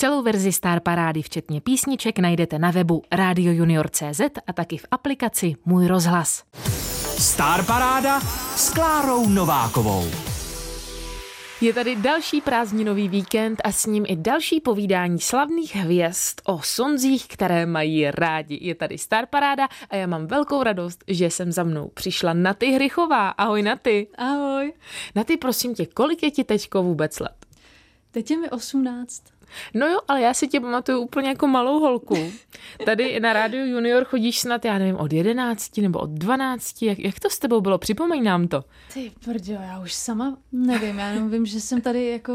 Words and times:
Celou 0.00 0.22
verzi 0.22 0.52
Star 0.52 0.80
Parády, 0.80 1.22
včetně 1.22 1.60
písniček, 1.60 2.18
najdete 2.18 2.58
na 2.58 2.70
webu 2.70 3.02
radiojunior.cz 3.12 4.20
a 4.46 4.52
taky 4.52 4.76
v 4.76 4.86
aplikaci 4.90 5.54
Můj 5.64 5.86
rozhlas. 5.86 6.44
Star 7.18 7.64
Paráda 7.64 8.20
s 8.56 8.70
Klárou 8.70 9.28
Novákovou. 9.28 10.04
Je 11.60 11.72
tady 11.72 11.96
další 11.96 12.40
prázdninový 12.40 13.08
víkend 13.08 13.60
a 13.64 13.72
s 13.72 13.86
ním 13.86 14.04
i 14.08 14.16
další 14.16 14.60
povídání 14.60 15.20
slavných 15.20 15.76
hvězd 15.76 16.40
o 16.44 16.60
sonzích, 16.62 17.28
které 17.28 17.66
mají 17.66 18.10
rádi. 18.10 18.58
Je 18.62 18.74
tady 18.74 18.98
Star 18.98 19.26
Paráda 19.26 19.68
a 19.90 19.96
já 19.96 20.06
mám 20.06 20.26
velkou 20.26 20.62
radost, 20.62 21.04
že 21.08 21.30
jsem 21.30 21.52
za 21.52 21.64
mnou 21.64 21.88
přišla 21.88 22.32
Naty 22.32 22.70
Hrychová. 22.70 23.28
Ahoj 23.28 23.62
Naty. 23.62 24.08
Ahoj. 24.18 24.72
Naty, 25.14 25.36
prosím 25.36 25.74
tě, 25.74 25.86
kolik 25.86 26.22
je 26.22 26.30
ti 26.30 26.44
teďko 26.44 26.82
vůbec 26.82 27.20
let? 27.20 27.46
Teď 28.10 28.30
je 28.30 28.36
mi 28.36 28.50
18. 28.50 29.37
No 29.74 29.86
jo, 29.86 29.98
ale 30.08 30.20
já 30.20 30.34
si 30.34 30.48
tě 30.48 30.60
pamatuju 30.60 31.00
úplně 31.00 31.28
jako 31.28 31.46
malou 31.46 31.80
holku. 31.80 32.16
Tady 32.84 33.20
na 33.20 33.32
rádiu 33.32 33.66
Junior 33.66 34.04
chodíš 34.04 34.40
snad, 34.40 34.64
já 34.64 34.78
nevím, 34.78 34.96
od 34.96 35.12
11 35.12 35.76
nebo 35.76 35.98
od 35.98 36.10
12. 36.10 36.82
Jak, 36.82 36.98
jak 36.98 37.20
to 37.20 37.30
s 37.30 37.38
tebou 37.38 37.60
bylo? 37.60 37.78
Připomeň 37.78 38.24
nám 38.24 38.48
to. 38.48 38.64
Ty 38.94 39.12
brďo, 39.26 39.52
já 39.52 39.80
už 39.80 39.94
sama 39.94 40.38
nevím. 40.52 40.98
Já 40.98 41.08
jenom 41.08 41.30
vím, 41.30 41.46
že 41.46 41.60
jsem 41.60 41.80
tady 41.80 42.06
jako... 42.06 42.32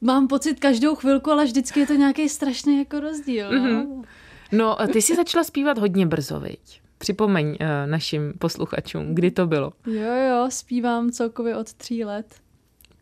Mám 0.00 0.28
pocit 0.28 0.60
každou 0.60 0.94
chvilku, 0.94 1.30
ale 1.30 1.44
vždycky 1.44 1.80
je 1.80 1.86
to 1.86 1.94
nějaký 1.94 2.28
strašný 2.28 2.78
jako 2.78 3.00
rozdíl. 3.00 3.52
No, 3.52 3.68
mm-hmm. 3.68 4.04
no 4.52 4.76
ty 4.92 5.02
jsi 5.02 5.16
začala 5.16 5.44
zpívat 5.44 5.78
hodně 5.78 6.06
brzo, 6.06 6.40
viď? 6.40 6.80
Připomeň 6.98 7.46
uh, 7.46 7.56
našim 7.86 8.32
posluchačům, 8.38 9.14
kdy 9.14 9.30
to 9.30 9.46
bylo. 9.46 9.72
Jo, 9.86 10.14
jo, 10.28 10.46
zpívám 10.48 11.10
celkově 11.10 11.56
od 11.56 11.74
tří 11.74 12.04
let. 12.04 12.41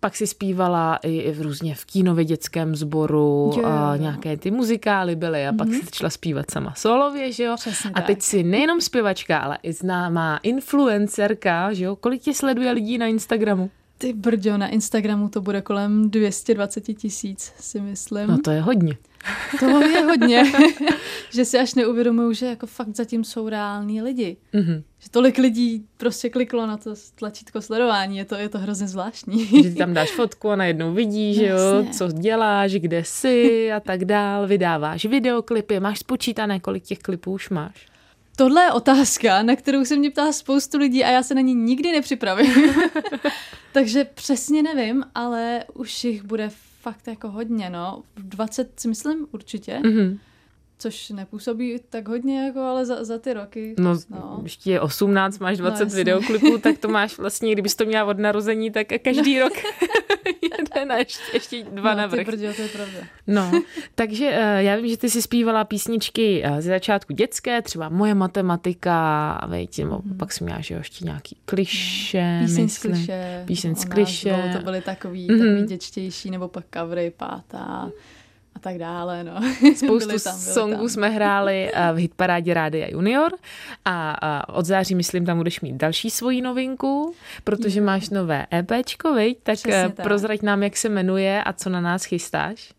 Pak 0.00 0.16
si 0.16 0.26
zpívala 0.26 0.98
i 1.02 1.32
v 1.32 1.42
různě 1.42 1.74
v 1.74 1.84
kínově 1.84 2.24
dětském 2.24 2.76
sboru, 2.76 3.52
jo, 3.56 3.64
a 3.64 3.96
nějaké 3.96 4.36
ty 4.36 4.50
muzikály 4.50 5.16
byly 5.16 5.46
a 5.46 5.52
mm-hmm. 5.52 5.56
pak 5.56 5.68
mhm. 5.68 5.78
si 5.78 5.84
začala 5.84 6.10
zpívat 6.10 6.50
sama 6.50 6.74
solově, 6.76 7.32
že 7.32 7.44
jo? 7.44 7.54
Přesně 7.56 7.90
a 7.90 8.00
teď 8.00 8.18
tak. 8.18 8.24
si 8.24 8.42
nejenom 8.42 8.80
zpěvačka, 8.80 9.38
ale 9.38 9.58
i 9.62 9.72
známá 9.72 10.40
influencerka, 10.42 11.72
že 11.72 11.84
jo? 11.84 11.96
Kolik 11.96 12.22
tě 12.22 12.34
sleduje 12.34 12.72
lidí 12.72 12.98
na 12.98 13.06
Instagramu? 13.06 13.70
Ty 13.98 14.12
brďo, 14.12 14.58
na 14.58 14.68
Instagramu 14.68 15.28
to 15.28 15.40
bude 15.40 15.62
kolem 15.62 16.10
220 16.10 16.80
tisíc, 16.80 17.52
si 17.60 17.80
myslím. 17.80 18.26
No 18.26 18.38
to 18.38 18.50
je 18.50 18.60
hodně. 18.60 18.96
To 19.60 19.80
je 19.80 20.00
hodně, 20.00 20.42
že 21.32 21.44
si 21.44 21.58
až 21.58 21.74
neuvědomují, 21.74 22.34
že 22.34 22.46
jako 22.46 22.66
fakt 22.66 22.96
zatím 22.96 23.24
jsou 23.24 23.48
reální 23.48 24.02
lidi. 24.02 24.36
Mm-hmm. 24.54 24.82
Že 24.98 25.10
tolik 25.10 25.38
lidí 25.38 25.84
prostě 25.96 26.30
kliklo 26.30 26.66
na 26.66 26.76
to 26.76 26.94
tlačítko 27.14 27.62
sledování, 27.62 28.18
je 28.18 28.24
to, 28.24 28.34
je 28.34 28.48
to 28.48 28.58
hrozně 28.58 28.88
zvláštní. 28.88 29.46
Že 29.46 29.70
ty 29.70 29.74
tam 29.74 29.94
dáš 29.94 30.10
fotku 30.10 30.50
a 30.50 30.56
najednou 30.56 30.94
vidíš, 30.94 31.36
že 31.36 31.46
jo, 31.46 31.58
co 31.92 32.08
děláš, 32.08 32.72
kde 32.72 33.04
jsi 33.04 33.72
a 33.72 33.80
tak 33.80 34.04
dál, 34.04 34.46
vydáváš 34.46 35.04
videoklipy, 35.04 35.80
máš 35.80 35.98
spočítané, 35.98 36.60
kolik 36.60 36.84
těch 36.84 36.98
klipů 36.98 37.32
už 37.32 37.50
máš. 37.50 37.86
Tohle 38.36 38.62
je 38.62 38.72
otázka, 38.72 39.42
na 39.42 39.56
kterou 39.56 39.84
se 39.84 39.96
mě 39.96 40.10
ptá 40.10 40.32
spoustu 40.32 40.78
lidí 40.78 41.04
a 41.04 41.10
já 41.10 41.22
se 41.22 41.34
na 41.34 41.40
ní 41.40 41.54
nikdy 41.54 41.92
nepřipravím. 41.92 42.52
Takže 43.72 44.04
přesně 44.04 44.62
nevím, 44.62 45.04
ale 45.14 45.64
už 45.74 46.04
jich 46.04 46.22
bude 46.22 46.50
fakt 46.80 47.06
jako 47.06 47.30
hodně, 47.30 47.70
no. 47.70 48.02
20 48.16 48.80
si 48.80 48.88
myslím 48.88 49.26
určitě. 49.32 49.80
Mm-hmm. 49.82 50.18
Což 50.80 51.10
nepůsobí 51.10 51.76
tak 51.90 52.08
hodně, 52.08 52.46
jako, 52.46 52.60
ale 52.60 52.86
za, 52.86 53.04
za 53.04 53.18
ty 53.18 53.32
roky. 53.32 53.74
No, 53.78 53.94
no. 54.10 54.40
ještě 54.42 54.70
je 54.70 54.80
18, 54.80 55.38
máš 55.38 55.58
20 55.58 55.84
no, 55.84 55.94
videoklipů, 55.94 56.58
tak 56.58 56.78
to 56.78 56.88
máš 56.88 57.18
vlastně, 57.18 57.52
kdybys 57.52 57.74
to 57.74 57.84
měla 57.84 58.04
od 58.04 58.18
narození, 58.18 58.70
tak 58.70 58.86
každý 59.04 59.38
no. 59.38 59.44
rok 59.44 59.52
jeden 60.42 60.92
a 60.92 60.96
ještě, 60.96 61.22
ještě 61.32 61.64
dva 61.64 61.90
no, 61.90 61.98
navrch. 61.98 62.26
Ty 62.26 62.36
to 62.36 62.62
je 62.62 62.68
pravda. 62.68 62.98
No, 63.26 63.62
takže 63.94 64.30
uh, 64.30 64.58
já 64.58 64.76
vím, 64.76 64.88
že 64.88 64.96
ty 64.96 65.10
si 65.10 65.22
zpívala 65.22 65.64
písničky 65.64 66.42
uh, 66.44 66.56
ze 66.56 66.70
začátku 66.70 67.12
dětské, 67.12 67.62
třeba 67.62 67.88
Moje 67.88 68.14
matematika, 68.14 69.46
veď, 69.48 69.84
mm. 69.84 70.16
pak 70.18 70.32
jsem 70.32 70.44
měla, 70.44 70.60
že 70.60 70.74
ještě 70.74 71.04
nějaký 71.04 71.36
kliše, 71.44 72.40
Píseň 72.42 72.68
z 72.68 72.78
kliše. 72.78 73.42
Píseň 73.46 73.74
z 73.74 73.84
kliše. 73.84 74.50
To 74.56 74.64
byly 74.64 74.80
takový, 74.80 75.28
mm-hmm. 75.28 75.38
takový 75.38 75.66
děčtější, 75.66 76.30
nebo 76.30 76.48
pak 76.48 76.64
covery, 76.74 77.12
pátá 77.16 77.90
a 78.60 78.62
tak 78.62 78.78
dále. 78.78 79.24
No. 79.24 79.40
Spoustu 79.76 80.18
tam, 80.24 80.38
songů 80.38 80.88
jsme 80.88 81.08
hráli 81.08 81.70
eh, 81.74 81.92
v 81.92 81.96
hitparádě 81.96 82.54
Rádia 82.54 82.88
Junior 82.90 83.32
a, 83.84 84.10
a 84.10 84.48
od 84.48 84.66
září, 84.66 84.94
myslím, 84.94 85.26
tam 85.26 85.38
budeš 85.38 85.60
mít 85.60 85.76
další 85.76 86.10
svoji 86.10 86.42
novinku, 86.42 87.14
protože 87.44 87.80
máš 87.80 88.10
nové 88.10 88.46
EPčko, 88.54 89.14
viď? 89.14 89.38
Tak, 89.42 89.58
eh, 89.68 89.92
tak 89.96 90.04
prozrať 90.06 90.42
nám, 90.42 90.62
jak 90.62 90.76
se 90.76 90.88
jmenuje 90.88 91.44
a 91.44 91.52
co 91.52 91.70
na 91.70 91.80
nás 91.80 92.04
chystáš. 92.04 92.72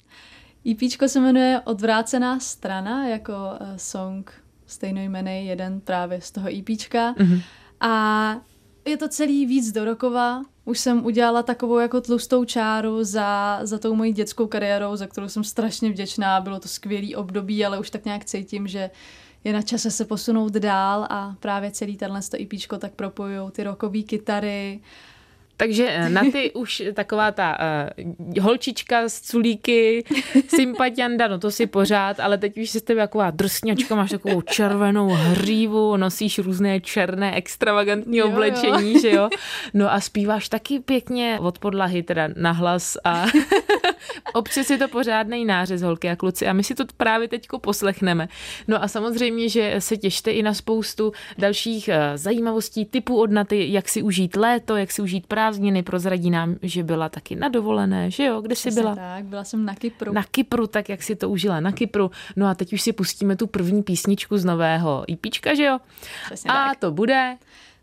EPčko 0.72 1.08
se 1.08 1.19
jmenuje 1.19 1.62
Odvrácená 1.66 2.40
strana, 2.40 3.08
jako 3.08 3.34
uh, 3.34 3.68
song 3.78 4.31
stejnojmený, 4.66 5.48
jeden 5.48 5.81
právě 5.81 6.22
z 6.22 6.31
toho 6.31 6.50
EPčka. 6.59 7.13
Mm-hmm. 7.13 7.42
A 7.81 8.36
je 8.86 8.98
to 8.98 9.08
celý 9.08 9.46
víc 9.46 9.72
do 9.72 9.86
rokova, 9.86 10.42
už 10.71 10.79
jsem 10.79 11.05
udělala 11.05 11.43
takovou 11.43 11.77
jako 11.77 12.01
tlustou 12.01 12.45
čáru 12.45 13.03
za, 13.03 13.59
za 13.63 13.79
tou 13.79 13.95
mojí 13.95 14.13
dětskou 14.13 14.47
kariérou, 14.47 14.95
za 14.95 15.07
kterou 15.07 15.29
jsem 15.29 15.43
strašně 15.43 15.89
vděčná. 15.89 16.41
Bylo 16.41 16.59
to 16.59 16.67
skvělý 16.67 17.15
období, 17.15 17.65
ale 17.65 17.79
už 17.79 17.89
tak 17.89 18.05
nějak 18.05 18.25
cítím, 18.25 18.67
že 18.67 18.89
je 19.43 19.53
na 19.53 19.61
čase 19.61 19.91
se 19.91 20.05
posunout 20.05 20.53
dál 20.53 21.07
a 21.09 21.35
právě 21.39 21.71
celý 21.71 21.97
tenhle 21.97 22.21
to 22.21 22.37
IPčko 22.39 22.77
tak 22.77 22.93
propojují 22.93 23.51
ty 23.51 23.63
rokové 23.63 24.01
kytary, 24.01 24.79
takže 25.61 25.88
eh, 25.89 26.09
na 26.09 26.22
ty 26.31 26.51
už 26.53 26.83
taková 26.94 27.31
ta 27.31 27.57
uh, 27.97 28.44
holčička 28.44 29.09
z 29.09 29.22
culíky, 29.22 30.03
sympatianda, 30.47 31.27
no 31.27 31.39
to 31.39 31.51
si 31.51 31.67
pořád, 31.67 32.19
ale 32.19 32.38
teď 32.38 32.57
už 32.57 32.69
jsi 32.69 32.81
tebe 32.81 33.01
taková 33.01 33.31
drsňačka, 33.31 33.95
máš 33.95 34.09
takovou 34.09 34.41
červenou 34.41 35.07
hřívu, 35.07 35.97
nosíš 35.97 36.39
různé 36.39 36.79
černé 36.79 37.35
extravagantní 37.35 38.17
jo, 38.17 38.27
oblečení, 38.27 38.94
jo. 38.94 39.00
že 39.00 39.11
jo? 39.11 39.29
No 39.73 39.94
a 39.94 40.00
zpíváš 40.00 40.50
taky 40.50 40.79
pěkně 40.79 41.39
od 41.41 41.59
podlahy, 41.59 42.03
teda 42.03 42.29
nahlas 42.35 42.97
a 43.03 43.25
občas 44.34 44.69
je 44.69 44.78
to 44.78 44.88
pořádný 44.88 45.45
nářez, 45.45 45.81
holky 45.81 46.09
a 46.09 46.16
kluci 46.16 46.47
a 46.47 46.53
my 46.53 46.63
si 46.63 46.75
to 46.75 46.84
právě 46.97 47.28
teďko 47.28 47.59
poslechneme. 47.59 48.28
No 48.67 48.84
a 48.84 48.88
samozřejmě, 48.88 49.50
že 49.50 49.75
se 49.79 49.97
těšte 49.97 50.31
i 50.31 50.44
na 50.44 50.53
spoustu 50.53 51.12
dalších 51.38 51.89
uh, 51.89 52.17
zajímavostí 52.17 52.85
typu 52.85 53.22
od 53.22 53.31
Naty, 53.31 53.72
jak 53.72 53.89
si 53.89 54.01
užít 54.01 54.35
léto, 54.35 54.75
jak 54.78 54.91
si 54.91 55.01
užít 55.01 55.28
prázdniny, 55.28 55.84
prozradí 55.84 56.29
nám, 56.29 56.56
že 56.62 56.84
byla 56.84 57.09
taky 57.09 57.35
na 57.35 57.47
dovolené, 57.47 58.12
že 58.12 58.23
jo? 58.23 58.41
Kde 58.41 58.56
jsi 58.56 58.72
byla? 58.72 58.95
tak, 58.95 59.25
byla 59.25 59.44
jsem 59.44 59.66
na 59.66 59.75
Kypru. 59.75 60.13
Na 60.13 60.23
Kypru, 60.23 60.68
tak 60.68 60.89
jak 60.89 61.03
si 61.03 61.16
to 61.16 61.29
užila 61.29 61.59
na 61.59 61.72
Kypru. 61.72 62.12
No 62.35 62.47
a 62.47 62.56
teď 62.56 62.73
už 62.73 62.81
si 62.81 62.94
pustíme 62.94 63.35
tu 63.35 63.47
první 63.47 63.83
písničku 63.83 64.38
z 64.38 64.45
nového 64.45 65.03
IPčka, 65.07 65.56
že 65.56 65.63
jo? 65.63 65.79
Přesně 66.25 66.51
a 66.51 66.53
tak. 66.53 66.79
to 66.79 66.91
bude? 66.91 67.38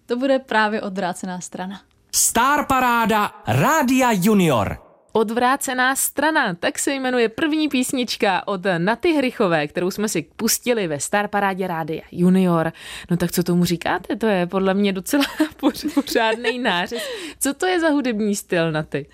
To 0.06 0.16
bude 0.16 0.38
právě 0.38 0.82
odvrácená 0.82 1.40
strana. 1.40 1.80
Star 2.12 2.66
Paráda 2.66 3.42
Rádia 3.46 4.10
Junior. 4.12 4.87
Odvrácená 5.18 5.96
strana, 5.96 6.54
tak 6.54 6.78
se 6.78 6.94
jmenuje 6.94 7.28
první 7.28 7.68
písnička 7.68 8.48
od 8.48 8.60
Naty 8.78 9.12
Hrychové, 9.12 9.66
kterou 9.66 9.90
jsme 9.90 10.08
si 10.08 10.26
pustili 10.36 10.88
ve 10.88 11.00
Star 11.00 11.28
Parádě 11.28 11.66
Rádia 11.66 12.02
Junior. 12.12 12.72
No 13.10 13.16
tak 13.16 13.32
co 13.32 13.42
tomu 13.42 13.64
říkáte? 13.64 14.16
To 14.16 14.26
je 14.26 14.46
podle 14.46 14.74
mě 14.74 14.92
docela 14.92 15.24
pořádný 15.94 16.58
nářez. 16.58 17.02
Co 17.40 17.54
to 17.54 17.66
je 17.66 17.80
za 17.80 17.88
hudební 17.88 18.36
styl 18.36 18.72
Naty? 18.72 19.06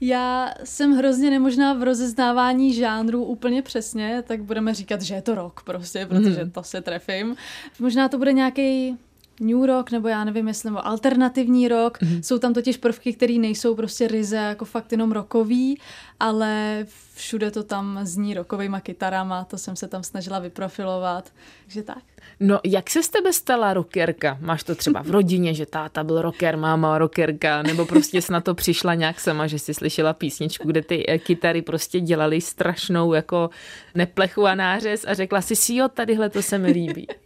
Já 0.00 0.54
jsem 0.64 0.96
hrozně 0.96 1.30
nemožná 1.30 1.74
v 1.74 1.82
rozeznávání 1.82 2.74
žánrů 2.74 3.24
úplně 3.24 3.62
přesně, 3.62 4.22
tak 4.26 4.42
budeme 4.42 4.74
říkat, 4.74 5.02
že 5.02 5.14
je 5.14 5.22
to 5.22 5.34
rock 5.34 5.62
prostě, 5.62 6.06
protože 6.06 6.44
mm. 6.44 6.50
to 6.50 6.62
se 6.62 6.80
trefím. 6.80 7.36
Možná 7.78 8.08
to 8.08 8.18
bude 8.18 8.32
nějaký 8.32 8.98
new 9.40 9.64
rock, 9.64 9.90
nebo 9.90 10.08
já 10.08 10.24
nevím, 10.24 10.48
jestli 10.48 10.70
nebo 10.70 10.86
alternativní 10.86 11.68
rock. 11.68 11.98
Mm-hmm. 12.02 12.20
Jsou 12.20 12.38
tam 12.38 12.54
totiž 12.54 12.76
prvky, 12.76 13.12
které 13.12 13.34
nejsou 13.34 13.74
prostě 13.74 14.08
ryze 14.08 14.36
jako 14.36 14.64
fakt 14.64 14.92
jenom 14.92 15.12
rokový, 15.12 15.80
ale 16.20 16.86
všude 17.14 17.50
to 17.50 17.62
tam 17.62 18.00
zní 18.02 18.34
rokovýma 18.34 18.80
kytarama, 18.80 19.44
to 19.44 19.58
jsem 19.58 19.76
se 19.76 19.88
tam 19.88 20.02
snažila 20.02 20.38
vyprofilovat, 20.38 21.32
takže 21.64 21.82
tak. 21.82 22.02
No, 22.40 22.60
jak 22.64 22.90
se 22.90 23.02
z 23.02 23.08
tebe 23.08 23.32
stala 23.32 23.74
rockerka? 23.74 24.38
Máš 24.40 24.62
to 24.62 24.74
třeba 24.74 25.02
v 25.02 25.10
rodině, 25.10 25.54
že 25.54 25.66
táta 25.66 26.04
byl 26.04 26.22
rocker, 26.22 26.56
máma 26.56 26.98
rockerka, 26.98 27.62
nebo 27.62 27.86
prostě 27.86 28.22
jsi 28.22 28.32
na 28.32 28.40
to 28.40 28.54
přišla 28.54 28.94
nějak 28.94 29.20
sama, 29.20 29.46
že 29.46 29.58
jsi 29.58 29.74
slyšela 29.74 30.12
písničku, 30.12 30.68
kde 30.68 30.82
ty 30.82 31.04
eh, 31.08 31.18
kytary 31.18 31.62
prostě 31.62 32.00
dělaly 32.00 32.40
strašnou 32.40 33.12
jako 33.12 33.50
neplechu 33.94 34.46
a 34.46 34.54
nářez 34.54 35.04
a 35.08 35.14
řekla 35.14 35.40
si 35.40 35.56
si, 35.56 35.74
jo, 35.74 35.88
tadyhle 35.88 36.30
to 36.30 36.42
se 36.42 36.58
mi 36.58 36.70
líbí. 36.72 37.06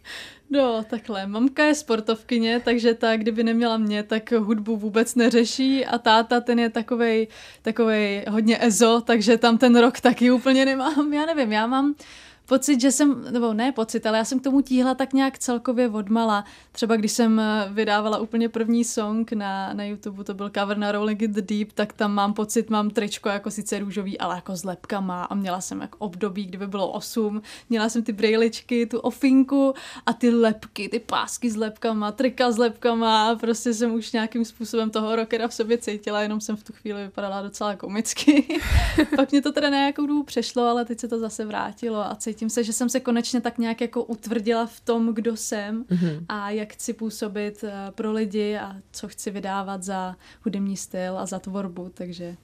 No, 0.51 0.83
takhle. 0.89 1.27
Mamka 1.27 1.63
je 1.63 1.75
sportovkyně, 1.75 2.59
takže 2.59 2.93
ta, 2.93 3.17
kdyby 3.17 3.43
neměla 3.43 3.77
mě, 3.77 4.03
tak 4.03 4.31
hudbu 4.31 4.77
vůbec 4.77 5.15
neřeší 5.15 5.85
a 5.85 5.97
táta, 5.97 6.41
ten 6.41 6.59
je 6.59 6.69
takovej, 6.69 7.27
takovej 7.61 8.25
hodně 8.29 8.65
ezo, 8.65 9.01
takže 9.05 9.37
tam 9.37 9.57
ten 9.57 9.75
rok 9.79 9.99
taky 9.99 10.31
úplně 10.31 10.65
nemám. 10.65 11.13
Já 11.13 11.25
nevím, 11.25 11.51
já 11.51 11.67
mám 11.67 11.95
pocit, 12.49 12.81
že 12.81 12.91
jsem, 12.91 13.25
nebo 13.31 13.53
ne 13.53 13.71
pocit, 13.71 14.05
ale 14.05 14.17
já 14.17 14.25
jsem 14.25 14.39
k 14.39 14.43
tomu 14.43 14.61
tíhla 14.61 14.95
tak 14.95 15.13
nějak 15.13 15.39
celkově 15.39 15.89
odmala. 15.89 16.45
Třeba 16.71 16.95
když 16.95 17.11
jsem 17.11 17.39
eh, 17.39 17.69
vydávala 17.71 18.17
úplně 18.17 18.49
první 18.49 18.83
song 18.83 19.31
na, 19.31 19.73
na 19.73 19.83
YouTube, 19.83 20.23
to 20.23 20.33
byl 20.33 20.49
cover 20.49 20.77
na 20.77 20.91
Rolling 20.91 21.21
in 21.21 21.33
the 21.33 21.41
Deep, 21.41 21.71
tak 21.71 21.93
tam 21.93 22.13
mám 22.13 22.33
pocit, 22.33 22.69
mám 22.69 22.89
tričko 22.89 23.29
jako 23.29 23.51
sice 23.51 23.79
růžový, 23.79 24.19
ale 24.19 24.35
jako 24.35 24.55
s 24.55 24.63
lepkama 24.63 25.23
a 25.23 25.35
měla 25.35 25.61
jsem 25.61 25.81
jako 25.81 25.97
období, 25.97 26.45
kdyby 26.45 26.67
bylo 26.67 26.91
8, 26.91 27.41
měla 27.69 27.89
jsem 27.89 28.03
ty 28.03 28.13
brejličky, 28.13 28.85
tu 28.85 28.99
ofinku 28.99 29.73
a 30.05 30.13
ty 30.13 30.29
lepky, 30.29 30.89
ty 30.89 30.99
pásky 30.99 31.51
s 31.51 31.55
lepkama, 31.55 32.11
trika 32.11 32.51
s 32.51 32.57
lepkama 32.57 33.35
prostě 33.35 33.73
jsem 33.73 33.93
už 33.93 34.11
nějakým 34.11 34.45
způsobem 34.45 34.89
toho 34.89 35.15
rockera 35.15 35.47
v 35.47 35.53
sobě 35.53 35.77
cítila, 35.77 36.21
jenom 36.21 36.41
jsem 36.41 36.55
v 36.55 36.63
tu 36.63 36.73
chvíli 36.73 37.03
vypadala 37.03 37.41
docela 37.41 37.75
komicky. 37.75 38.59
Pak 39.15 39.31
mě 39.31 39.41
to 39.41 39.51
teda 39.51 39.69
nějakou 39.69 40.05
dobu 40.05 40.23
přešlo, 40.23 40.63
ale 40.63 40.85
teď 40.85 40.99
se 40.99 41.07
to 41.07 41.19
zase 41.19 41.45
vrátilo 41.45 42.11
a 42.11 42.15
cítím 42.15 42.38
cítím 42.39 42.49
se, 42.49 42.63
že 42.63 42.73
jsem 42.73 42.89
se 42.89 42.99
konečně 42.99 43.41
tak 43.41 43.57
nějak 43.57 43.81
jako 43.81 44.03
utvrdila 44.03 44.65
v 44.65 44.79
tom, 44.79 45.13
kdo 45.13 45.37
jsem 45.37 45.83
mm-hmm. 45.83 46.25
a 46.29 46.49
jak 46.49 46.73
chci 46.73 46.93
působit 46.93 47.63
eh, 47.63 47.91
pro 47.91 48.11
lidi 48.11 48.57
a 48.57 48.75
co 48.91 49.07
chci 49.07 49.31
vydávat 49.31 49.83
za 49.83 50.15
hudební 50.45 50.77
styl 50.77 51.19
a 51.19 51.25
za 51.25 51.39
tvorbu, 51.39 51.91
takže 51.93 52.35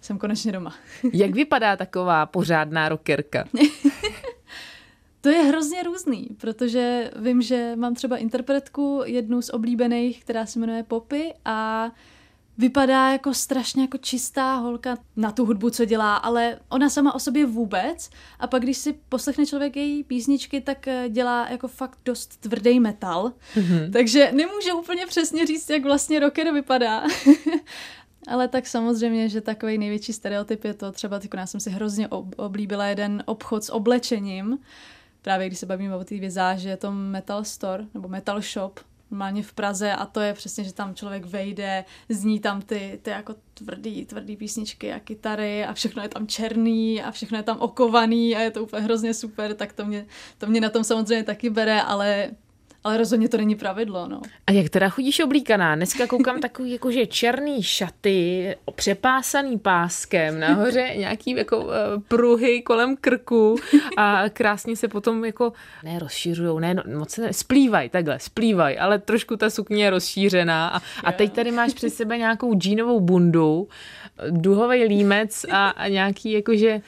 jsem 0.00 0.18
konečně 0.18 0.52
doma. 0.52 0.74
Jak 1.12 1.30
vypadá 1.30 1.76
taková 1.76 2.26
pořádná 2.26 2.88
rockerka? 2.88 3.44
To 5.20 5.28
je 5.28 5.42
hrozně 5.42 5.82
různý, 5.82 6.28
protože 6.40 7.10
vím, 7.16 7.42
že 7.42 7.72
mám 7.76 7.94
třeba 7.94 8.16
interpretku, 8.16 9.02
jednu 9.04 9.42
z 9.42 9.50
oblíbených, 9.50 10.24
která 10.24 10.46
se 10.46 10.58
jmenuje 10.58 10.82
Poppy 10.82 11.34
a 11.44 11.90
vypadá 12.58 13.12
jako 13.12 13.34
strašně 13.34 13.82
jako 13.82 13.98
čistá 13.98 14.54
holka 14.54 14.96
na 15.16 15.32
tu 15.32 15.44
hudbu, 15.44 15.70
co 15.70 15.84
dělá, 15.84 16.16
ale 16.16 16.58
ona 16.68 16.90
sama 16.90 17.14
o 17.14 17.18
sobě 17.18 17.46
vůbec. 17.46 18.10
A 18.38 18.46
pak, 18.46 18.62
když 18.62 18.78
si 18.78 18.92
poslechne 19.08 19.46
člověk 19.46 19.76
její 19.76 20.04
písničky, 20.04 20.60
tak 20.60 20.88
eh, 20.88 21.08
dělá 21.08 21.48
jako 21.50 21.68
fakt 21.68 21.98
dost 22.04 22.36
tvrdý 22.36 22.80
metal. 22.80 23.32
Mm-hmm. 23.54 23.90
Takže 23.92 24.32
nemůže 24.32 24.72
úplně 24.72 25.06
přesně 25.06 25.46
říct, 25.46 25.70
jak 25.70 25.84
vlastně 25.84 26.20
rocker 26.20 26.52
vypadá. 26.52 27.02
Ale 28.28 28.48
tak 28.48 28.66
samozřejmě, 28.66 29.28
že 29.28 29.40
takový 29.40 29.78
největší 29.78 30.12
stereotyp 30.12 30.64
je 30.64 30.74
to, 30.74 30.92
třeba 30.92 31.18
teď 31.18 31.30
já 31.36 31.46
jsem 31.46 31.60
si 31.60 31.70
hrozně 31.70 32.08
oblíbila 32.36 32.86
jeden 32.86 33.22
obchod 33.26 33.64
s 33.64 33.72
oblečením, 33.72 34.58
právě 35.22 35.46
když 35.46 35.58
se 35.58 35.66
bavíme 35.66 35.96
o 35.96 36.04
té 36.04 36.14
vizáži, 36.16 36.68
je 36.68 36.76
to 36.76 36.92
metal 36.92 37.44
store, 37.44 37.84
nebo 37.94 38.08
metal 38.08 38.40
shop, 38.40 38.80
normálně 39.10 39.42
v 39.42 39.52
Praze 39.52 39.92
a 39.92 40.06
to 40.06 40.20
je 40.20 40.34
přesně, 40.34 40.64
že 40.64 40.72
tam 40.72 40.94
člověk 40.94 41.26
vejde, 41.26 41.84
zní 42.08 42.40
tam 42.40 42.62
ty, 42.62 42.98
ty 43.02 43.10
jako 43.10 43.34
tvrdý, 43.54 44.06
tvrdý 44.06 44.36
písničky 44.36 44.92
a 44.92 45.00
kytary 45.00 45.64
a 45.64 45.72
všechno 45.72 46.02
je 46.02 46.08
tam 46.08 46.26
černý 46.26 47.02
a 47.02 47.10
všechno 47.10 47.36
je 47.36 47.42
tam 47.42 47.58
okovaný 47.60 48.36
a 48.36 48.40
je 48.40 48.50
to 48.50 48.62
úplně 48.62 48.82
hrozně 48.82 49.14
super, 49.14 49.54
tak 49.54 49.72
to 49.72 49.84
mě, 49.84 50.06
to 50.38 50.46
mě 50.46 50.60
na 50.60 50.70
tom 50.70 50.84
samozřejmě 50.84 51.24
taky 51.24 51.50
bere, 51.50 51.82
ale 51.82 52.30
ale 52.88 52.96
rozhodně 52.96 53.28
to 53.28 53.36
není 53.36 53.54
pravidlo, 53.54 54.08
no. 54.08 54.20
A 54.46 54.52
jak 54.52 54.68
teda 54.68 54.88
chodíš 54.88 55.20
oblíkaná? 55.20 55.74
Dneska 55.74 56.06
koukám 56.06 56.40
takový 56.40 56.72
jakože 56.72 57.06
černý 57.06 57.62
šaty, 57.62 58.56
přepásaný 58.74 59.58
páskem, 59.58 60.40
nahoře 60.40 60.90
nějaký 60.96 61.30
jako 61.30 61.58
uh, 61.58 61.72
pruhy 62.08 62.62
kolem 62.62 62.96
krku 62.96 63.56
a 63.96 64.22
krásně 64.32 64.76
se 64.76 64.88
potom 64.88 65.24
jako, 65.24 65.52
ne 65.84 65.98
rozšířujou, 65.98 66.58
ne, 66.58 66.74
no, 66.74 66.82
moc 66.98 67.10
se 67.10 67.22
ne, 67.22 67.32
splývají, 67.32 67.88
takhle, 67.88 68.18
splývají, 68.18 68.78
ale 68.78 68.98
trošku 68.98 69.36
ta 69.36 69.50
sukně 69.50 69.84
je 69.84 69.90
rozšířená 69.90 70.68
a, 70.68 70.82
a 71.04 71.12
teď 71.12 71.32
tady 71.32 71.50
máš 71.50 71.74
před 71.74 71.90
sebe 71.90 72.18
nějakou 72.18 72.54
džínovou 72.54 73.00
bundu, 73.00 73.68
duhový 74.30 74.84
límec 74.84 75.44
a, 75.50 75.68
a 75.68 75.88
nějaký 75.88 76.32
jakože 76.32 76.80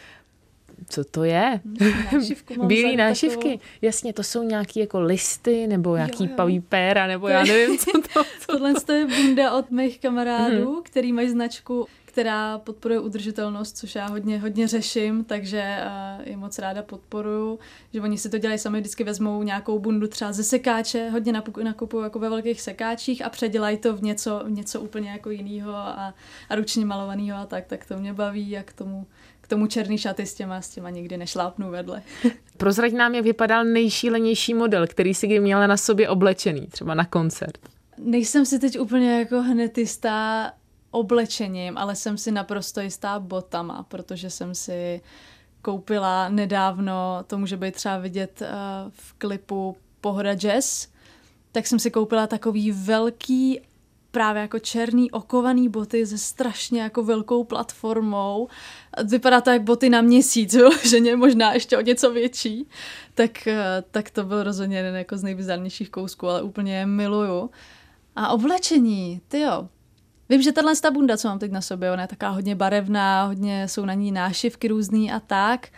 co 0.91 1.05
to 1.05 1.25
je? 1.25 1.61
Bílý 2.67 2.97
nášivky. 2.97 3.37
Takovou... 3.37 3.59
Jasně, 3.83 4.13
to 4.13 4.23
jsou 4.23 4.43
nějaký 4.43 4.81
jako 4.81 5.01
listy 5.01 5.67
nebo 5.67 5.97
nějaký 5.97 6.25
jo, 6.25 6.31
jo. 6.31 6.37
paví 6.37 6.61
péra, 6.61 7.07
nebo 7.07 7.29
já 7.29 7.45
nevím, 7.45 7.79
co 7.79 7.91
to. 7.91 8.25
Co 8.41 8.47
Tohle 8.47 8.73
je 8.93 9.07
bunda 9.07 9.53
od 9.53 9.71
mých 9.71 10.01
kamarádů, 10.01 10.75
mm-hmm. 10.75 10.83
který 10.83 11.13
mají 11.13 11.29
značku 11.29 11.87
která 12.13 12.59
podporuje 12.59 13.01
udržitelnost, 13.01 13.77
což 13.77 13.95
já 13.95 14.07
hodně, 14.07 14.39
hodně 14.39 14.69
řeším, 14.69 15.25
takže 15.25 15.79
uh, 16.21 16.29
je 16.29 16.37
moc 16.37 16.59
ráda 16.59 16.83
podporuju, 16.83 17.59
že 17.95 18.01
oni 18.01 18.19
si 18.19 18.31
to 18.31 18.39
dělají 18.39 18.59
sami, 18.59 18.81
vždycky 18.81 19.05
vezmou 19.05 19.43
nějakou 19.43 19.79
bundu 19.79 20.09
třeba 20.09 20.33
ze 20.33 20.45
sekáče, 20.45 21.11
hodně 21.11 21.33
nakupují 21.63 22.05
jako 22.05 22.19
ve 22.19 22.29
velkých 22.29 22.61
sekáčích 22.61 23.25
a 23.25 23.29
předělají 23.29 23.77
to 23.77 23.97
v 23.97 24.03
něco, 24.03 24.43
v 24.45 24.51
něco 24.51 24.81
úplně 24.81 25.11
jako 25.11 25.31
jiného 25.31 25.75
a, 25.75 26.15
a 26.49 26.55
ručně 26.55 26.87
malovaného 26.87 27.39
a 27.39 27.47
tak, 27.47 27.67
tak 27.67 27.85
to 27.85 27.99
mě 27.99 28.13
baví, 28.13 28.51
jak 28.51 28.73
tomu 28.73 29.07
tomu 29.51 29.67
černý 29.67 29.99
šaty 29.99 30.27
s 30.27 30.35
těma, 30.35 30.61
s 30.61 30.69
těma 30.69 30.91
nikdy 30.91 31.17
nešlápnu 31.17 31.71
vedle. 31.71 32.03
Prozrať 32.57 32.93
nám, 32.93 33.15
jak 33.15 33.25
vypadal 33.25 33.65
nejšílenější 33.65 34.55
model, 34.55 34.87
který 34.87 35.15
si 35.15 35.27
kdy 35.27 35.41
měla 35.41 35.67
na 35.67 35.77
sobě 35.77 36.09
oblečený, 36.09 36.67
třeba 36.67 36.95
na 36.95 37.05
koncert. 37.05 37.59
Nejsem 37.99 38.47
si 38.47 38.59
teď 38.59 38.79
úplně 38.79 39.19
jako 39.19 39.43
hned 39.43 39.79
jistá 39.79 40.53
oblečením, 40.91 41.79
ale 41.79 41.97
jsem 41.97 42.19
si 42.19 42.33
naprosto 42.33 42.81
jistá 42.81 43.19
botama, 43.19 43.83
protože 43.89 44.31
jsem 44.31 44.55
si 44.55 45.01
koupila 45.63 46.29
nedávno, 46.29 47.25
to 47.27 47.39
může 47.39 47.57
být 47.57 47.75
třeba 47.75 47.99
vidět 47.99 48.43
uh, 48.43 48.47
v 48.91 49.13
klipu 49.13 49.77
Pohoda 50.01 50.35
Jazz, 50.35 50.89
tak 51.53 51.67
jsem 51.67 51.79
si 51.79 51.91
koupila 51.91 52.27
takový 52.27 52.73
velký 52.73 53.61
právě 54.11 54.43
jako 54.43 54.59
černý 54.59 55.11
okovaný 55.11 55.69
boty 55.69 56.07
se 56.07 56.19
strašně 56.19 56.83
jako 56.83 57.05
velkou 57.05 57.45
platformou. 57.45 58.49
Vypadá 59.05 59.41
to 59.41 59.51
jak 59.51 59.63
boty 59.63 59.91
na 59.91 60.01
měsíc, 60.01 60.57
že 60.91 61.17
možná 61.17 61.53
ještě 61.53 61.79
o 61.79 61.81
něco 61.81 62.13
větší. 62.13 62.69
Tak, 63.15 63.47
eh, 63.47 63.83
tak 63.91 64.11
to 64.11 64.25
byl 64.25 64.43
rozhodně 64.43 64.77
jeden 64.77 64.97
jako 64.97 65.19
z 65.19 65.23
nejbizarnějších 65.23 65.91
kousků, 65.91 66.29
ale 66.29 66.43
úplně 66.43 66.77
je 66.77 66.87
miluju. 66.87 67.51
A 68.17 68.29
oblečení, 68.29 69.21
ty 69.29 69.41
jo. 69.41 69.69
Vím, 70.29 70.43
že 70.43 70.53
tahle 70.53 70.75
bunda, 70.93 71.17
co 71.17 71.29
mám 71.29 71.39
teď 71.39 71.53
na 71.53 71.61
sobě, 71.61 71.93
ona 71.93 72.03
je 72.03 72.09
taká 72.09 72.29
hodně 72.29 72.55
barevná, 72.55 73.25
hodně 73.25 73.69
jsou 73.69 73.85
na 73.85 73.95
ní 73.95 74.13
nášivky 74.13 74.69
různý 74.69 75.13
a 75.13 75.21
tak. 75.21 75.69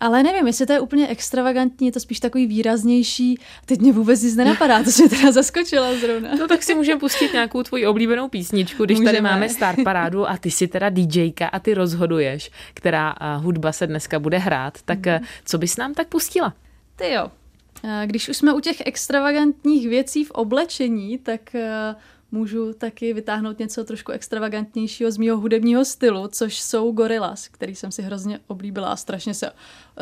Ale 0.00 0.22
nevím, 0.22 0.46
jestli 0.46 0.66
to 0.66 0.72
je 0.72 0.80
úplně 0.80 1.08
extravagantní, 1.08 1.86
je 1.86 1.92
to 1.92 2.00
spíš 2.00 2.20
takový 2.20 2.46
výraznější. 2.46 3.38
Teď 3.64 3.80
mě 3.80 3.92
vůbec 3.92 4.22
nic 4.22 4.36
nenapadá, 4.36 4.82
to 4.82 4.90
se 4.90 5.08
teda 5.08 5.32
zaskočila 5.32 5.94
zrovna. 5.94 6.34
No 6.34 6.48
tak 6.48 6.62
si 6.62 6.74
můžeme 6.74 7.00
pustit 7.00 7.32
nějakou 7.32 7.62
tvoji 7.62 7.86
oblíbenou 7.86 8.28
písničku, 8.28 8.84
když 8.84 8.98
můžeme. 8.98 9.12
tady 9.12 9.22
máme 9.22 9.48
Star 9.48 9.76
Parádu 9.84 10.30
a 10.30 10.36
ty 10.36 10.50
si 10.50 10.68
teda 10.68 10.88
DJka 10.88 11.46
a 11.46 11.58
ty 11.58 11.74
rozhoduješ, 11.74 12.50
která 12.74 13.14
hudba 13.36 13.72
se 13.72 13.86
dneska 13.86 14.18
bude 14.18 14.38
hrát. 14.38 14.82
Tak 14.82 15.06
mm. 15.06 15.18
co 15.44 15.58
bys 15.58 15.76
nám 15.76 15.94
tak 15.94 16.08
pustila? 16.08 16.54
Ty 16.96 17.12
jo. 17.12 17.30
Když 18.06 18.28
už 18.28 18.36
jsme 18.36 18.52
u 18.52 18.60
těch 18.60 18.82
extravagantních 18.86 19.88
věcí 19.88 20.24
v 20.24 20.30
oblečení, 20.30 21.18
tak 21.18 21.40
můžu 22.32 22.72
taky 22.72 23.14
vytáhnout 23.14 23.58
něco 23.58 23.84
trošku 23.84 24.12
extravagantnějšího 24.12 25.10
z 25.10 25.18
mého 25.18 25.38
hudebního 25.38 25.84
stylu, 25.84 26.28
což 26.28 26.60
jsou 26.60 26.92
Gorillaz, 26.92 27.48
který 27.48 27.74
jsem 27.74 27.92
si 27.92 28.02
hrozně 28.02 28.40
oblíbila 28.46 28.88
a 28.88 28.96
strašně 28.96 29.34
se 29.34 29.50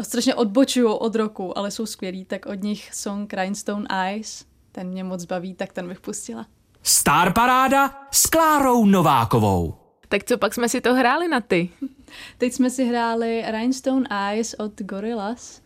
strašně 0.01 0.35
odbočuju 0.35 0.93
od 0.93 1.15
roku, 1.15 1.59
ale 1.59 1.71
jsou 1.71 1.87
skvělí, 1.87 2.25
tak 2.25 2.47
od 2.47 2.63
nich 2.63 2.95
song 2.95 3.33
Rhinestone 3.33 3.87
Eyes, 3.91 4.45
ten 4.73 4.89
mě 4.89 5.05
moc 5.05 5.25
baví, 5.25 5.55
tak 5.55 5.73
ten 5.73 5.89
bych 5.89 6.01
pustila. 6.01 6.47
Star 6.83 7.33
Paráda 7.33 8.09
s 8.11 8.27
Klárou 8.27 8.87
Novákovou. 8.87 9.75
Tak 10.09 10.25
co 10.25 10.39
pak 10.39 10.55
jsme 10.55 10.69
si 10.69 10.81
to 10.81 10.95
hráli 10.95 11.29
na 11.29 11.41
ty? 11.41 11.71
Teď 12.39 12.53
jsme 12.53 12.71
si 12.71 12.85
hráli 12.85 13.45
Rhinestone 13.51 14.09
Eyes 14.11 14.55
od 14.55 14.81
Gorillaz. 14.81 15.64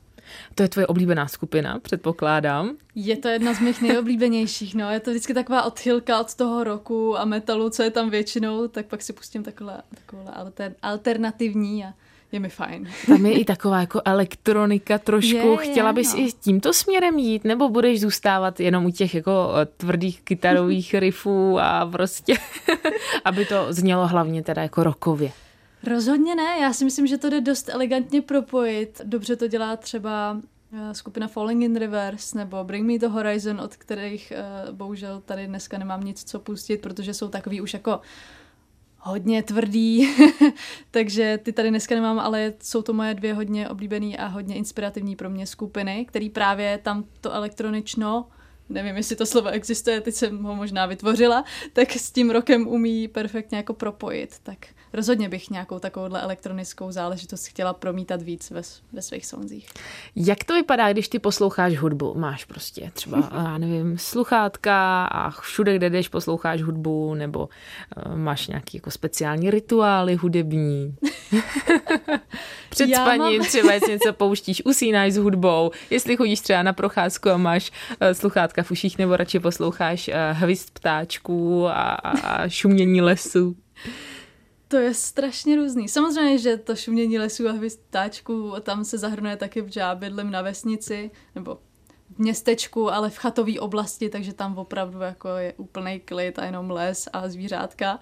To 0.55 0.63
je 0.63 0.69
tvoje 0.69 0.87
oblíbená 0.87 1.29
skupina, 1.29 1.79
předpokládám. 1.79 2.71
Je 2.95 3.17
to 3.17 3.29
jedna 3.29 3.55
z 3.55 3.61
mých 3.61 3.83
nejoblíbenějších, 3.83 4.75
no. 4.75 4.91
Je 4.91 5.01
to 5.01 5.11
vždycky 5.11 5.35
taková 5.35 5.63
odchylka 5.63 6.21
od 6.21 6.35
toho 6.35 6.65
roku 6.65 7.19
a 7.19 7.25
metalu, 7.25 7.71
co 7.71 7.83
je 7.83 7.91
tam 7.91 8.11
většinou, 8.11 8.69
tak 8.69 8.87
pak 8.87 9.03
si 9.03 9.13
pustím 9.13 9.43
takové, 9.43 9.83
takové 9.95 10.31
alter, 10.33 10.75
alternativní 10.83 11.85
a 11.85 11.93
je 12.33 12.41
mi 12.41 12.49
fajn. 12.49 12.89
Tam 13.07 13.27
je 13.27 13.33
i 13.33 13.45
taková 13.45 13.81
jako 13.81 14.01
elektronika 14.05 14.99
trošku. 14.99 15.37
Je, 15.37 15.57
Chtěla 15.57 15.93
bys 15.93 16.15
no. 16.15 16.21
i 16.21 16.33
tímto 16.33 16.73
směrem 16.73 17.19
jít, 17.19 17.45
nebo 17.45 17.69
budeš 17.69 18.01
zůstávat 18.01 18.61
jenom 18.61 18.87
u 18.87 18.91
těch 18.91 19.15
jako 19.15 19.53
eh, 19.63 19.67
tvrdých 19.67 20.23
kytarových 20.23 20.95
riffů 20.99 21.59
a 21.61 21.87
prostě, 21.87 22.35
aby 23.25 23.45
to 23.45 23.67
znělo 23.71 24.07
hlavně 24.07 24.43
teda 24.43 24.63
jako 24.63 24.83
rokově? 24.83 25.33
Rozhodně 25.83 26.35
ne, 26.35 26.59
já 26.61 26.73
si 26.73 26.85
myslím, 26.85 27.07
že 27.07 27.19
to 27.19 27.31
jde 27.31 27.41
dost 27.41 27.69
elegantně 27.69 28.23
propojit. 28.23 29.01
Dobře 29.05 29.37
to 29.37 29.47
dělá 29.47 29.77
třeba 29.77 30.41
eh, 30.73 30.95
skupina 30.95 31.29
Falling 31.29 31.63
in 31.63 31.77
Reverse 31.77 32.39
nebo 32.39 32.65
Bring 32.65 32.87
Me 32.87 32.99
the 32.99 33.07
Horizon, 33.07 33.61
od 33.61 33.77
kterých 33.77 34.33
uh, 34.67 34.75
bohužel 34.75 35.23
tady 35.25 35.47
dneska 35.47 35.79
nemám 35.79 36.05
nic 36.05 36.25
co 36.25 36.39
pustit, 36.39 36.81
protože 36.81 37.15
jsou 37.15 37.29
takový 37.29 37.61
už 37.61 37.75
jako 37.75 38.01
hodně 38.99 39.43
tvrdý, 39.43 40.09
takže 40.91 41.39
ty 41.43 41.53
tady 41.53 41.69
dneska 41.71 41.95
nemám, 41.95 42.19
ale 42.19 42.53
jsou 42.63 42.83
to 42.83 42.93
moje 42.93 43.15
dvě 43.15 43.35
hodně 43.35 43.69
oblíbené 43.69 44.17
a 44.17 44.27
hodně 44.27 44.55
inspirativní 44.55 45.17
pro 45.17 45.31
mě 45.31 45.47
skupiny, 45.47 46.05
který 46.09 46.31
právě 46.31 46.79
tam 46.79 47.05
to 47.21 47.33
elektronično 47.33 48.27
nevím, 48.69 48.97
jestli 48.97 49.17
to 49.17 49.27
slovo 49.27 49.49
existuje, 49.49 50.01
teď 50.01 50.15
jsem 50.15 50.43
ho 50.43 50.55
možná 50.55 50.87
vytvořila, 50.87 51.45
tak 51.73 51.93
s 51.93 52.11
tím 52.13 52.31
rokem 52.31 52.69
umí 52.69 53.09
perfektně 53.09 53.59
jako 53.59 53.75
propojit. 53.75 54.39
Tak 54.43 54.59
rozhodně 54.93 55.29
bych 55.29 55.51
nějakou 55.51 55.79
takovouhle 55.79 56.21
elektronickou 56.23 56.93
záležitost 56.93 57.47
chtěla 57.47 57.73
promítat 57.73 58.23
víc 58.23 58.51
ve, 58.51 58.63
ve 58.93 59.03
svých 59.03 59.27
sonzích. 59.27 59.69
Jak 60.17 60.45
to 60.45 60.55
vypadá, 60.55 60.93
když 60.93 61.09
ty 61.09 61.19
posloucháš 61.19 61.77
hudbu? 61.77 62.15
Máš 62.15 62.45
prostě 62.45 62.91
třeba, 62.95 63.31
já 63.35 63.59
nevím, 63.59 63.99
sluchátka 63.99 65.05
a 65.05 65.31
všude, 65.31 65.77
kde 65.77 65.91
jdeš, 65.91 66.09
posloucháš 66.09 66.63
hudbu, 66.63 67.15
nebo 67.15 67.49
uh, 68.07 68.17
máš 68.17 68.47
nějaký 68.47 68.77
jako 68.77 68.91
speciální 68.91 69.51
rituály 69.51 70.15
hudební? 70.15 70.97
Před 72.71 72.95
spaním 72.95 73.39
mám... 73.39 73.47
třeba, 73.47 73.73
jestli 73.73 73.93
něco 73.93 74.13
pouštíš, 74.13 74.63
usínáš 74.65 75.13
s 75.13 75.17
hudbou, 75.17 75.71
jestli 75.91 76.17
chodíš 76.17 76.41
třeba 76.41 76.63
na 76.63 76.73
procházku 76.73 77.31
a 77.31 77.37
máš 77.37 77.71
uh, 77.71 78.09
sluchátka 78.13 78.63
v 78.63 78.71
uších, 78.71 78.99
nebo 78.99 79.17
radši 79.17 79.41
posloucháš 79.41 80.09
uh, 80.09 80.15
hvizd 80.39 80.71
ptáčků 80.71 81.69
a, 81.69 81.73
a 81.93 82.49
šumění 82.49 83.01
lesu. 83.01 83.57
To 84.69 84.77
je 84.77 84.95
strašně 84.95 85.57
různý. 85.57 85.89
Samozřejmě, 85.89 86.39
že 86.39 86.57
to 86.57 86.77
šumění 86.77 87.19
lesů 87.19 87.49
a 87.49 87.53
hvězdáčků, 87.53 88.55
tam 88.61 88.85
se 88.85 88.99
zahrnuje 88.99 89.37
taky 89.37 89.65
já 89.77 89.95
bydlím 89.95 90.31
na 90.31 90.43
vesnici, 90.43 91.11
nebo 91.35 91.59
v 92.15 92.19
městečku, 92.19 92.93
ale 92.93 93.11
v 93.11 93.19
chatové 93.19 93.61
oblasti, 93.61 94.09
takže 94.09 94.33
tam 94.33 94.59
opravdu 94.59 95.01
jako 95.01 95.29
je 95.29 95.53
úplný 95.57 96.01
klid 96.01 96.39
a 96.39 96.45
jenom 96.45 96.71
les 96.71 97.09
a 97.13 97.29
zvířátka 97.29 98.01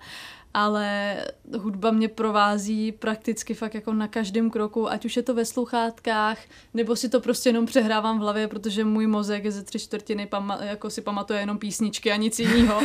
ale 0.57 1.17
hudba 1.59 1.91
mě 1.91 2.09
provází 2.09 2.93
prakticky 2.93 3.55
fakt 3.55 3.75
jako 3.75 3.93
na 3.93 4.09
každém 4.09 4.51
kroku, 4.51 4.91
ať 4.91 5.05
už 5.05 5.17
je 5.17 5.23
to 5.23 5.35
ve 5.35 5.45
sluchátkách, 5.45 6.39
nebo 6.75 6.97
si 6.97 7.09
to 7.09 7.21
prostě 7.21 7.49
jenom 7.49 7.67
přehrávám 7.67 8.19
v 8.19 8.21
hlavě, 8.21 8.49
protože 8.49 8.85
můj 8.85 9.07
mozek 9.07 9.45
je 9.45 9.53
ze 9.53 9.63
tři 9.63 9.79
čtvrtiny, 9.79 10.27
pama- 10.27 10.63
jako 10.63 10.91
si 10.91 11.01
pamatuje 11.01 11.41
jenom 11.41 11.59
písničky 11.59 12.13
a 12.13 12.17
nic 12.17 12.39
jiného. 12.39 12.81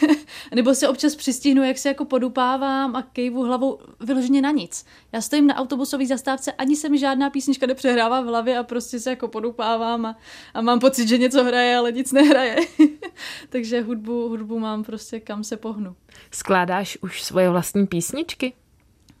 nebo 0.54 0.74
si 0.74 0.86
občas 0.86 1.14
přistihnu, 1.14 1.64
jak 1.64 1.78
se 1.78 1.88
jako 1.88 2.04
podupávám 2.04 2.96
a 2.96 3.02
kejvu 3.02 3.42
hlavou 3.42 3.78
vyloženě 4.00 4.42
na 4.42 4.50
nic. 4.50 4.86
Já 5.12 5.20
stojím 5.20 5.46
na 5.46 5.56
autobusové 5.56 6.06
zastávce, 6.06 6.52
ani 6.52 6.76
se 6.76 6.88
mi 6.88 6.98
žádná 6.98 7.30
písnička 7.30 7.66
nepřehrává 7.66 8.20
v 8.20 8.26
hlavě 8.26 8.58
a 8.58 8.62
prostě 8.62 9.00
se 9.00 9.10
jako 9.10 9.28
podupávám 9.28 10.06
a, 10.06 10.16
a 10.54 10.60
mám 10.62 10.80
pocit, 10.80 11.08
že 11.08 11.18
něco 11.18 11.44
hraje, 11.44 11.76
ale 11.76 11.92
nic 11.92 12.12
nehraje. 12.12 12.56
Takže 13.48 13.82
hudbu, 13.82 14.28
hudbu 14.28 14.58
mám 14.58 14.84
prostě 14.84 15.20
kam 15.20 15.44
se 15.44 15.56
pohnu. 15.56 15.96
Skládáš 16.34 16.98
už 17.00 17.22
svoje 17.22 17.50
vlastní 17.50 17.86
písničky? 17.86 18.52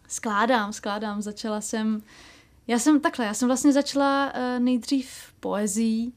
Skládám, 0.08 0.72
skládám. 0.72 1.22
Začala 1.22 1.60
jsem, 1.60 2.02
já 2.66 2.78
jsem 2.78 3.00
takhle, 3.00 3.26
já 3.26 3.34
jsem 3.34 3.48
vlastně 3.48 3.72
začala 3.72 4.32
uh, 4.34 4.64
nejdřív 4.64 5.10
poezí, 5.40 6.14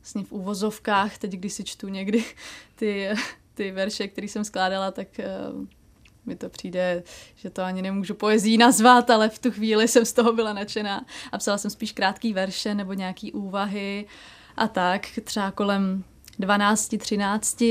vlastně 0.00 0.24
v 0.24 0.32
úvozovkách, 0.32 1.18
teď 1.18 1.30
když 1.32 1.52
si 1.52 1.64
čtu 1.64 1.88
někdy 1.88 2.24
ty, 2.74 3.08
ty 3.54 3.70
verše, 3.70 4.08
které 4.08 4.28
jsem 4.28 4.44
skládala, 4.44 4.90
tak 4.90 5.08
uh, 5.18 5.66
mi 6.26 6.36
to 6.36 6.48
přijde, 6.48 7.02
že 7.36 7.50
to 7.50 7.62
ani 7.62 7.82
nemůžu 7.82 8.14
poezí 8.14 8.58
nazvat, 8.58 9.10
ale 9.10 9.28
v 9.28 9.38
tu 9.38 9.50
chvíli 9.50 9.88
jsem 9.88 10.04
z 10.04 10.12
toho 10.12 10.32
byla 10.32 10.52
nadšená 10.52 11.06
a 11.32 11.38
psala 11.38 11.58
jsem 11.58 11.70
spíš 11.70 11.92
krátký 11.92 12.32
verše 12.32 12.74
nebo 12.74 12.92
nějaký 12.92 13.32
úvahy 13.32 14.06
a 14.56 14.68
tak, 14.68 15.06
třeba 15.24 15.50
kolem 15.50 16.04
12, 16.38 16.96
13 16.98 17.62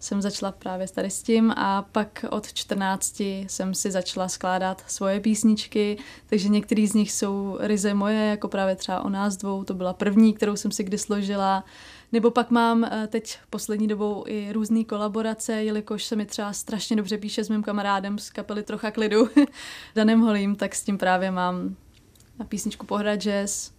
jsem 0.00 0.22
začala 0.22 0.52
právě 0.52 0.88
tady 0.88 1.10
s 1.10 1.22
tím 1.22 1.50
a 1.50 1.82
pak 1.82 2.24
od 2.30 2.52
14 2.52 3.20
jsem 3.20 3.74
si 3.74 3.90
začala 3.90 4.28
skládat 4.28 4.84
svoje 4.86 5.20
písničky, 5.20 5.98
takže 6.26 6.48
některý 6.48 6.86
z 6.86 6.94
nich 6.94 7.12
jsou 7.12 7.56
ryze 7.60 7.94
moje, 7.94 8.26
jako 8.26 8.48
právě 8.48 8.76
třeba 8.76 9.04
o 9.04 9.08
nás 9.08 9.36
dvou, 9.36 9.64
to 9.64 9.74
byla 9.74 9.92
první, 9.92 10.34
kterou 10.34 10.56
jsem 10.56 10.70
si 10.70 10.84
kdy 10.84 10.98
složila, 10.98 11.64
nebo 12.12 12.30
pak 12.30 12.50
mám 12.50 12.84
eh, 12.84 13.06
teď 13.06 13.38
poslední 13.50 13.88
dobou 13.88 14.24
i 14.26 14.52
různé 14.52 14.84
kolaborace, 14.84 15.52
jelikož 15.52 16.04
se 16.04 16.16
mi 16.16 16.26
třeba 16.26 16.52
strašně 16.52 16.96
dobře 16.96 17.18
píše 17.18 17.44
s 17.44 17.48
mým 17.48 17.62
kamarádem 17.62 18.18
z 18.18 18.30
kapely 18.30 18.62
Trocha 18.62 18.90
klidu, 18.90 19.28
Danem 19.94 20.20
Holím, 20.20 20.56
tak 20.56 20.74
s 20.74 20.82
tím 20.82 20.98
právě 20.98 21.30
mám 21.30 21.76
na 22.38 22.44
písničku 22.44 22.86
Pohra 22.86 23.16
jazz, 23.16 23.70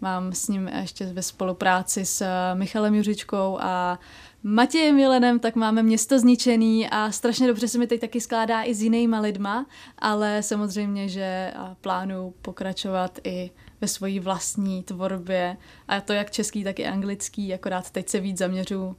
mám 0.00 0.32
s 0.32 0.48
ním 0.48 0.68
ještě 0.68 1.06
ve 1.06 1.22
spolupráci 1.22 2.04
s 2.04 2.20
eh, 2.20 2.54
Michalem 2.54 2.94
Juřičkou 2.94 3.58
a 3.60 3.98
Matějem 4.42 4.98
Jelenem, 4.98 5.38
tak 5.38 5.56
máme 5.56 5.82
město 5.82 6.18
zničený 6.18 6.88
a 6.90 7.10
strašně 7.10 7.46
dobře 7.46 7.68
se 7.68 7.78
mi 7.78 7.86
teď 7.86 8.00
taky 8.00 8.20
skládá 8.20 8.62
i 8.62 8.74
s 8.74 8.82
jinýma 8.82 9.20
lidma, 9.20 9.66
ale 9.98 10.42
samozřejmě, 10.42 11.08
že 11.08 11.52
plánuju 11.80 12.34
pokračovat 12.42 13.18
i 13.24 13.50
ve 13.80 13.88
své 13.88 14.20
vlastní 14.20 14.82
tvorbě 14.82 15.56
a 15.88 16.00
to 16.00 16.12
jak 16.12 16.30
český, 16.30 16.64
tak 16.64 16.78
i 16.78 16.86
anglický, 16.86 17.54
akorát 17.54 17.90
teď 17.90 18.08
se 18.08 18.20
víc 18.20 18.38
zaměřu 18.38 18.96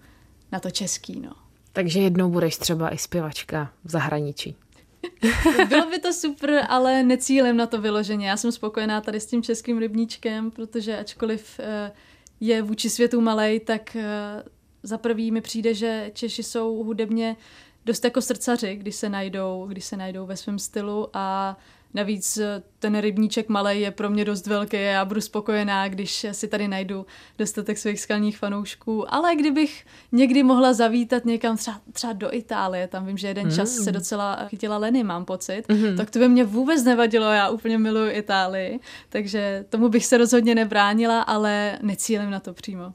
na 0.52 0.60
to 0.60 0.72
český, 0.72 1.20
no. 1.20 1.32
Takže 1.74 2.00
jednou 2.00 2.30
budeš 2.30 2.58
třeba 2.58 2.94
i 2.94 2.98
zpěvačka 2.98 3.74
v 3.84 3.90
zahraničí. 3.90 4.56
Bylo 5.70 5.90
by 5.90 6.00
to 6.00 6.14
super, 6.14 6.66
ale 6.70 7.04
necílím 7.04 7.58
na 7.58 7.66
to 7.66 7.82
vyloženě. 7.82 8.30
Já 8.30 8.38
jsem 8.38 8.52
spokojená 8.52 9.02
tady 9.02 9.20
s 9.20 9.26
tím 9.26 9.44
českým 9.44 9.78
rybníčkem, 9.78 10.52
protože 10.52 10.98
ačkoliv 10.98 11.60
eh, 11.60 11.92
je 12.40 12.62
vůči 12.62 12.90
světu 12.90 13.22
malej, 13.22 13.60
tak 13.60 13.96
eh, 13.96 14.44
za 14.84 14.98
prvý 14.98 15.32
mi 15.32 15.42
přijde, 15.42 15.74
že 15.74 16.12
Češi 16.14 16.44
jsou 16.44 16.84
hudebně 16.84 17.36
dost 17.86 18.04
jako 18.04 18.22
srdcaři, 18.22 18.76
když 18.76 18.96
se 18.96 19.10
najdou, 19.10 19.66
když 19.70 19.86
se 19.86 19.98
najdou 19.98 20.26
ve 20.26 20.38
svém 20.38 20.60
stylu 20.60 21.08
a 21.14 21.58
Navíc 21.94 22.40
ten 22.80 23.00
rybníček 23.00 23.50
malý 23.50 23.82
je 23.82 23.92
pro 23.92 24.10
mě 24.10 24.26
dost 24.26 24.48
velký 24.48 24.78
a 24.78 24.80
já 24.80 25.06
budu 25.06 25.22
spokojená, 25.22 25.88
když 25.88 26.26
si 26.32 26.48
tady 26.48 26.68
najdu 26.68 27.06
dostatek 27.38 27.78
svých 27.78 28.00
skalních 28.00 28.38
fanoušků. 28.38 29.14
Ale 29.14 29.36
kdybych 29.36 29.86
někdy 30.12 30.44
mohla 30.44 30.74
zavítat 30.74 31.26
někam 31.26 31.58
třeba, 31.58 31.82
třeba 31.94 32.14
do 32.14 32.34
Itálie, 32.34 32.88
tam 32.88 33.06
vím, 33.06 33.18
že 33.18 33.28
jeden 33.28 33.46
mm. 33.46 33.52
čas 33.52 33.70
se 33.70 33.92
docela 33.92 34.46
chytila 34.48 34.78
Leny, 34.78 35.04
mám 35.04 35.26
pocit, 35.26 35.64
mm. 35.70 35.98
tak 35.98 36.10
to 36.12 36.20
by 36.20 36.30
mě 36.30 36.44
vůbec 36.44 36.84
nevadilo, 36.84 37.26
já 37.26 37.50
úplně 37.50 37.78
miluji 37.78 38.12
Itálii, 38.12 38.80
takže 39.10 39.66
tomu 39.70 39.90
bych 39.90 40.06
se 40.06 40.18
rozhodně 40.18 40.56
nebránila, 40.56 41.22
ale 41.22 41.80
necílím 41.82 42.30
na 42.30 42.40
to 42.40 42.54
přímo. 42.54 42.94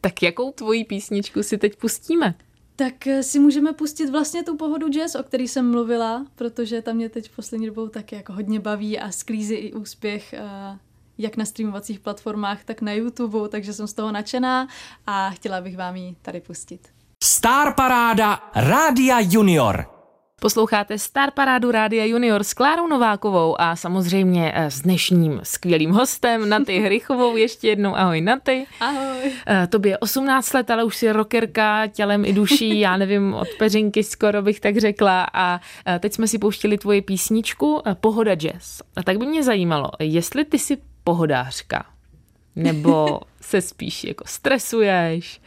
Tak 0.00 0.22
jakou 0.22 0.52
tvoji 0.52 0.84
písničku 0.84 1.42
si 1.42 1.58
teď 1.58 1.76
pustíme? 1.76 2.34
Tak 2.76 3.06
eh, 3.06 3.22
si 3.22 3.38
můžeme 3.38 3.72
pustit 3.72 4.10
vlastně 4.10 4.42
tu 4.42 4.56
pohodu 4.56 4.88
jazz, 4.88 5.14
o 5.14 5.22
který 5.22 5.48
jsem 5.48 5.70
mluvila, 5.70 6.26
protože 6.36 6.82
tam 6.82 6.96
mě 6.96 7.08
teď 7.08 7.30
v 7.30 7.36
poslední 7.36 7.66
dobou 7.66 7.88
taky 7.88 8.16
jako 8.16 8.32
hodně 8.32 8.60
baví 8.60 8.98
a 8.98 9.10
sklízí 9.10 9.54
i 9.54 9.72
úspěch 9.72 10.32
eh, 10.32 10.78
jak 11.18 11.36
na 11.36 11.44
streamovacích 11.44 12.00
platformách, 12.00 12.64
tak 12.64 12.80
na 12.80 12.92
YouTube, 12.92 13.48
takže 13.48 13.72
jsem 13.72 13.86
z 13.86 13.92
toho 13.92 14.12
nadšená 14.12 14.68
a 15.06 15.30
chtěla 15.30 15.60
bych 15.60 15.76
vám 15.76 15.96
ji 15.96 16.16
tady 16.22 16.40
pustit. 16.40 16.88
Star 17.24 17.74
Paráda 17.74 18.50
Rádia 18.54 19.20
Junior. 19.20 19.99
Posloucháte 20.40 20.98
Star 20.98 21.30
Parádu 21.30 21.70
Rádia 21.70 22.04
Junior 22.04 22.44
s 22.44 22.54
Klárou 22.54 22.86
Novákovou 22.86 23.60
a 23.60 23.76
samozřejmě 23.76 24.52
eh, 24.54 24.70
s 24.70 24.80
dnešním 24.80 25.40
skvělým 25.42 25.90
hostem 25.90 26.48
Naty 26.48 26.78
Hrychovou. 26.78 27.36
Ještě 27.36 27.68
jednou 27.68 27.96
ahoj 27.96 28.20
Naty. 28.20 28.66
Ahoj. 28.80 29.32
Eh, 29.46 29.66
tobě 29.66 29.98
18 29.98 30.52
let, 30.52 30.70
ale 30.70 30.84
už 30.84 30.96
si 30.96 31.12
rockerka 31.12 31.86
tělem 31.86 32.24
i 32.24 32.32
duší, 32.32 32.80
já 32.80 32.96
nevím, 32.96 33.34
od 33.34 33.48
peřinky 33.58 34.04
skoro 34.04 34.42
bych 34.42 34.60
tak 34.60 34.78
řekla. 34.78 35.26
A 35.32 35.60
eh, 35.86 35.98
teď 35.98 36.12
jsme 36.12 36.28
si 36.28 36.38
pouštili 36.38 36.78
tvoji 36.78 37.02
písničku 37.02 37.82
Pohoda 38.00 38.34
jazz. 38.34 38.80
A 38.96 39.02
tak 39.02 39.18
by 39.18 39.26
mě 39.26 39.42
zajímalo, 39.42 39.90
jestli 39.98 40.44
ty 40.44 40.58
jsi 40.58 40.78
pohodářka 41.04 41.84
nebo 42.56 43.20
se 43.40 43.60
spíš 43.60 44.04
jako 44.04 44.24
stresuješ. 44.26 45.40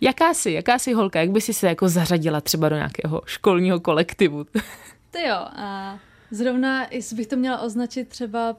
Jaká 0.00 0.34
jsi, 0.34 0.52
jaká 0.52 0.78
jsi 0.78 0.92
holka, 0.92 1.20
jak 1.20 1.30
by 1.30 1.40
si 1.40 1.52
se 1.52 1.66
jako 1.66 1.88
zařadila 1.88 2.40
třeba 2.40 2.68
do 2.68 2.76
nějakého 2.76 3.22
školního 3.26 3.80
kolektivu? 3.80 4.44
Ty 5.10 5.22
jo, 5.28 5.36
a 5.36 5.98
zrovna, 6.30 6.86
jestli 6.90 7.16
bych 7.16 7.26
to 7.26 7.36
měla 7.36 7.60
označit 7.60 8.08
třeba 8.08 8.56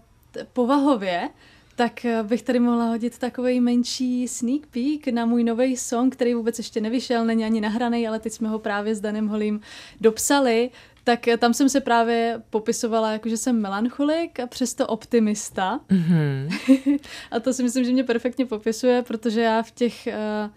povahově, 0.53 1.29
tak 1.75 2.05
bych 2.23 2.41
tady 2.41 2.59
mohla 2.59 2.85
hodit 2.85 3.17
takový 3.17 3.59
menší 3.59 4.27
sneak 4.27 4.61
peek 4.67 5.07
na 5.07 5.25
můj 5.25 5.43
nový 5.43 5.77
song, 5.77 6.13
který 6.13 6.33
vůbec 6.33 6.57
ještě 6.57 6.81
nevyšel, 6.81 7.25
není 7.25 7.45
ani 7.45 7.61
nahraný, 7.61 8.07
ale 8.07 8.19
teď 8.19 8.33
jsme 8.33 8.49
ho 8.49 8.59
právě 8.59 8.95
s 8.95 9.01
Danem 9.01 9.27
Holím 9.27 9.61
dopsali 10.01 10.69
tak 11.03 11.19
tam 11.37 11.53
jsem 11.53 11.69
se 11.69 11.81
právě 11.81 12.41
popisovala, 12.49 13.11
jako 13.11 13.29
že 13.29 13.37
jsem 13.37 13.61
melancholik 13.61 14.39
a 14.39 14.47
přesto 14.47 14.87
optimista. 14.87 15.79
Mm-hmm. 15.89 16.99
a 17.31 17.39
to 17.39 17.53
si 17.53 17.63
myslím, 17.63 17.83
že 17.83 17.91
mě 17.91 18.03
perfektně 18.03 18.45
popisuje, 18.45 19.01
protože 19.01 19.41
já 19.41 19.63
v 19.63 19.71
těch 19.71 20.07
uh, 20.07 20.51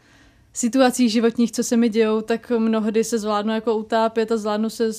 situacích 0.53 1.13
životních, 1.13 1.53
co 1.53 1.65
se 1.65 1.77
mi 1.77 1.89
dějou, 1.89 2.21
tak 2.21 2.51
mnohdy 2.51 3.05
se 3.05 3.19
zvládnu 3.19 3.55
jako 3.55 3.77
utápět 3.77 4.33
a 4.33 4.37
zvládnu 4.37 4.71
se 4.71 4.91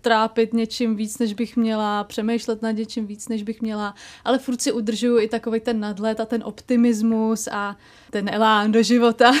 trápit 0.00 0.52
něčím 0.52 0.96
víc, 0.96 1.18
než 1.18 1.34
bych 1.34 1.56
měla, 1.56 2.04
přemýšlet 2.04 2.62
nad 2.62 2.70
něčím 2.70 3.06
víc, 3.06 3.28
než 3.28 3.42
bych 3.42 3.62
měla, 3.62 3.94
ale 4.24 4.38
furt 4.38 4.62
si 4.62 4.72
udržuju 4.72 5.18
i 5.20 5.28
takový 5.28 5.60
ten 5.60 5.80
nadhled 5.80 6.20
a 6.20 6.24
ten 6.24 6.42
optimismus 6.44 7.48
a 7.52 7.76
ten 8.12 8.28
elán 8.28 8.72
do 8.72 8.82
života. 8.82 9.32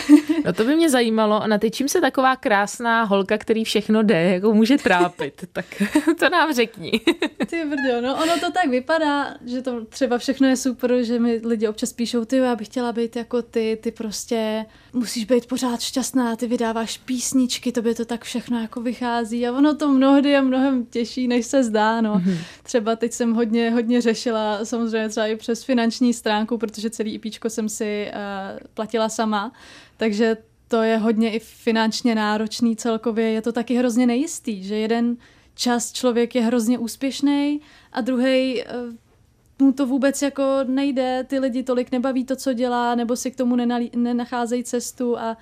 No 0.44 0.52
to 0.52 0.64
by 0.64 0.76
mě 0.76 0.90
zajímalo, 0.90 1.42
na 1.46 1.58
ty 1.58 1.70
čím 1.70 1.88
se 1.88 2.00
taková 2.00 2.36
krásná 2.36 3.02
holka, 3.02 3.38
který 3.38 3.64
všechno 3.64 4.02
jde, 4.02 4.22
jako 4.22 4.54
může 4.54 4.78
trápit, 4.78 5.44
tak 5.52 5.82
to 6.18 6.28
nám 6.28 6.54
řekni. 6.54 6.90
Ty 7.46 7.64
brďo, 7.64 8.00
no 8.00 8.22
ono 8.22 8.38
to 8.40 8.52
tak 8.52 8.68
vypadá, 8.68 9.34
že 9.46 9.62
to 9.62 9.84
třeba 9.84 10.18
všechno 10.18 10.48
je 10.48 10.56
super, 10.56 11.02
že 11.02 11.18
mi 11.18 11.40
lidi 11.44 11.68
občas 11.68 11.92
píšou, 11.92 12.24
ty 12.24 12.36
já 12.36 12.56
bych 12.56 12.66
chtěla 12.66 12.92
být 12.92 13.16
jako 13.16 13.42
ty, 13.42 13.78
ty 13.82 13.90
prostě 13.90 14.66
musíš 14.92 15.24
být 15.24 15.46
pořád 15.46 15.80
šťastná, 15.80 16.36
ty 16.36 16.46
vydáváš 16.46 16.98
písničky, 16.98 17.72
tobě 17.72 17.94
to 17.94 18.04
tak 18.04 18.24
všechno 18.24 18.60
jako 18.60 18.80
vychází 18.80 19.46
a 19.46 19.52
ono 19.52 19.74
to 19.74 19.88
mnohdy 19.88 20.30
je 20.30 20.42
mnohem 20.42 20.86
těžší, 20.86 21.28
než 21.28 21.46
se 21.46 21.64
zdá, 21.64 22.00
no. 22.00 22.14
Mm-hmm. 22.14 22.38
Třeba 22.62 22.96
teď 22.96 23.12
jsem 23.12 23.34
hodně, 23.34 23.70
hodně 23.70 24.00
řešila, 24.00 24.64
samozřejmě 24.64 25.08
třeba 25.08 25.26
i 25.26 25.36
přes 25.36 25.64
finanční 25.64 26.14
stránku, 26.14 26.58
protože 26.58 26.90
celý 26.90 27.14
IPčko 27.14 27.50
jsem 27.50 27.68
si 27.68 28.10
uh, 28.14 28.61
platila 28.74 29.08
sama, 29.08 29.52
takže 29.96 30.36
to 30.68 30.82
je 30.82 30.96
hodně 30.96 31.32
i 31.32 31.38
finančně 31.38 32.14
náročný 32.14 32.76
celkově. 32.76 33.30
Je 33.30 33.42
to 33.42 33.52
taky 33.52 33.74
hrozně 33.74 34.06
nejistý, 34.06 34.64
že 34.64 34.76
jeden 34.76 35.16
čas 35.54 35.92
člověk 35.92 36.34
je 36.34 36.42
hrozně 36.42 36.78
úspěšný 36.78 37.60
a 37.92 38.00
druhý 38.00 38.64
uh, 38.64 38.94
mu 39.58 39.72
to 39.72 39.86
vůbec 39.86 40.22
jako 40.22 40.42
nejde, 40.66 41.24
ty 41.28 41.38
lidi 41.38 41.62
tolik 41.62 41.92
nebaví 41.92 42.24
to, 42.24 42.36
co 42.36 42.52
dělá, 42.52 42.94
nebo 42.94 43.16
si 43.16 43.30
k 43.30 43.36
tomu 43.36 43.56
nenacházejí 43.94 44.64
cestu 44.64 45.18
a 45.18 45.36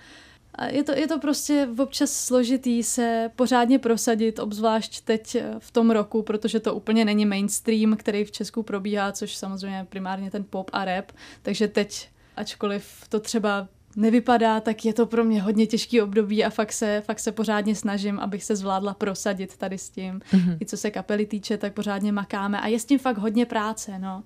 a 0.54 0.66
je 0.66 0.84
to, 0.84 0.92
je 0.92 1.06
to 1.08 1.18
prostě 1.18 1.68
občas 1.78 2.10
složitý 2.10 2.82
se 2.82 3.30
pořádně 3.36 3.78
prosadit, 3.78 4.38
obzvlášť 4.38 5.00
teď 5.00 5.34
eh, 5.34 5.54
v 5.58 5.70
tom 5.70 5.90
roku, 5.90 6.22
protože 6.22 6.60
to 6.60 6.74
úplně 6.74 7.04
není 7.04 7.26
mainstream, 7.26 7.96
který 7.96 8.24
v 8.24 8.30
Česku 8.30 8.62
probíhá, 8.62 9.12
což 9.12 9.36
samozřejmě 9.36 9.86
primárně 9.88 10.30
ten 10.30 10.44
pop 10.50 10.70
a 10.72 10.84
rap. 10.84 11.12
Takže 11.42 11.68
teď, 11.68 12.08
ačkoliv 12.40 13.04
to 13.08 13.20
třeba 13.20 13.68
nevypadá, 13.96 14.60
tak 14.60 14.84
je 14.84 14.94
to 14.94 15.06
pro 15.06 15.24
mě 15.24 15.42
hodně 15.42 15.66
těžký 15.66 16.00
období 16.00 16.44
a 16.44 16.50
fakt 16.50 16.72
se, 16.72 17.02
fakt 17.06 17.20
se 17.20 17.32
pořádně 17.32 17.74
snažím, 17.74 18.18
abych 18.18 18.44
se 18.44 18.56
zvládla 18.56 18.94
prosadit 18.94 19.56
tady 19.56 19.78
s 19.78 19.90
tím. 19.90 20.20
Mm-hmm. 20.32 20.56
I 20.60 20.66
co 20.66 20.76
se 20.76 20.90
kapely 20.90 21.26
týče, 21.26 21.58
tak 21.58 21.72
pořádně 21.72 22.12
makáme 22.12 22.60
a 22.60 22.66
je 22.66 22.78
s 22.78 22.84
tím 22.84 22.98
fakt 22.98 23.18
hodně 23.18 23.46
práce, 23.46 23.98
no. 23.98 24.22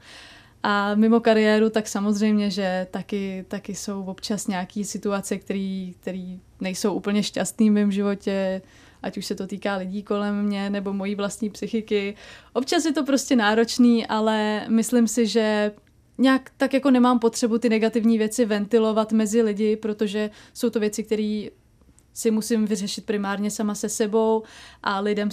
A 0.62 0.94
mimo 0.94 1.20
kariéru, 1.20 1.70
tak 1.70 1.88
samozřejmě, 1.88 2.50
že 2.50 2.86
taky, 2.90 3.44
taky 3.48 3.74
jsou 3.74 4.04
občas 4.04 4.46
nějaké 4.46 4.84
situace, 4.84 5.38
které 5.38 6.36
nejsou 6.60 6.94
úplně 6.94 7.22
šťastné 7.22 7.66
v 7.66 7.72
mém 7.72 7.92
životě, 7.92 8.62
ať 9.02 9.18
už 9.18 9.26
se 9.26 9.34
to 9.34 9.46
týká 9.46 9.76
lidí 9.76 10.02
kolem 10.02 10.42
mě 10.42 10.70
nebo 10.70 10.92
mojí 10.92 11.14
vlastní 11.14 11.50
psychiky. 11.50 12.14
Občas 12.52 12.84
je 12.84 12.92
to 12.92 13.04
prostě 13.04 13.36
náročný, 13.36 14.06
ale 14.06 14.64
myslím 14.68 15.08
si, 15.08 15.26
že 15.26 15.72
nějak 16.18 16.50
tak 16.56 16.74
jako 16.74 16.90
nemám 16.90 17.18
potřebu 17.18 17.58
ty 17.58 17.68
negativní 17.68 18.18
věci 18.18 18.44
ventilovat 18.44 19.12
mezi 19.12 19.42
lidi, 19.42 19.76
protože 19.76 20.30
jsou 20.54 20.70
to 20.70 20.80
věci, 20.80 21.04
které 21.04 21.46
si 22.12 22.30
musím 22.30 22.66
vyřešit 22.66 23.06
primárně 23.06 23.50
sama 23.50 23.74
se 23.74 23.88
sebou 23.88 24.42
a 24.82 25.00
lidem 25.00 25.28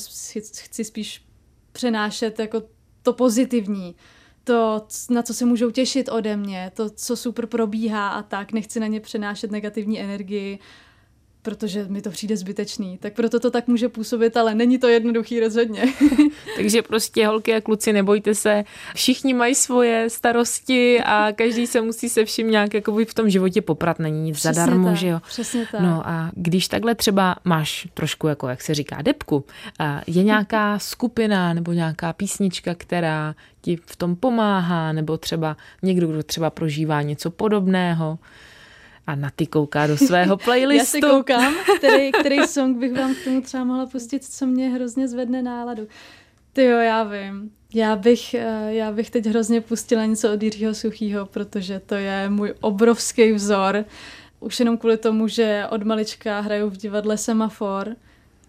chci 0.64 0.84
spíš 0.84 1.26
přenášet 1.72 2.40
jako 2.40 2.64
to 3.04 3.14
pozitivní 3.14 3.96
to, 4.44 4.88
na 5.10 5.24
co 5.24 5.34
se 5.34 5.46
můžou 5.46 5.72
těšit 5.72 6.10
ode 6.10 6.38
mě, 6.38 6.72
to, 6.76 6.90
co 6.90 7.16
super 7.16 7.48
probíhá 7.48 8.10
a 8.10 8.24
tak. 8.24 8.54
Nechci 8.54 8.80
na 8.80 8.88
ně 8.88 9.00
přenášet 9.00 9.52
negativní 9.52 10.00
energii, 10.00 10.60
protože 11.42 11.86
mi 11.88 12.02
to 12.02 12.10
přijde 12.10 12.38
zbytečný. 12.38 12.98
Tak 12.98 13.14
proto 13.14 13.40
to 13.40 13.52
tak 13.52 13.68
může 13.68 13.90
působit, 13.90 14.38
ale 14.38 14.56
není 14.56 14.78
to 14.78 14.88
jednoduchý 14.88 15.40
rozhodně. 15.40 15.84
Takže 16.56 16.82
prostě 16.82 17.28
holky 17.28 17.56
a 17.56 17.62
kluci, 17.62 17.94
nebojte 17.94 18.36
se, 18.36 18.64
všichni 18.96 19.34
mají 19.34 19.56
svoje 19.56 20.10
starosti 20.10 21.02
a 21.06 21.32
každý 21.32 21.68
se 21.68 21.82
musí 21.82 22.10
se 22.10 22.26
vším 22.26 22.52
nějak 22.52 22.74
jakoby 22.74 23.06
v 23.06 23.14
tom 23.14 23.30
životě 23.30 23.62
poprat, 23.62 24.00
není 24.00 24.22
nic 24.22 24.38
přesně 24.38 24.54
zadarmo, 24.54 24.88
tak, 24.88 24.96
že 24.96 25.08
jo? 25.08 25.20
Přesně 25.28 25.68
tak. 25.72 25.82
No 25.82 26.08
a 26.08 26.32
když 26.34 26.68
takhle 26.68 26.96
třeba 26.96 27.36
máš 27.44 27.88
trošku, 27.94 28.28
jako 28.28 28.48
jak 28.48 28.62
se 28.62 28.74
říká, 28.74 29.02
depku, 29.02 29.46
je 30.08 30.24
nějaká 30.24 30.80
skupina 30.92 31.54
nebo 31.54 31.74
nějaká 31.74 32.14
písnička, 32.14 32.76
která 32.76 33.36
ti 33.62 33.76
v 33.86 33.96
tom 33.96 34.16
pomáhá, 34.16 34.92
nebo 34.92 35.18
třeba 35.18 35.58
někdo, 35.84 36.08
kdo 36.08 36.24
třeba 36.24 36.50
prožívá 36.50 37.02
něco 37.02 37.32
podobného, 37.32 38.20
a 39.08 39.16
na 39.16 39.30
ty 39.36 39.48
kouká 39.48 39.88
do 39.88 39.98
svého 39.98 40.38
playlistu. 40.44 40.98
Já 40.98 41.02
si 41.02 41.02
koukám, 41.02 41.54
který, 41.78 42.12
který 42.12 42.48
song 42.48 42.78
bych 42.78 42.94
vám 42.94 43.16
k 43.16 43.24
tomu 43.24 43.42
třeba 43.42 43.64
mohla 43.64 43.86
pustit, 43.86 44.24
co 44.26 44.46
mě 44.46 44.70
hrozně 44.70 45.08
zvedne 45.08 45.42
náladu. 45.42 45.88
Ty 46.54 46.64
jo, 46.64 46.80
já 46.80 47.04
vím. 47.04 47.52
Já 47.74 47.96
bych, 47.96 48.34
eh, 48.34 48.74
já 48.74 48.92
bych 48.92 49.10
teď 49.10 49.26
hrozně 49.26 49.62
pustila 49.62 50.06
něco 50.06 50.34
od 50.34 50.44
Jiřího 50.44 50.74
Suchýho, 50.74 51.26
protože 51.26 51.80
to 51.80 51.96
je 51.96 52.30
můj 52.30 52.54
obrovský 52.62 53.32
vzor. 53.32 53.86
Už 54.40 54.60
jenom 54.60 54.78
kvůli 54.78 54.98
tomu, 54.98 55.28
že 55.28 55.66
od 55.70 55.84
malička 55.84 56.40
hraju 56.40 56.70
v 56.70 56.78
divadle 56.78 57.18
Semafor. 57.18 57.96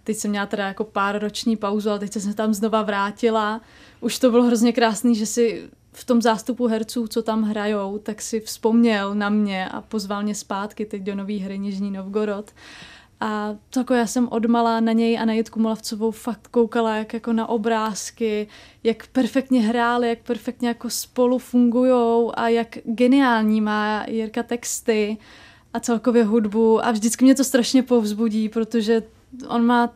Teď 0.04 0.16
jsem 0.16 0.30
měla 0.30 0.46
teda 0.46 0.66
jako 0.66 0.84
pár 0.84 1.18
roční 1.18 1.56
pauzu, 1.56 1.90
ale 1.90 1.98
teď 1.98 2.12
jsem 2.12 2.22
se 2.22 2.34
tam 2.34 2.54
znova 2.54 2.82
vrátila. 2.82 3.60
Už 4.00 4.18
to 4.18 4.30
bylo 4.30 4.42
hrozně 4.42 4.72
krásný, 4.72 5.14
že 5.14 5.26
si 5.26 5.68
v 5.92 6.04
tom 6.04 6.22
zástupu 6.22 6.66
herců, 6.66 7.06
co 7.06 7.22
tam 7.22 7.42
hrajou, 7.42 7.98
tak 7.98 8.22
si 8.22 8.40
vzpomněl 8.40 9.14
na 9.14 9.28
mě 9.28 9.68
a 9.68 9.80
pozval 9.80 10.22
mě 10.22 10.34
zpátky 10.34 10.86
teď 10.86 11.02
do 11.02 11.14
nový 11.14 11.38
hry 11.38 11.58
Nižní 11.58 11.90
Novgorod. 11.90 12.50
A 13.20 13.56
to 13.70 13.80
jako 13.80 13.94
já 13.94 14.06
jsem 14.06 14.28
odmala 14.28 14.80
na 14.80 14.92
něj 14.92 15.18
a 15.18 15.24
na 15.24 15.32
Jitku 15.32 15.60
Molavcovou 15.60 16.10
fakt 16.10 16.48
koukala 16.48 16.96
jak 16.96 17.14
jako 17.14 17.32
na 17.32 17.48
obrázky, 17.48 18.48
jak 18.84 19.06
perfektně 19.06 19.60
hráli, 19.60 20.08
jak 20.08 20.18
perfektně 20.18 20.68
jako 20.68 20.90
spolu 20.90 21.38
fungujou 21.38 22.32
a 22.34 22.48
jak 22.48 22.78
geniální 22.84 23.60
má 23.60 24.04
Jirka 24.08 24.42
texty 24.42 25.16
a 25.74 25.80
celkově 25.80 26.24
hudbu 26.24 26.84
a 26.84 26.90
vždycky 26.90 27.24
mě 27.24 27.34
to 27.34 27.44
strašně 27.44 27.82
povzbudí, 27.82 28.48
protože 28.48 29.02
on 29.48 29.66
má 29.66 29.94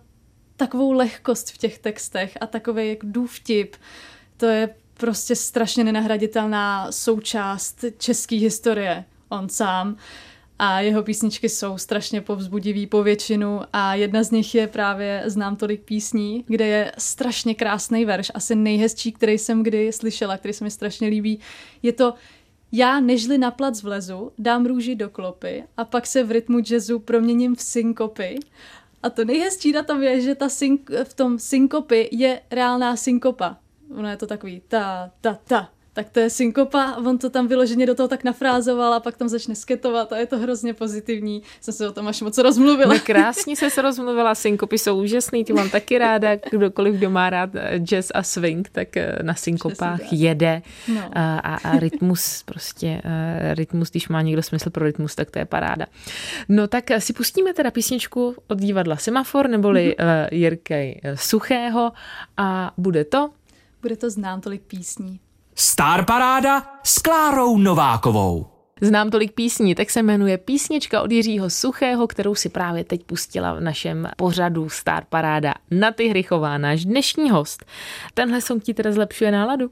takovou 0.57 0.93
lehkost 0.93 1.51
v 1.51 1.59
těch 1.59 1.79
textech 1.79 2.39
a 2.41 2.47
takový 2.47 2.89
jak 2.89 2.99
důvtip. 3.03 3.77
To 4.37 4.47
je 4.47 4.75
prostě 4.97 5.37
strašně 5.37 5.85
nenahraditelná 5.85 6.93
součást 6.93 7.85
české 7.99 8.37
historie. 8.37 9.05
On 9.29 9.49
sám 9.49 9.97
a 10.59 10.81
jeho 10.81 11.03
písničky 11.03 11.49
jsou 11.49 11.79
strašně 11.79 12.21
povzbudivý 12.21 12.87
po 12.87 13.03
většinu 13.03 13.61
a 13.73 13.95
jedna 13.95 14.23
z 14.23 14.31
nich 14.31 14.55
je 14.55 14.67
právě 14.67 15.23
Znám 15.27 15.57
tolik 15.57 15.83
písní, 15.83 16.45
kde 16.49 16.67
je 16.67 16.93
strašně 16.99 17.55
krásný 17.55 18.05
verš, 18.05 18.33
asi 18.35 18.55
nejhezčí, 18.55 19.13
který 19.13 19.39
jsem 19.39 19.63
kdy 19.63 19.93
slyšela, 19.93 20.37
který 20.37 20.55
se 20.55 20.65
mi 20.65 20.71
strašně 20.71 21.09
líbí. 21.09 21.41
Je 21.83 21.93
to 21.93 22.15
já 22.73 23.01
nežli 23.01 23.39
na 23.39 23.51
plac 23.51 23.83
vlezu, 23.83 24.33
dám 24.39 24.67
růži 24.67 24.95
do 24.95 25.11
klopy 25.11 25.65
a 25.77 25.85
pak 25.85 26.07
se 26.07 26.25
v 26.25 26.31
rytmu 26.31 26.59
jazzu 26.71 26.99
proměním 26.99 27.55
v 27.57 27.63
synkopy. 27.63 28.39
A 29.03 29.11
to 29.11 29.25
nejhezčí 29.25 29.73
na 29.73 29.83
tom 29.83 30.03
je, 30.03 30.21
že 30.21 30.35
ta 30.35 30.47
synk- 30.47 31.05
v 31.05 31.15
tom 31.15 31.39
synkopy 31.39 32.09
je 32.13 32.41
reálná 32.51 32.97
synkopa 32.97 33.57
ono 33.91 34.09
je 34.09 34.17
to 34.17 34.27
takový 34.27 34.63
ta, 34.69 35.11
ta, 35.21 35.39
ta, 35.47 35.69
tak 35.97 36.11
to 36.11 36.21
je 36.21 36.31
synkopa, 36.31 36.97
on 36.97 37.19
to 37.19 37.31
tam 37.31 37.49
vyloženě 37.49 37.87
do 37.87 37.95
toho 37.95 38.09
tak 38.09 38.25
nafrázoval 38.25 38.95
a 38.95 39.01
pak 39.01 39.17
tam 39.17 39.29
začne 39.29 39.55
sketovat 39.55 40.13
a 40.13 40.17
je 40.17 40.27
to 40.27 40.39
hrozně 40.39 40.75
pozitivní. 40.75 41.43
Jsem 41.61 41.75
se 41.75 41.89
o 41.89 41.93
tom 41.93 42.09
až 42.09 42.21
moc 42.21 42.39
rozmluvila. 42.39 42.95
No 42.95 43.01
krásně 43.01 43.57
se 43.57 43.83
rozmluvila, 43.83 44.35
synkopy 44.35 44.79
jsou 44.79 45.03
úžasný, 45.03 45.45
ty 45.45 45.53
mám 45.53 45.71
taky 45.71 45.99
ráda, 45.99 46.37
kdokoliv, 46.51 46.95
kdo 46.95 47.11
má 47.11 47.31
rád 47.31 47.51
eh, 47.55 47.79
jazz 47.79 48.11
a 48.15 48.23
swing, 48.23 48.69
tak 48.69 48.97
eh, 48.97 49.19
na 49.23 49.35
synkopách 49.35 50.13
jede 50.13 50.63
no. 50.95 51.11
a, 51.13 51.39
a, 51.39 51.55
a 51.55 51.79
rytmus 51.79 52.43
prostě, 52.43 53.01
eh, 53.05 53.55
rytmus, 53.55 53.91
když 53.91 54.09
má 54.09 54.23
někdo 54.23 54.43
smysl 54.43 54.71
pro 54.71 54.85
rytmus, 54.85 55.15
tak 55.15 55.31
to 55.31 55.39
je 55.39 55.45
paráda. 55.45 55.87
No 56.49 56.69
tak 56.69 56.85
si 56.99 57.13
pustíme 57.13 57.55
teda 57.55 57.71
písničku 57.71 58.35
od 58.49 58.59
divadla 58.59 58.97
Semafor, 58.97 59.49
neboli 59.49 59.97
mm-hmm. 59.99 60.29
Jirkej 60.33 61.01
Suchého 61.15 61.93
a 62.37 62.73
bude 62.77 63.05
to 63.05 63.31
bude 63.87 63.97
to 63.97 64.11
znám 64.11 64.41
tolik 64.41 64.63
písní. 64.63 65.21
Star 65.55 66.05
Paráda 66.05 66.81
s 66.83 66.99
Klárou 66.99 67.59
Novákovou. 67.59 68.47
Znám 68.81 69.11
tolik 69.11 69.33
písní, 69.33 69.75
tak 69.75 69.91
se 69.91 70.03
jmenuje 70.03 70.39
Písnička 70.39 71.03
od 71.03 71.11
Jiřího 71.11 71.51
Suchého, 71.51 72.07
kterou 72.07 72.35
si 72.35 72.49
právě 72.49 72.85
teď 72.85 73.05
pustila 73.05 73.55
v 73.55 73.61
našem 73.61 74.09
pořadu 74.17 74.69
Star 74.69 75.05
Paráda. 75.09 75.55
Na 75.71 75.93
ty 75.93 76.09
Hrychová, 76.09 76.59
náš 76.59 76.85
dnešní 76.85 77.31
host. 77.31 77.65
Tenhle 78.15 78.41
song 78.41 78.63
ti 78.63 78.75
teda 78.75 78.93
zlepšuje 78.93 79.31
náladu? 79.31 79.71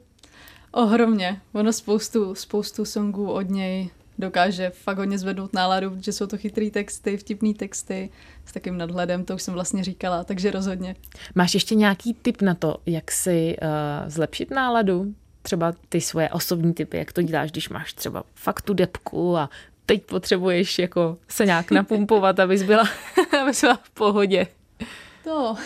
Ohromně. 0.72 1.40
Ono 1.52 1.72
spoustu, 1.72 2.34
spoustu 2.34 2.84
songů 2.84 3.30
od 3.30 3.50
něj 3.50 3.90
dokáže 4.18 4.70
fakt 4.70 4.98
hodně 4.98 5.18
zvednout 5.18 5.52
náladu, 5.52 5.96
že 6.00 6.12
jsou 6.12 6.26
to 6.26 6.36
chytrý 6.36 6.70
texty, 6.70 7.16
vtipný 7.16 7.54
texty 7.54 8.10
s 8.46 8.52
takým 8.52 8.78
nadhledem, 8.78 9.24
to 9.24 9.34
už 9.34 9.42
jsem 9.42 9.54
vlastně 9.54 9.84
říkala, 9.84 10.24
takže 10.24 10.50
rozhodně. 10.50 10.96
Máš 11.34 11.54
ještě 11.54 11.74
nějaký 11.74 12.14
tip 12.14 12.42
na 12.42 12.54
to, 12.54 12.76
jak 12.86 13.10
si 13.10 13.56
uh, 13.62 13.68
zlepšit 14.10 14.50
náladu? 14.50 15.14
Třeba 15.42 15.72
ty 15.88 16.00
svoje 16.00 16.28
osobní 16.28 16.74
typy, 16.74 16.96
jak 16.96 17.12
to 17.12 17.22
děláš, 17.22 17.50
když 17.50 17.68
máš 17.68 17.92
třeba 17.92 18.22
fakt 18.34 18.62
tu 18.62 18.74
depku 18.74 19.36
a 19.36 19.50
teď 19.86 20.02
potřebuješ 20.02 20.78
jako 20.78 21.18
se 21.28 21.46
nějak 21.46 21.70
napumpovat, 21.70 22.40
abys 22.40 22.62
byla, 22.62 22.88
abys 23.40 23.60
byla 23.60 23.76
v 23.82 23.90
pohodě. 23.90 24.46
To, 25.24 25.56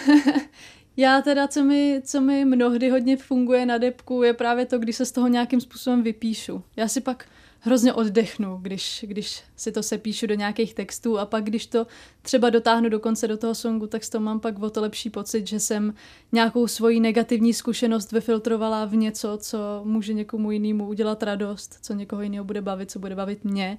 Já 1.00 1.22
teda, 1.22 1.48
co 1.48 1.64
mi, 1.64 2.02
co 2.04 2.20
mi 2.20 2.44
mnohdy 2.44 2.90
hodně 2.90 3.16
funguje 3.16 3.66
na 3.66 3.78
depku, 3.78 4.22
je 4.22 4.32
právě 4.32 4.66
to, 4.66 4.78
když 4.78 4.96
se 4.96 5.06
z 5.06 5.12
toho 5.12 5.28
nějakým 5.28 5.60
způsobem 5.60 6.02
vypíšu. 6.02 6.62
Já 6.76 6.88
si 6.88 7.00
pak 7.00 7.26
hrozně 7.60 7.92
oddechnu, 7.92 8.58
když, 8.62 9.04
když 9.08 9.42
si 9.56 9.72
to 9.72 9.82
sepíšu 9.82 10.26
do 10.26 10.34
nějakých 10.34 10.74
textů 10.74 11.18
a 11.18 11.26
pak, 11.26 11.44
když 11.44 11.66
to 11.66 11.86
třeba 12.22 12.50
dotáhnu 12.50 12.88
do 12.88 13.00
konce 13.00 13.28
do 13.28 13.36
toho 13.36 13.54
songu, 13.54 13.86
tak 13.86 14.04
s 14.04 14.10
toho 14.10 14.24
mám 14.24 14.40
pak 14.40 14.58
o 14.58 14.70
to 14.70 14.80
lepší 14.80 15.10
pocit, 15.10 15.46
že 15.46 15.60
jsem 15.60 15.94
nějakou 16.32 16.66
svoji 16.66 17.00
negativní 17.00 17.54
zkušenost 17.54 18.12
vyfiltrovala 18.12 18.84
v 18.84 18.96
něco, 18.96 19.38
co 19.40 19.58
může 19.84 20.12
někomu 20.12 20.50
jinému 20.50 20.88
udělat 20.88 21.22
radost, 21.22 21.78
co 21.82 21.94
někoho 21.94 22.22
jiného 22.22 22.44
bude 22.44 22.60
bavit, 22.60 22.90
co 22.90 22.98
bude 22.98 23.14
bavit 23.14 23.44
mě 23.44 23.78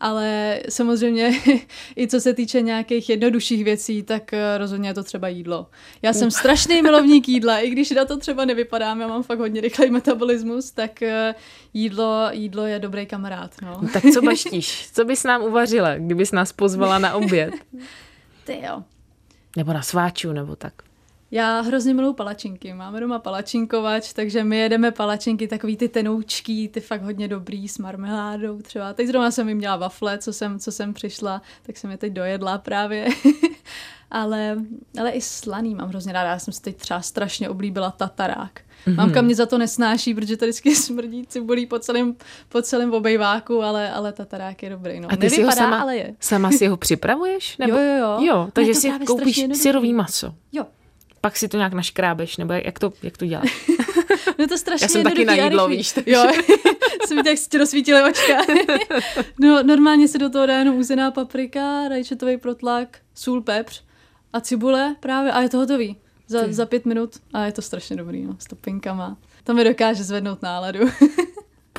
ale 0.00 0.60
samozřejmě 0.68 1.40
i 1.96 2.08
co 2.08 2.20
se 2.20 2.34
týče 2.34 2.60
nějakých 2.60 3.08
jednodušších 3.08 3.64
věcí, 3.64 4.02
tak 4.02 4.32
eh, 4.32 4.58
rozhodně 4.58 4.88
je 4.88 4.94
to 4.94 5.02
třeba 5.02 5.28
jídlo. 5.28 5.66
Já 6.02 6.12
jsem 6.12 6.30
strašný 6.30 6.82
milovník 6.82 7.28
jídla, 7.28 7.58
i 7.58 7.70
když 7.70 7.90
na 7.90 8.04
to 8.04 8.16
třeba 8.16 8.44
nevypadám, 8.44 9.00
já 9.00 9.06
mám 9.06 9.22
fakt 9.22 9.38
hodně 9.38 9.60
rychlej 9.60 9.90
metabolismus, 9.90 10.70
tak 10.70 11.02
eh, 11.02 11.34
jídlo, 11.74 12.28
jídlo 12.32 12.66
je 12.66 12.78
dobrý 12.78 13.06
kamarád. 13.06 13.54
No. 13.62 13.80
Tak 13.92 14.02
co 14.14 14.22
baštíš? 14.22 14.90
Co 14.92 15.04
bys 15.04 15.24
nám 15.24 15.42
uvařila, 15.42 15.94
kdybys 15.94 16.32
nás 16.32 16.52
pozvala 16.52 16.98
na 16.98 17.14
oběd? 17.14 17.54
Ty 18.44 18.60
jo. 18.62 18.82
Nebo 19.56 19.72
na 19.72 19.82
sváču, 19.82 20.32
nebo 20.32 20.56
tak. 20.56 20.87
Já 21.30 21.60
hrozně 21.60 21.94
miluji 21.94 22.14
palačinky. 22.14 22.74
Máme 22.74 23.00
doma 23.00 23.18
palačinkovač, 23.18 24.12
takže 24.12 24.44
my 24.44 24.58
jedeme 24.58 24.90
palačinky, 24.90 25.48
takový 25.48 25.76
ty 25.76 25.88
tenoučký, 25.88 26.68
ty 26.68 26.80
fakt 26.80 27.02
hodně 27.02 27.28
dobrý, 27.28 27.68
s 27.68 27.78
marmeládou 27.78 28.62
třeba. 28.62 28.92
Teď 28.92 29.06
zrovna 29.06 29.30
jsem 29.30 29.48
jim 29.48 29.58
měla 29.58 29.76
wafle, 29.76 30.18
co 30.18 30.32
jsem, 30.32 30.58
co 30.58 30.72
jsem 30.72 30.94
přišla, 30.94 31.42
tak 31.62 31.76
jsem 31.76 31.90
je 31.90 31.96
teď 31.96 32.12
dojedla 32.12 32.58
právě. 32.58 33.08
ale, 34.10 34.56
ale 35.00 35.10
i 35.10 35.20
slaný 35.20 35.74
mám 35.74 35.88
hrozně 35.88 36.12
ráda. 36.12 36.28
Já 36.28 36.38
jsem 36.38 36.54
si 36.54 36.62
teď 36.62 36.76
třeba 36.76 37.00
strašně 37.00 37.48
oblíbila 37.48 37.90
tatarák. 37.90 38.60
Mm-hmm. 38.86 38.96
Mamka 38.96 39.22
mě 39.22 39.34
za 39.34 39.46
to 39.46 39.58
nesnáší, 39.58 40.14
protože 40.14 40.36
to 40.36 40.44
vždycky 40.44 40.74
smrdí 40.76 41.26
cibolí 41.26 41.66
po 41.66 41.78
celém, 41.78 42.16
po 42.48 42.62
celém 42.62 42.92
obejváku, 42.92 43.62
ale, 43.62 43.90
ale 43.90 44.12
tatarák 44.12 44.62
je 44.62 44.70
dobrý. 44.70 45.00
No. 45.00 45.08
A 45.12 45.16
ty 45.16 45.22
Nevypadá, 45.22 45.52
si 45.52 45.60
ho 45.60 45.66
sama, 45.66 45.80
ale 45.80 45.96
je. 45.96 46.14
sama 46.20 46.50
si 46.50 46.66
ho 46.66 46.76
připravuješ? 46.76 47.56
Nebo? 47.58 47.72
Jo, 47.72 47.78
jo, 47.78 47.98
jo. 47.98 48.18
Jo, 48.20 48.48
takže 48.52 48.74
si 48.74 48.92
koupíš 49.06 49.46
syrový 49.54 49.92
maso. 49.94 50.34
Jo, 50.52 50.66
Pak 51.20 51.36
si 51.36 51.48
to 51.48 51.56
nějak 51.56 51.72
naškrábeš, 51.72 52.36
nebo 52.36 52.52
jak 52.52 52.78
to, 52.78 52.92
jak 53.02 53.16
to 53.16 53.26
děláš? 53.26 53.70
No 54.38 54.46
to 54.46 54.58
strašně 54.58 54.84
Já 54.84 54.88
jsem 54.88 55.02
taky 55.02 55.24
na 55.24 55.34
jídlo, 55.34 55.68
víš, 55.68 55.92
takže- 55.92 56.10
Jo, 56.10 56.24
se 57.06 57.14
mi 57.14 57.22
tak 57.22 57.38
ti 57.48 57.58
rozsvítily 57.58 58.02
očka. 58.10 58.36
no, 59.40 59.62
normálně 59.62 60.08
se 60.08 60.18
do 60.18 60.30
toho 60.30 60.46
dá 60.46 60.58
jenom 60.58 60.76
uzená 60.76 61.10
paprika, 61.10 61.88
rajčetový 61.88 62.36
protlak, 62.36 62.98
sůl, 63.14 63.42
pepř 63.42 63.82
a 64.32 64.40
cibule 64.40 64.96
právě 65.00 65.32
a 65.32 65.40
je 65.42 65.48
to 65.48 65.58
hotový. 65.58 65.96
Za, 66.28 66.38
za 66.50 66.66
pět 66.66 66.86
minut 66.86 67.10
a 67.32 67.44
je 67.44 67.52
to 67.52 67.62
strašně 67.62 67.96
dobrý, 67.96 68.24
no, 68.24 68.36
s 68.38 68.44
topinkama. 68.44 69.16
To 69.44 69.54
mi 69.54 69.64
dokáže 69.64 70.04
zvednout 70.04 70.42
náladu. 70.42 70.80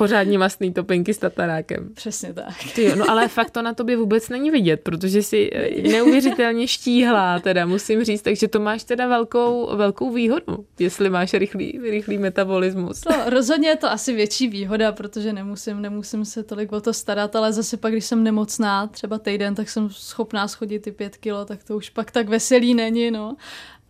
Pořádně 0.00 0.38
masný 0.38 0.72
topinky 0.72 1.14
s 1.14 1.18
tatarákem. 1.18 1.90
Přesně 1.94 2.32
tak. 2.32 2.54
Ty 2.74 2.96
no 2.96 3.10
ale 3.10 3.28
fakt 3.28 3.50
to 3.50 3.62
na 3.62 3.74
tobě 3.74 3.96
vůbec 3.96 4.28
není 4.28 4.50
vidět, 4.50 4.80
protože 4.80 5.22
jsi 5.22 5.50
eh, 5.52 5.82
neuvěřitelně 5.88 6.68
štíhlá, 6.68 7.38
teda 7.38 7.66
musím 7.66 8.04
říct, 8.04 8.22
takže 8.22 8.48
to 8.48 8.60
máš 8.60 8.84
teda 8.84 9.08
velkou, 9.08 9.76
velkou 9.76 10.10
výhodu, 10.10 10.64
jestli 10.78 11.10
máš 11.10 11.34
rychlý, 11.34 11.80
rychlý 11.90 12.18
metabolismus. 12.18 13.00
No, 13.10 13.16
rozhodně 13.26 13.68
je 13.68 13.76
to 13.76 13.90
asi 13.90 14.14
větší 14.14 14.48
výhoda, 14.48 14.92
protože 14.92 15.32
nemusím, 15.32 15.82
nemusím 15.82 16.24
se 16.24 16.42
tolik 16.42 16.72
o 16.72 16.80
to 16.80 16.92
starat, 16.92 17.36
ale 17.36 17.52
zase 17.52 17.76
pak, 17.76 17.92
když 17.92 18.04
jsem 18.04 18.24
nemocná, 18.24 18.86
třeba 18.86 19.18
týden, 19.18 19.54
tak 19.54 19.68
jsem 19.68 19.90
schopná 19.90 20.48
schodit 20.48 20.82
ty 20.82 20.92
pět 20.92 21.16
kilo, 21.16 21.44
tak 21.44 21.64
to 21.64 21.76
už 21.76 21.90
pak 21.90 22.10
tak 22.10 22.28
veselý 22.28 22.74
není, 22.74 23.10
no. 23.10 23.36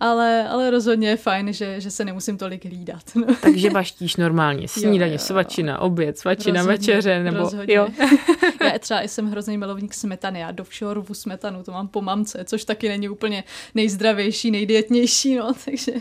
Ale, 0.01 0.49
ale 0.49 0.71
rozhodně 0.71 1.09
je 1.09 1.17
fajn, 1.17 1.53
že, 1.53 1.81
že 1.81 1.91
se 1.91 2.05
nemusím 2.05 2.39
tolik 2.39 2.65
hlídat. 2.65 3.03
No. 3.15 3.27
Takže 3.43 3.71
baštíš 3.71 4.17
normálně, 4.17 4.69
snídaně, 4.69 5.13
jo, 5.13 5.13
jo. 5.13 5.19
svačina, 5.19 5.79
oběd, 5.79 6.19
svačina, 6.19 6.61
Rozhodně, 6.61 6.79
večeře, 6.79 7.23
nebo 7.23 7.39
rozhodně. 7.39 7.75
jo. 7.75 7.89
Já 8.65 8.79
třeba 8.79 9.01
jsem 9.07 9.31
hrozný 9.31 9.59
milovník 9.59 9.95
smetany, 9.95 10.41
já 10.41 10.51
do 10.51 10.65
všeho 10.65 10.95
rvu 10.95 11.15
smetanu, 11.15 11.63
to 11.63 11.73
mám 11.73 11.89
po 11.89 12.03
mamce, 12.03 12.45
což 12.45 12.65
taky 12.65 12.89
není 12.89 13.09
úplně 13.09 13.45
nejzdravější, 13.75 14.51
nejdietnější, 14.51 15.35
no, 15.37 15.53
takže 15.65 15.93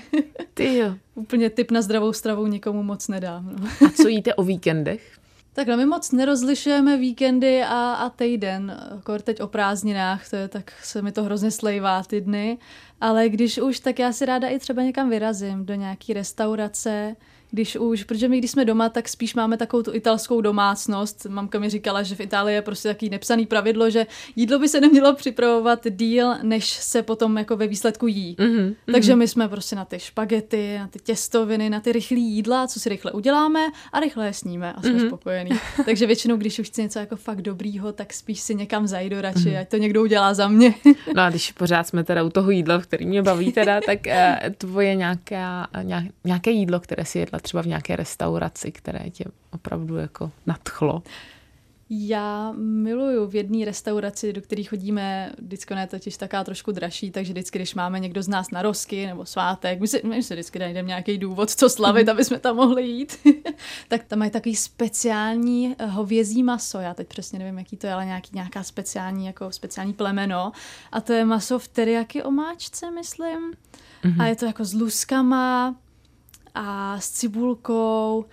Ty 0.53 0.77
jo. 0.77 0.93
úplně 1.15 1.49
typ 1.49 1.71
na 1.71 1.81
zdravou 1.81 2.13
stravu 2.13 2.47
nikomu 2.47 2.83
moc 2.83 3.07
nedám. 3.07 3.55
No. 3.59 3.67
A 3.87 3.91
co 4.01 4.07
jíte 4.07 4.33
o 4.35 4.43
víkendech? 4.43 5.18
Takhle, 5.59 5.77
my 5.77 5.85
moc 5.85 6.11
nerozlišujeme 6.11 6.97
víkendy 6.97 7.63
a, 7.63 7.93
a 7.93 8.09
týden, 8.09 8.77
jako 8.95 9.19
teď 9.19 9.41
o 9.41 9.47
prázdninách, 9.47 10.29
to 10.29 10.35
je, 10.35 10.47
tak 10.47 10.73
se 10.83 11.01
mi 11.01 11.11
to 11.11 11.23
hrozně 11.23 11.51
slejvá 11.51 12.03
ty 12.03 12.21
dny, 12.21 12.57
ale 13.01 13.29
když 13.29 13.57
už, 13.57 13.79
tak 13.79 13.99
já 13.99 14.11
si 14.11 14.25
ráda 14.25 14.47
i 14.47 14.59
třeba 14.59 14.83
někam 14.83 15.09
vyrazím 15.09 15.65
do 15.65 15.75
nějaký 15.75 16.13
restaurace, 16.13 17.15
když 17.51 17.75
už, 17.75 18.03
protože 18.03 18.27
my 18.27 18.37
když 18.37 18.51
jsme 18.51 18.65
doma, 18.65 18.89
tak 18.89 19.09
spíš 19.09 19.35
máme 19.35 19.57
takovou 19.57 19.83
tu 19.83 19.93
italskou 19.95 20.41
domácnost. 20.41 21.25
Mamka 21.29 21.59
mi 21.59 21.69
říkala, 21.69 22.03
že 22.03 22.15
v 22.15 22.19
Itálii 22.19 22.55
je 22.55 22.61
prostě 22.61 22.87
takový 22.89 23.09
nepsaný 23.09 23.45
pravidlo, 23.45 23.89
že 23.89 24.05
jídlo 24.35 24.59
by 24.59 24.67
se 24.69 24.81
nemělo 24.81 25.15
připravovat 25.15 25.79
díl, 25.89 26.33
než 26.43 26.69
se 26.69 27.03
potom 27.03 27.37
jako 27.37 27.57
ve 27.57 27.67
výsledku 27.67 28.07
jí. 28.07 28.35
Mhm, 28.39 28.75
Takže 28.93 29.15
my 29.15 29.27
jsme 29.27 29.47
prostě 29.47 29.75
na 29.75 29.85
ty 29.85 29.99
špagety, 29.99 30.75
na 30.79 30.87
ty 30.87 30.99
těstoviny, 30.99 31.69
na 31.69 31.79
ty 31.79 31.91
rychlé 31.91 32.17
jídla, 32.19 32.67
co 32.67 32.79
si 32.79 32.89
rychle 32.89 33.11
uděláme 33.11 33.59
a 33.93 33.99
rychle 33.99 34.25
je 34.25 34.33
sníme 34.33 34.73
a 34.73 34.81
jsme 34.81 34.89
Mhm. 34.89 34.99
mm-hmm. 34.99 35.07
spokojení. 35.07 35.51
Takže 35.85 36.05
většinou, 36.07 36.37
když 36.37 36.59
už 36.59 36.67
chci 36.67 36.81
něco 36.81 36.99
jako 36.99 37.15
fakt 37.15 37.41
dobrýho, 37.41 37.91
tak 37.93 38.13
spíš 38.13 38.39
si 38.39 38.55
někam 38.55 38.87
zajdu 38.87 39.21
radši, 39.21 39.39
Mhm. 39.39 39.49
mm-hmm. 39.49 39.61
ať 39.61 39.69
to 39.69 39.77
někdo 39.77 40.01
udělá 40.01 40.33
za 40.33 40.47
mě. 40.47 40.73
No 41.15 41.21
a 41.23 41.29
když 41.29 41.51
pořád 41.51 41.87
jsme 41.87 42.03
teda 42.03 42.23
u 42.23 42.29
toho 42.29 42.51
jídla, 42.51 42.79
který 42.81 43.05
mě 43.05 43.21
baví 43.21 43.51
teda, 43.51 43.81
tak 43.85 44.07
eh, 44.07 44.39
tvoje 44.57 44.95
nějaká, 44.95 45.67
nějak, 45.83 46.03
nějaké 46.25 46.51
jídlo, 46.51 46.79
které 46.79 47.05
si 47.05 47.19
jedla 47.19 47.38
třeba 47.41 47.63
v 47.63 47.67
nějaké 47.67 47.95
restauraci, 47.95 48.71
které 48.71 49.09
tě 49.09 49.25
opravdu 49.51 49.95
jako 49.95 50.31
nadchlo. 50.45 51.03
Já 51.91 52.53
miluju 52.57 53.27
v 53.27 53.35
jedné 53.35 53.65
restauraci, 53.65 54.33
do 54.33 54.41
které 54.41 54.63
chodíme, 54.63 55.31
vždycky 55.41 55.73
ona 55.73 55.81
je 55.81 55.87
totiž 55.87 56.17
taká 56.17 56.43
trošku 56.43 56.71
dražší, 56.71 57.11
takže 57.11 57.33
vždycky, 57.33 57.57
když 57.57 57.75
máme 57.75 57.99
někdo 57.99 58.23
z 58.23 58.27
nás 58.27 58.51
na 58.51 58.61
rozky 58.61 59.07
nebo 59.07 59.25
svátek, 59.25 59.79
my 59.79 59.87
si, 59.87 60.01
my 60.03 60.23
si 60.23 60.33
vždycky 60.33 60.59
najdeme 60.59 60.87
nějaký 60.87 61.17
důvod, 61.17 61.49
co 61.49 61.69
slavit, 61.69 62.09
aby 62.09 62.25
jsme 62.25 62.39
tam 62.39 62.55
mohli 62.55 62.87
jít, 62.87 63.17
tak 63.87 64.03
tam 64.03 64.19
mají 64.19 64.31
takový 64.31 64.55
speciální 64.55 65.75
eh, 65.79 65.85
hovězí 65.85 66.43
maso, 66.43 66.79
já 66.79 66.93
teď 66.93 67.07
přesně 67.07 67.39
nevím, 67.39 67.57
jaký 67.57 67.77
to 67.77 67.87
je, 67.87 67.93
ale 67.93 68.05
nějaký, 68.05 68.29
nějaká 68.33 68.63
speciální, 68.63 69.25
jako 69.25 69.51
speciální 69.51 69.93
plemeno. 69.93 70.51
A 70.91 71.01
to 71.01 71.13
je 71.13 71.25
maso 71.25 71.59
v 71.59 71.67
teriyaki 71.67 72.23
omáčce, 72.23 72.91
myslím, 72.91 73.53
mm-hmm. 74.03 74.21
a 74.21 74.25
je 74.25 74.35
to 74.35 74.45
jako 74.45 74.65
s 74.65 74.73
luskama 74.73 75.75
a 76.55 76.99
s 76.99 77.09
cibulkou, 77.09 78.25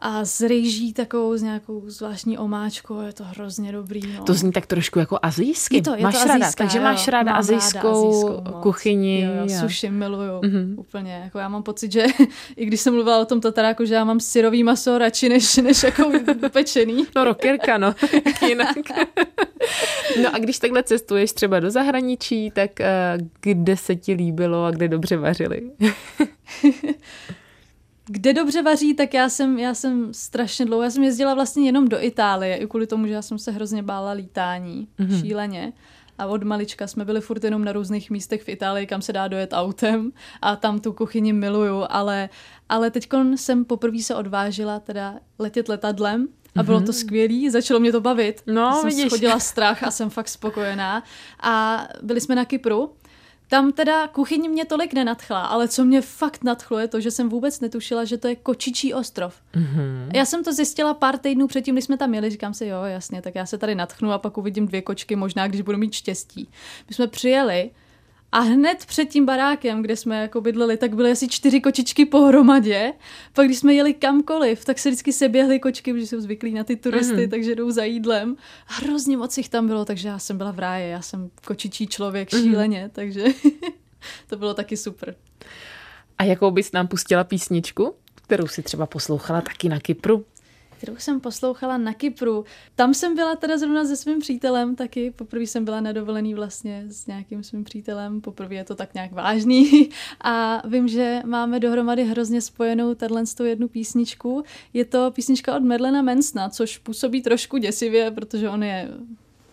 a 0.00 0.24
s 0.24 0.40
rejží 0.40 0.92
takovou, 0.92 1.36
s 1.36 1.42
nějakou 1.42 1.82
zvláštní 1.86 2.38
omáčkou, 2.38 3.00
je 3.00 3.12
to 3.12 3.24
hrozně 3.24 3.72
dobrý. 3.72 4.00
No. 4.18 4.24
To 4.24 4.34
zní 4.34 4.52
tak 4.52 4.66
trošku 4.66 4.98
jako 4.98 5.18
azijsky. 5.22 5.76
Je 5.76 5.82
to, 5.82 5.94
je 5.94 6.02
máš 6.02 6.14
to 6.14 6.28
ráda, 6.28 6.34
azijská, 6.34 6.64
takže 6.64 6.78
jo. 6.78 6.84
máš 6.84 7.08
ráda 7.08 7.30
Mám 7.32 7.38
azijskou, 7.38 8.08
azijskou 8.08 8.60
kuchyni. 8.62 9.20
Jo, 9.20 9.30
jo, 9.34 9.60
sushi 9.60 9.90
miluju, 9.90 10.40
Mhm. 10.44 10.50
mm-hmm. 10.56 10.80
úplně. 10.80 11.20
Jako 11.24 11.38
já 11.38 11.48
mám 11.48 11.62
pocit, 11.62 11.92
že 11.92 12.04
i 12.56 12.66
když 12.66 12.80
jsem 12.80 12.94
mluvila 12.94 13.18
o 13.18 13.24
tom 13.24 13.40
tataráku, 13.40 13.84
že 13.84 13.94
já 13.94 14.04
mám 14.04 14.20
syrový 14.20 14.62
maso 14.64 14.98
radši 14.98 15.28
než, 15.28 15.56
než 15.56 15.82
jako 15.82 16.10
pečený. 16.52 17.06
No 17.16 17.24
rockerka, 17.24 17.78
no, 17.78 17.94
jinak. 18.48 18.76
no 20.22 20.34
a 20.34 20.38
když 20.38 20.58
takhle 20.58 20.82
cestuješ 20.82 21.32
třeba 21.32 21.60
do 21.60 21.70
zahraničí, 21.70 22.50
tak 22.50 22.80
eh, 22.80 23.18
kde 23.40 23.76
se 23.76 23.96
ti 23.96 24.12
líbilo 24.12 24.64
a 24.64 24.70
kde 24.70 24.88
dobře 24.88 25.16
vařili? 25.16 25.70
Kde 28.10 28.34
dobře 28.34 28.62
vaří, 28.62 28.94
tak 28.94 29.14
já 29.14 29.28
jsem, 29.28 29.58
já 29.58 29.74
jsem 29.74 30.14
strašně 30.14 30.66
dlouho, 30.66 30.82
já 30.82 30.90
jsem 30.90 31.02
jezdila 31.02 31.34
vlastně 31.34 31.66
jenom 31.66 31.88
do 31.88 32.04
Itálie, 32.04 32.56
i 32.56 32.66
kvůli 32.66 32.86
tomu, 32.86 33.06
že 33.06 33.12
já 33.12 33.22
jsem 33.22 33.38
se 33.38 33.50
hrozně 33.50 33.82
bála 33.82 34.12
lítání, 34.12 34.88
mm-hmm. 34.98 35.20
šíleně. 35.20 35.72
A 36.18 36.26
od 36.26 36.42
malička 36.42 36.86
jsme 36.86 37.04
byli 37.04 37.20
furt 37.20 37.44
jenom 37.44 37.64
na 37.64 37.72
různých 37.72 38.10
místech 38.10 38.42
v 38.42 38.48
Itálii, 38.48 38.86
kam 38.86 39.02
se 39.02 39.12
dá 39.12 39.28
dojet 39.28 39.50
autem 39.52 40.12
a 40.42 40.56
tam 40.56 40.80
tu 40.80 40.92
kuchyni 40.92 41.32
miluju, 41.32 41.84
ale, 41.88 42.28
ale 42.68 42.90
teď 42.90 43.08
jsem 43.36 43.64
poprvé 43.64 44.02
se 44.02 44.14
odvážila 44.14 44.80
teda 44.80 45.14
letět 45.38 45.68
letadlem 45.68 46.28
a 46.56 46.62
bylo 46.62 46.80
to 46.80 46.92
skvělý, 46.92 47.50
začalo 47.50 47.80
mě 47.80 47.92
to 47.92 48.00
bavit. 48.00 48.42
No, 48.46 48.72
jsem 48.80 48.88
vidíš. 48.88 49.06
schodila 49.06 49.38
strach 49.38 49.82
a 49.82 49.90
jsem 49.90 50.10
fakt 50.10 50.28
spokojená. 50.28 51.02
A 51.40 51.84
byli 52.02 52.20
jsme 52.20 52.34
na 52.34 52.44
Kypru 52.44 52.90
tam 53.48 53.72
teda 53.72 54.08
kuchyň 54.08 54.50
mě 54.50 54.64
tolik 54.64 54.92
nenadchla, 54.92 55.46
ale 55.46 55.68
co 55.68 55.84
mě 55.84 56.00
fakt 56.00 56.44
nadchlo 56.44 56.78
je 56.78 56.88
to, 56.88 57.00
že 57.00 57.10
jsem 57.10 57.28
vůbec 57.28 57.60
netušila, 57.60 58.04
že 58.04 58.18
to 58.18 58.28
je 58.28 58.36
Kočičí 58.36 58.94
ostrov. 58.94 59.34
Mm-hmm. 59.54 60.10
Já 60.14 60.24
jsem 60.24 60.44
to 60.44 60.52
zjistila 60.52 60.94
pár 60.94 61.18
týdnů 61.18 61.46
předtím, 61.46 61.74
když 61.74 61.84
jsme 61.84 61.96
tam 61.96 62.14
jeli, 62.14 62.30
říkám 62.30 62.54
si, 62.54 62.66
jo, 62.66 62.82
jasně, 62.82 63.22
tak 63.22 63.34
já 63.34 63.46
se 63.46 63.58
tady 63.58 63.74
nadchnu 63.74 64.12
a 64.12 64.18
pak 64.18 64.38
uvidím 64.38 64.66
dvě 64.66 64.82
kočky, 64.82 65.16
možná 65.16 65.48
když 65.48 65.60
budu 65.60 65.78
mít 65.78 65.92
štěstí. 65.92 66.48
My 66.88 66.94
jsme 66.94 67.06
přijeli 67.06 67.70
a 68.32 68.40
hned 68.40 68.86
před 68.86 69.04
tím 69.04 69.26
barákem, 69.26 69.82
kde 69.82 69.96
jsme 69.96 70.22
jako 70.22 70.40
bydleli, 70.40 70.76
tak 70.76 70.96
byly 70.96 71.10
asi 71.10 71.28
čtyři 71.28 71.60
kočičky 71.60 72.06
pohromadě. 72.06 72.92
Pak 73.32 73.46
když 73.46 73.58
jsme 73.58 73.74
jeli 73.74 73.94
kamkoliv, 73.94 74.64
tak 74.64 74.78
se 74.78 74.88
vždycky 74.88 75.12
seběhly 75.12 75.60
kočky, 75.60 75.92
protože 75.92 76.06
jsou 76.06 76.20
zvyklí 76.20 76.52
na 76.52 76.64
ty 76.64 76.76
turisty, 76.76 77.24
mm. 77.24 77.30
takže 77.30 77.54
jdou 77.54 77.70
za 77.70 77.84
jídlem. 77.84 78.36
A 78.68 78.72
hrozně 78.72 79.16
moc 79.16 79.38
jich 79.38 79.48
tam 79.48 79.66
bylo, 79.66 79.84
takže 79.84 80.08
já 80.08 80.18
jsem 80.18 80.38
byla 80.38 80.50
v 80.50 80.58
ráji, 80.58 80.90
já 80.90 81.02
jsem 81.02 81.30
kočičí 81.46 81.86
člověk 81.86 82.30
šíleně, 82.30 82.90
takže 82.92 83.24
to 84.26 84.36
bylo 84.36 84.54
taky 84.54 84.76
super. 84.76 85.14
A 86.18 86.24
jakou 86.24 86.50
bys 86.50 86.72
nám 86.72 86.88
pustila 86.88 87.24
písničku, 87.24 87.94
kterou 88.14 88.46
si 88.46 88.62
třeba 88.62 88.86
poslouchala 88.86 89.40
taky 89.40 89.68
na 89.68 89.80
Kypru? 89.80 90.24
Kterou 90.78 90.96
jsem 90.96 91.20
poslouchala 91.20 91.78
na 91.78 91.94
Kypru. 91.94 92.44
Tam 92.74 92.94
jsem 92.94 93.14
byla 93.14 93.36
teda 93.36 93.58
zrovna 93.58 93.84
se 93.84 93.96
svým 93.96 94.18
přítelem 94.18 94.76
taky. 94.76 95.10
Poprvé 95.10 95.42
jsem 95.42 95.64
byla 95.64 95.80
na 95.80 95.92
dovolený 95.92 96.34
vlastně 96.34 96.84
s 96.88 97.06
nějakým 97.06 97.42
svým 97.42 97.64
přítelem. 97.64 98.20
Poprvé 98.20 98.54
je 98.54 98.64
to 98.64 98.74
tak 98.74 98.94
nějak 98.94 99.12
vážný. 99.12 99.90
A 100.20 100.62
vím, 100.68 100.88
že 100.88 101.20
máme 101.24 101.60
dohromady 101.60 102.04
hrozně 102.04 102.40
spojenou 102.40 102.94
tato 102.94 103.44
jednu 103.44 103.68
písničku. 103.68 104.44
Je 104.72 104.84
to 104.84 105.10
písnička 105.10 105.56
od 105.56 105.62
Merlina 105.62 106.02
Mansona, 106.02 106.48
což 106.48 106.78
působí 106.78 107.22
trošku 107.22 107.58
děsivě, 107.58 108.10
protože 108.10 108.50
on 108.50 108.62
je 108.62 108.88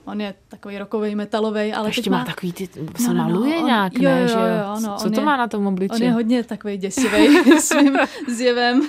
On 0.06 0.22
je 0.22 0.34
takový 0.48 0.78
rokový, 0.78 1.16
metalový, 1.16 1.74
ale 1.74 1.90
Ještě 1.90 2.02
teď 2.02 2.12
má, 2.12 2.18
má 2.18 2.26
takový, 2.26 2.54
ty, 2.54 2.70
se 2.98 3.08
no, 3.08 3.14
no, 3.14 3.24
maluje 3.24 3.58
on, 3.58 3.66
nějak, 3.66 3.94
jo, 3.94 4.02
ne? 4.02 4.22
Jo, 4.22 4.28
že 4.28 4.34
jo, 4.34 4.40
jo, 4.40 4.80
no, 4.82 4.98
Co 4.98 5.10
to 5.10 5.20
je, 5.20 5.26
má 5.26 5.38
na 5.38 5.48
tom 5.48 5.68
obličeji? 5.68 6.02
On 6.02 6.08
je 6.08 6.12
hodně 6.12 6.44
takový 6.44 6.78
děsivý 6.78 7.60
svým 7.60 7.98
zjevem 8.36 8.82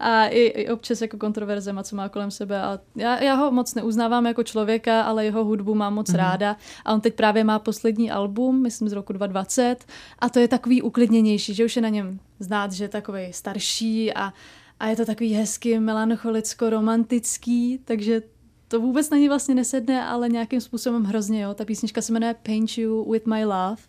a 0.00 0.26
i, 0.26 0.40
i 0.40 0.70
občas 0.70 1.00
jako 1.00 1.16
kontroverzema, 1.16 1.82
co 1.82 1.96
má 1.96 2.08
kolem 2.08 2.30
sebe. 2.30 2.62
A 2.62 2.78
já, 2.96 3.22
já 3.22 3.34
ho 3.34 3.50
moc 3.50 3.74
neuznávám 3.74 4.26
jako 4.26 4.42
člověka, 4.42 5.02
ale 5.02 5.24
jeho 5.24 5.44
hudbu 5.44 5.74
mám 5.74 5.94
moc 5.94 6.10
mm-hmm. 6.10 6.16
ráda. 6.16 6.56
A 6.84 6.94
on 6.94 7.00
teď 7.00 7.14
právě 7.14 7.44
má 7.44 7.58
poslední 7.58 8.10
album, 8.10 8.62
myslím 8.62 8.88
z 8.88 8.92
roku 8.92 9.12
2020, 9.12 9.84
a 10.18 10.28
to 10.28 10.38
je 10.38 10.48
takový 10.48 10.82
uklidněnější, 10.82 11.54
že 11.54 11.64
už 11.64 11.76
je 11.76 11.82
na 11.82 11.88
něm 11.88 12.20
znát, 12.38 12.72
že 12.72 12.84
je 12.84 12.88
takový 12.88 13.32
starší 13.32 14.14
a, 14.14 14.32
a 14.80 14.86
je 14.86 14.96
to 14.96 15.04
takový 15.04 15.34
hezky 15.34 15.78
melancholicko-romantický, 15.78 17.78
takže 17.84 18.22
to 18.68 18.80
vůbec 18.80 19.10
na 19.10 19.16
ní 19.16 19.28
vlastně 19.28 19.54
nesedne, 19.54 20.04
ale 20.04 20.28
nějakým 20.28 20.60
způsobem 20.60 21.04
hrozně, 21.04 21.42
jo. 21.42 21.54
Ta 21.54 21.64
písnička 21.64 22.02
se 22.02 22.12
jmenuje 22.12 22.34
Paint 22.42 22.78
You 22.78 23.12
With 23.12 23.26
My 23.26 23.44
Love 23.44 23.82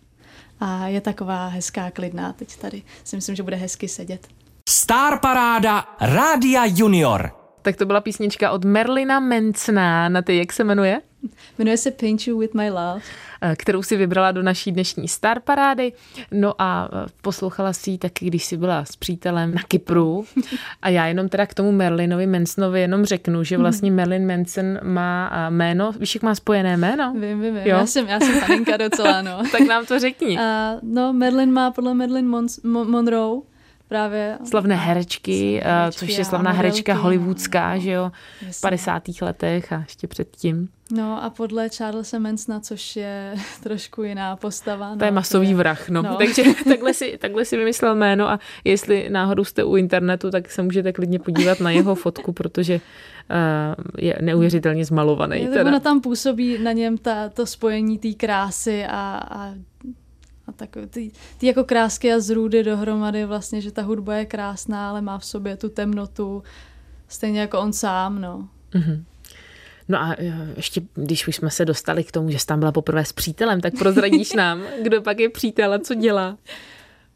a 0.60 0.88
je 0.88 1.02
taková 1.02 1.48
hezká, 1.48 1.92
klidná. 1.92 2.34
Teď 2.34 2.56
tady 2.56 2.84
si 3.04 3.16
myslím, 3.16 3.36
že 3.36 3.44
bude 3.44 3.56
hezky 3.56 3.88
sedět. 3.88 4.28
Star 4.70 5.20
Paráda 5.20 5.86
Rádia 6.02 6.66
Junior. 6.66 7.32
Tak 7.62 7.76
to 7.76 7.86
byla 7.86 8.02
písnička 8.02 8.52
od 8.52 8.66
Merlina 8.66 9.20
Mencna 9.20 10.10
na 10.10 10.22
ty, 10.22 10.38
jak 10.38 10.54
se 10.54 10.64
jmenuje? 10.64 11.02
Jmenuje 11.58 11.78
se 11.78 11.92
Paint 11.92 12.28
You 12.28 12.40
With 12.40 12.54
My 12.54 12.70
Love. 12.70 13.02
Eh, 13.42 13.56
kterou 13.56 13.84
si 13.84 13.98
vybrala 13.98 14.32
do 14.32 14.44
naší 14.44 14.72
dnešní 14.72 15.08
Star 15.08 15.40
Parády. 15.40 15.94
No 16.32 16.54
a 16.62 16.90
eh, 16.94 17.10
poslouchala 17.22 17.74
si 17.74 17.92
ji 17.92 17.98
taky, 17.98 18.26
když 18.26 18.46
si 18.46 18.58
byla 18.58 18.86
s 18.86 18.96
přítelem 18.96 19.54
na 19.54 19.62
Kypru. 19.68 20.26
A 20.82 20.90
já 20.90 21.06
jenom 21.06 21.30
teda 21.30 21.46
k 21.46 21.54
tomu 21.54 21.72
Merlinovi 21.72 22.28
Mansonovi 22.28 22.82
jenom 22.82 23.06
řeknu, 23.06 23.44
že 23.44 23.58
vlastně 23.58 23.92
Merlin 23.92 24.28
Manson 24.28 24.80
má 24.84 25.32
eh, 25.34 25.50
jméno, 25.50 25.92
víš, 25.92 26.16
jak 26.16 26.24
má 26.24 26.36
spojené 26.36 26.78
jméno? 26.78 27.14
Vím, 27.14 27.22
vím, 27.22 27.42
vím. 27.42 27.56
Jo? 27.56 27.78
Já 27.78 27.86
jsem, 27.86 28.08
já 28.08 28.20
jsem 28.20 28.40
paninka 28.40 28.78
docela, 28.78 29.22
no. 29.22 29.44
tak 29.52 29.62
nám 29.62 29.86
to 29.86 30.00
řekni. 30.00 30.38
Uh, 30.38 30.44
no, 30.82 31.14
Merlin 31.14 31.52
má 31.52 31.72
podle 31.72 31.94
Merlin 31.94 32.28
Mon- 32.30 32.62
Mon- 32.64 32.90
Monroe 32.90 33.42
právě. 33.90 34.38
Slavné 34.50 34.76
herečky, 34.76 35.62
herečky 35.64 36.00
což 36.00 36.18
je 36.18 36.26
slavná 36.26 36.52
herečka 36.52 36.94
hollywoodská, 36.94 37.76
no, 37.76 37.82
že 37.82 37.92
jo, 37.92 38.12
v 38.52 38.62
50. 38.62 39.04
letech 39.22 39.74
a 39.74 39.80
ještě 39.80 40.08
předtím. 40.08 40.70
No 40.92 41.24
a 41.24 41.30
podle 41.30 41.70
Charlesa 41.70 42.20
Mansona, 42.20 42.60
což 42.60 42.96
je 42.96 43.36
trošku 43.64 44.04
jiná 44.04 44.36
postava. 44.36 44.96
To 44.96 45.06
je 45.06 45.12
no, 45.12 45.16
masový 45.16 45.50
je... 45.50 45.56
vrah, 45.56 45.90
no. 45.90 46.02
no. 46.02 46.16
Takže 46.16 46.44
takhle 46.64 46.94
si, 46.94 47.18
takhle 47.18 47.46
si 47.46 47.58
vymyslel 47.58 47.96
jméno 47.96 48.30
a 48.30 48.40
jestli 48.64 49.10
náhodou 49.10 49.44
jste 49.44 49.64
u 49.64 49.76
internetu, 49.76 50.32
tak 50.32 50.52
se 50.52 50.62
můžete 50.62 50.94
klidně 50.94 51.20
podívat 51.20 51.60
na 51.60 51.72
jeho 51.72 51.96
fotku, 51.96 52.32
protože 52.32 52.76
uh, 52.76 53.86
je 53.98 54.18
neuvěřitelně 54.22 54.86
zmalovaný. 54.86 55.44
Je, 55.44 55.64
ona 55.64 55.80
tam 55.80 56.02
působí 56.02 56.58
na 56.64 56.72
něm 56.72 56.98
ta, 56.98 57.30
to 57.30 57.46
spojení 57.46 58.00
té 58.00 58.14
krásy 58.14 58.86
a, 58.86 59.22
a 59.30 59.54
tak 60.60 60.78
ty, 60.90 61.12
ty 61.38 61.48
jako 61.48 61.64
krásky 61.64 62.14
a 62.14 62.20
zrůdy 62.20 62.64
dohromady 62.64 63.26
vlastně, 63.26 63.62
že 63.62 63.72
ta 63.72 63.82
hudba 63.82 64.16
je 64.16 64.26
krásná, 64.26 64.90
ale 64.90 65.02
má 65.02 65.18
v 65.18 65.26
sobě 65.26 65.58
tu 65.58 65.70
temnotu, 65.70 66.44
stejně 67.08 67.40
jako 67.40 67.60
on 67.60 67.74
sám, 67.74 68.22
no. 68.22 68.50
Mm-hmm. 68.74 69.04
No 69.90 70.02
a 70.02 70.16
eh, 70.18 70.54
ještě, 70.56 70.82
když 70.94 71.28
už 71.28 71.36
jsme 71.36 71.50
se 71.50 71.66
dostali 71.66 72.04
k 72.04 72.12
tomu, 72.12 72.32
že 72.32 72.40
jsi 72.40 72.46
tam 72.46 72.60
byla 72.60 72.72
poprvé 72.72 73.06
s 73.06 73.14
přítelem, 73.14 73.62
tak 73.62 73.74
prozradíš 73.80 74.34
nám, 74.38 74.62
kdo 74.82 75.02
pak 75.02 75.20
je 75.20 75.30
přítel 75.30 75.74
a 75.74 75.80
co 75.80 75.94
dělá? 75.94 76.38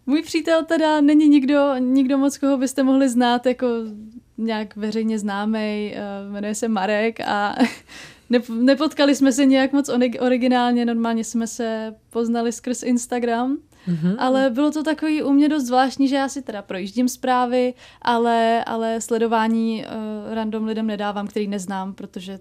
Můj 0.06 0.24
přítel 0.24 0.66
teda 0.66 1.02
není 1.02 1.30
nikdo, 1.30 1.76
nikdo 1.80 2.18
moc, 2.18 2.38
koho 2.38 2.58
byste 2.58 2.84
mohli 2.84 3.10
znát 3.10 3.46
jako 3.46 3.68
nějak 4.38 4.76
veřejně 4.76 5.20
známý, 5.20 5.94
eh, 5.96 6.02
jmenuje 6.30 6.56
se 6.56 6.68
Marek 6.68 7.20
a 7.20 7.56
nepotkali 8.50 9.16
jsme 9.16 9.32
se 9.32 9.46
nějak 9.46 9.74
moc 9.74 9.90
originálně, 10.20 10.86
normálně 10.86 11.24
jsme 11.24 11.48
se 11.48 11.96
poznali 12.10 12.52
skrz 12.52 12.84
Instagram, 12.84 13.58
Mm-hmm. 13.88 14.16
Ale 14.20 14.50
bylo 14.50 14.72
to 14.72 14.84
takový 14.84 15.24
u 15.24 15.32
mě 15.32 15.50
dost 15.50 15.64
zvláštní, 15.64 16.08
že 16.08 16.16
já 16.16 16.30
si 16.30 16.42
teda 16.42 16.62
projíždím 16.62 17.10
zprávy, 17.10 17.74
ale, 18.02 18.64
ale 18.64 19.02
sledování 19.02 19.86
uh, 19.86 20.34
random 20.34 20.66
lidem 20.66 20.88
nedávám, 20.88 21.28
který 21.28 21.48
neznám, 21.48 21.94
protože 21.94 22.40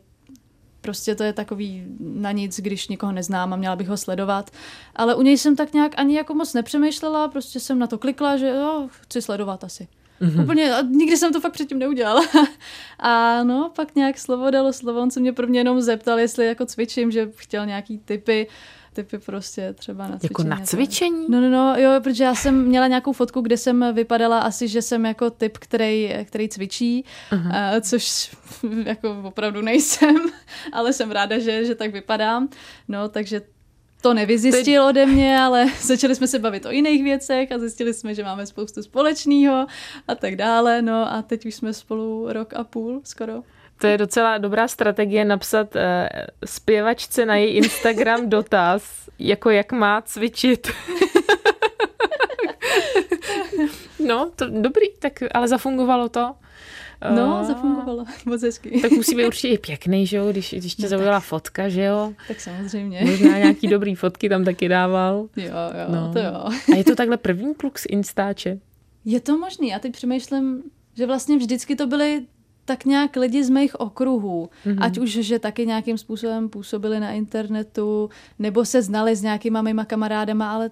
prostě 0.80 1.14
to 1.14 1.22
je 1.22 1.32
takový 1.32 1.84
na 2.00 2.32
nic, 2.32 2.60
když 2.60 2.88
někoho 2.88 3.12
neznám 3.12 3.52
a 3.52 3.56
měla 3.56 3.76
bych 3.76 3.88
ho 3.88 3.96
sledovat. 3.96 4.50
Ale 4.96 5.14
u 5.14 5.22
něj 5.22 5.38
jsem 5.38 5.56
tak 5.56 5.72
nějak 5.72 5.92
ani 5.96 6.16
jako 6.16 6.34
moc 6.34 6.54
nepřemýšlela, 6.54 7.28
prostě 7.28 7.60
jsem 7.60 7.78
na 7.78 7.86
to 7.86 7.98
klikla, 7.98 8.36
že 8.36 8.48
jo, 8.48 8.88
chci 8.90 9.22
sledovat 9.22 9.64
asi. 9.64 9.88
Mm-hmm. 10.22 10.42
Úplně, 10.42 10.74
a 10.74 10.82
nikdy 10.82 11.16
jsem 11.16 11.32
to 11.32 11.40
fakt 11.40 11.52
předtím 11.52 11.78
neudělala. 11.78 12.22
a 12.98 13.42
no, 13.44 13.72
pak 13.76 13.94
nějak 13.94 14.18
slovo 14.18 14.50
dalo 14.50 14.72
slovo, 14.72 15.00
on 15.00 15.10
se 15.10 15.20
mě 15.20 15.32
prvně 15.32 15.60
jenom 15.60 15.80
zeptal, 15.80 16.18
jestli 16.18 16.46
jako 16.46 16.66
cvičím, 16.66 17.10
že 17.10 17.28
chtěl 17.36 17.66
nějaký 17.66 17.98
typy 17.98 18.46
typy 18.92 19.18
prostě 19.18 19.72
třeba 19.72 20.08
na 20.08 20.18
cvičení. 20.18 20.30
Jako 20.30 20.42
na 20.42 20.66
cvičení? 20.66 21.26
No, 21.28 21.40
no, 21.40 21.50
no, 21.50 21.74
jo, 21.76 21.90
protože 22.02 22.24
já 22.24 22.34
jsem 22.34 22.64
měla 22.64 22.86
nějakou 22.86 23.12
fotku, 23.12 23.40
kde 23.40 23.56
jsem 23.56 23.94
vypadala 23.94 24.38
asi, 24.40 24.68
že 24.68 24.82
jsem 24.82 25.06
jako 25.06 25.30
typ, 25.30 25.58
který, 25.58 26.14
který 26.24 26.48
cvičí, 26.48 27.04
uh-huh. 27.30 27.80
což 27.80 28.36
jako 28.84 29.22
opravdu 29.24 29.60
nejsem, 29.60 30.16
ale 30.72 30.92
jsem 30.92 31.10
ráda, 31.10 31.38
že, 31.38 31.64
že 31.64 31.74
tak 31.74 31.92
vypadám. 31.92 32.48
No, 32.88 33.08
takže 33.08 33.40
to 34.02 34.14
nevyzjistil 34.14 34.84
ode 34.84 35.06
mě, 35.06 35.38
ale 35.38 35.66
začali 35.80 36.14
jsme 36.14 36.26
se 36.26 36.38
bavit 36.38 36.66
o 36.66 36.70
jiných 36.70 37.02
věcech 37.02 37.52
a 37.52 37.58
zjistili 37.58 37.94
jsme, 37.94 38.14
že 38.14 38.24
máme 38.24 38.46
spoustu 38.46 38.82
společného 38.82 39.66
a 40.08 40.14
tak 40.14 40.36
dále. 40.36 40.82
No 40.82 41.12
a 41.12 41.22
teď 41.22 41.46
už 41.46 41.54
jsme 41.54 41.72
spolu 41.72 42.32
rok 42.32 42.54
a 42.54 42.64
půl 42.64 43.00
skoro. 43.04 43.42
To 43.78 43.86
je 43.86 43.98
docela 43.98 44.38
dobrá 44.38 44.68
strategie 44.68 45.24
napsat 45.24 45.74
uh, 45.74 45.80
zpěvačce 46.44 47.26
na 47.26 47.36
její 47.36 47.54
Instagram 47.54 48.28
dotaz, 48.28 49.08
jako 49.18 49.50
jak 49.50 49.72
má 49.72 50.02
cvičit. 50.02 50.70
no, 54.06 54.30
to 54.36 54.46
dobrý, 54.48 54.86
tak 54.98 55.12
ale 55.34 55.48
zafungovalo 55.48 56.08
to. 56.08 56.34
No, 57.10 57.38
uh, 57.40 57.46
zafungovalo, 57.46 58.04
moc 58.26 58.42
hezky. 58.42 58.80
Tak 58.80 58.90
musí 58.90 59.14
být 59.14 59.26
určitě 59.26 59.58
pěkný, 59.58 60.06
že 60.06 60.16
jo, 60.16 60.30
když, 60.30 60.54
když 60.58 60.74
tě 60.74 60.82
no, 60.82 60.88
zaujala 60.88 61.20
fotka, 61.20 61.68
že 61.68 61.82
jo? 61.82 62.12
Tak 62.28 62.40
samozřejmě. 62.40 63.04
Možná 63.04 63.38
nějaký 63.38 63.68
dobrý 63.68 63.94
fotky 63.94 64.28
tam 64.28 64.44
taky 64.44 64.68
dával. 64.68 65.28
Jo, 65.36 65.44
jo, 65.46 65.94
no. 65.94 66.12
to 66.12 66.18
jo. 66.18 66.48
A 66.72 66.76
je 66.76 66.84
to 66.84 66.94
takhle 66.96 67.16
první 67.16 67.54
kluk 67.54 67.78
z 67.78 67.86
Instače? 67.88 68.58
Je 69.04 69.20
to 69.20 69.38
možný, 69.38 69.68
já 69.68 69.78
teď 69.78 69.92
přemýšlím, 69.92 70.62
že 70.94 71.06
vlastně 71.06 71.36
vždycky 71.36 71.76
to 71.76 71.86
byly 71.86 72.22
tak 72.64 72.84
nějak 72.84 73.16
lidi 73.16 73.44
z 73.44 73.50
mých 73.50 73.80
okruhů, 73.80 74.50
mm-hmm. 74.66 74.76
ať 74.80 74.98
už, 74.98 75.10
že 75.10 75.38
taky 75.38 75.66
nějakým 75.66 75.98
způsobem 75.98 76.48
působili 76.48 77.00
na 77.00 77.10
internetu, 77.10 78.10
nebo 78.38 78.64
se 78.64 78.82
znali 78.82 79.16
s 79.16 79.22
nějakýma 79.22 79.62
mýma 79.62 79.84
kamarádama, 79.84 80.52
ale 80.52 80.70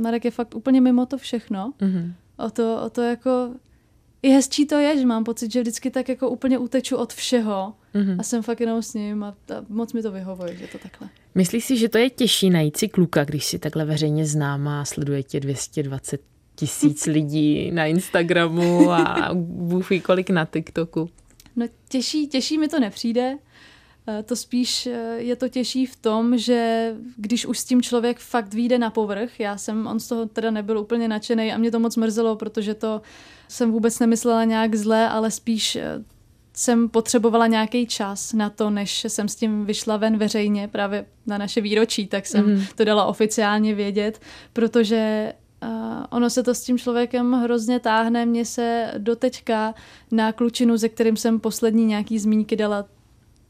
Marek 0.00 0.24
je 0.24 0.30
fakt 0.30 0.54
úplně 0.54 0.80
mimo 0.80 1.06
to 1.06 1.18
všechno. 1.18 1.72
Mm-hmm. 1.80 2.12
O, 2.36 2.50
to, 2.50 2.82
o 2.82 2.90
to 2.90 3.02
jako... 3.02 3.50
I 4.26 4.30
hezčí 4.30 4.66
to 4.66 4.78
je, 4.78 4.98
že 4.98 5.06
mám 5.06 5.24
pocit, 5.24 5.52
že 5.52 5.60
vždycky 5.60 5.90
tak 5.90 6.08
jako 6.08 6.30
úplně 6.30 6.58
uteču 6.58 6.96
od 6.96 7.12
všeho 7.12 7.74
mm-hmm. 7.94 8.16
a 8.18 8.22
jsem 8.22 8.42
fakt 8.42 8.60
jenom 8.60 8.82
s 8.82 8.94
ním 8.94 9.24
a, 9.24 9.28
a 9.28 9.64
moc 9.68 9.92
mi 9.92 10.02
to 10.02 10.10
vyhovuje, 10.10 10.56
že 10.56 10.66
to 10.66 10.78
takhle. 10.78 11.08
Myslíš 11.34 11.64
si, 11.64 11.76
že 11.76 11.88
to 11.88 11.98
je 11.98 12.10
těžší 12.10 12.50
najít 12.50 12.76
si 12.76 12.88
kluka, 12.88 13.24
když 13.24 13.44
si 13.44 13.58
takhle 13.58 13.84
veřejně 13.84 14.26
známá 14.26 14.80
a 14.80 14.84
sleduje 14.84 15.22
tě 15.22 15.40
220 15.40 16.20
tisíc 16.54 17.06
lidí 17.16 17.70
na 17.70 17.86
Instagramu 17.86 18.90
a 18.90 19.30
bůh 19.34 19.90
ví 19.90 20.00
kolik 20.00 20.30
na 20.30 20.44
TikToku? 20.44 21.10
No 21.56 21.66
těžší, 21.88 22.28
těžší 22.28 22.58
mi 22.58 22.68
to 22.68 22.80
nepřijde. 22.80 23.38
Eh, 24.08 24.22
to 24.22 24.36
spíš 24.36 24.86
eh, 24.86 25.14
je 25.16 25.36
to 25.36 25.48
těžší 25.48 25.86
v 25.86 25.96
tom, 25.96 26.38
že 26.38 26.92
když 27.16 27.46
už 27.46 27.58
s 27.58 27.64
tím 27.64 27.82
člověk 27.82 28.18
fakt 28.18 28.54
vyjde 28.54 28.78
na 28.78 28.90
povrch, 28.90 29.40
já 29.40 29.58
jsem, 29.58 29.86
on 29.86 30.00
z 30.00 30.08
toho 30.08 30.26
teda 30.26 30.50
nebyl 30.50 30.78
úplně 30.78 31.08
nadšený 31.08 31.52
a 31.52 31.58
mě 31.58 31.70
to 31.70 31.80
moc 31.80 31.96
mrzelo, 31.96 32.36
protože 32.36 32.74
to 32.74 33.02
jsem 33.48 33.72
vůbec 33.72 33.98
nemyslela 33.98 34.44
nějak 34.44 34.74
zle, 34.74 35.08
ale 35.08 35.30
spíš 35.30 35.76
eh, 35.76 36.04
jsem 36.54 36.88
potřebovala 36.88 37.46
nějaký 37.46 37.86
čas 37.86 38.32
na 38.32 38.50
to, 38.50 38.70
než 38.70 39.04
jsem 39.08 39.28
s 39.28 39.36
tím 39.36 39.64
vyšla 39.64 39.96
ven 39.96 40.18
veřejně 40.18 40.68
právě 40.68 41.06
na 41.26 41.38
naše 41.38 41.60
výročí, 41.60 42.06
tak 42.06 42.26
jsem 42.26 42.54
mm. 42.54 42.64
to 42.74 42.84
dala 42.84 43.04
oficiálně 43.04 43.74
vědět, 43.74 44.20
protože 44.52 45.32
Uh, 45.62 46.04
ono 46.10 46.30
se 46.30 46.42
to 46.42 46.54
s 46.54 46.60
tím 46.62 46.78
člověkem 46.78 47.32
hrozně 47.32 47.80
táhne. 47.80 48.26
Mně 48.26 48.44
se 48.44 48.92
doteďka 48.98 49.74
na 50.10 50.32
klučinu, 50.32 50.76
ze 50.76 50.88
kterým 50.88 51.16
jsem 51.16 51.40
poslední 51.40 51.84
nějaký 51.84 52.18
zmínky 52.18 52.56
dala, 52.56 52.84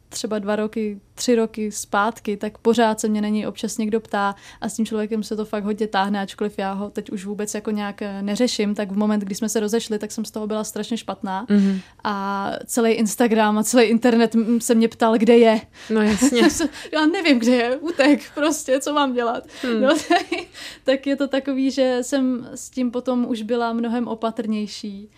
třeba 0.08 0.38
dva 0.38 0.56
roky, 0.56 1.00
tři 1.14 1.34
roky 1.34 1.72
zpátky, 1.72 2.36
tak 2.36 2.58
pořád 2.58 3.00
se 3.00 3.08
mě 3.08 3.20
na 3.20 3.28
něj 3.28 3.46
občas 3.46 3.78
někdo 3.78 4.00
ptá 4.00 4.34
a 4.60 4.68
s 4.68 4.74
tím 4.74 4.86
člověkem 4.86 5.22
se 5.22 5.36
to 5.36 5.44
fakt 5.44 5.64
hodně 5.64 5.86
táhne, 5.86 6.20
ačkoliv 6.20 6.58
já 6.58 6.72
ho 6.72 6.90
teď 6.90 7.10
už 7.10 7.24
vůbec 7.24 7.54
jako 7.54 7.70
nějak 7.70 8.02
eh, 8.02 8.22
neřeším, 8.22 8.74
tak 8.74 8.92
v 8.92 8.96
moment, 8.96 9.20
kdy 9.20 9.34
jsme 9.34 9.48
se 9.48 9.60
rozešli, 9.60 9.98
tak 9.98 10.12
jsem 10.12 10.24
z 10.24 10.30
toho 10.30 10.46
byla 10.46 10.64
strašně 10.64 10.96
špatná 10.96 11.46
mm-hmm. 11.46 11.80
a 12.04 12.52
celý 12.66 12.92
Instagram 12.92 13.58
a 13.58 13.64
celý 13.64 13.84
internet 13.84 14.36
se 14.58 14.74
mě 14.74 14.88
ptal, 14.88 15.18
kde 15.18 15.38
je. 15.38 15.60
No 15.90 16.02
jasně. 16.02 16.42
já 16.92 17.06
nevím, 17.06 17.38
kde 17.38 17.52
je, 17.52 17.76
utek 17.76 18.20
prostě, 18.34 18.80
co 18.80 18.92
mám 18.92 19.14
dělat. 19.14 19.44
Mm. 19.64 19.80
No, 19.80 19.94
tak, 20.08 20.26
tak 20.84 21.06
je 21.06 21.16
to 21.16 21.28
takový, 21.28 21.70
že 21.70 21.98
jsem 22.02 22.48
s 22.54 22.70
tím 22.70 22.90
potom 22.90 23.26
už 23.28 23.42
byla 23.42 23.72
mnohem 23.72 24.08
opatrnější 24.08 25.10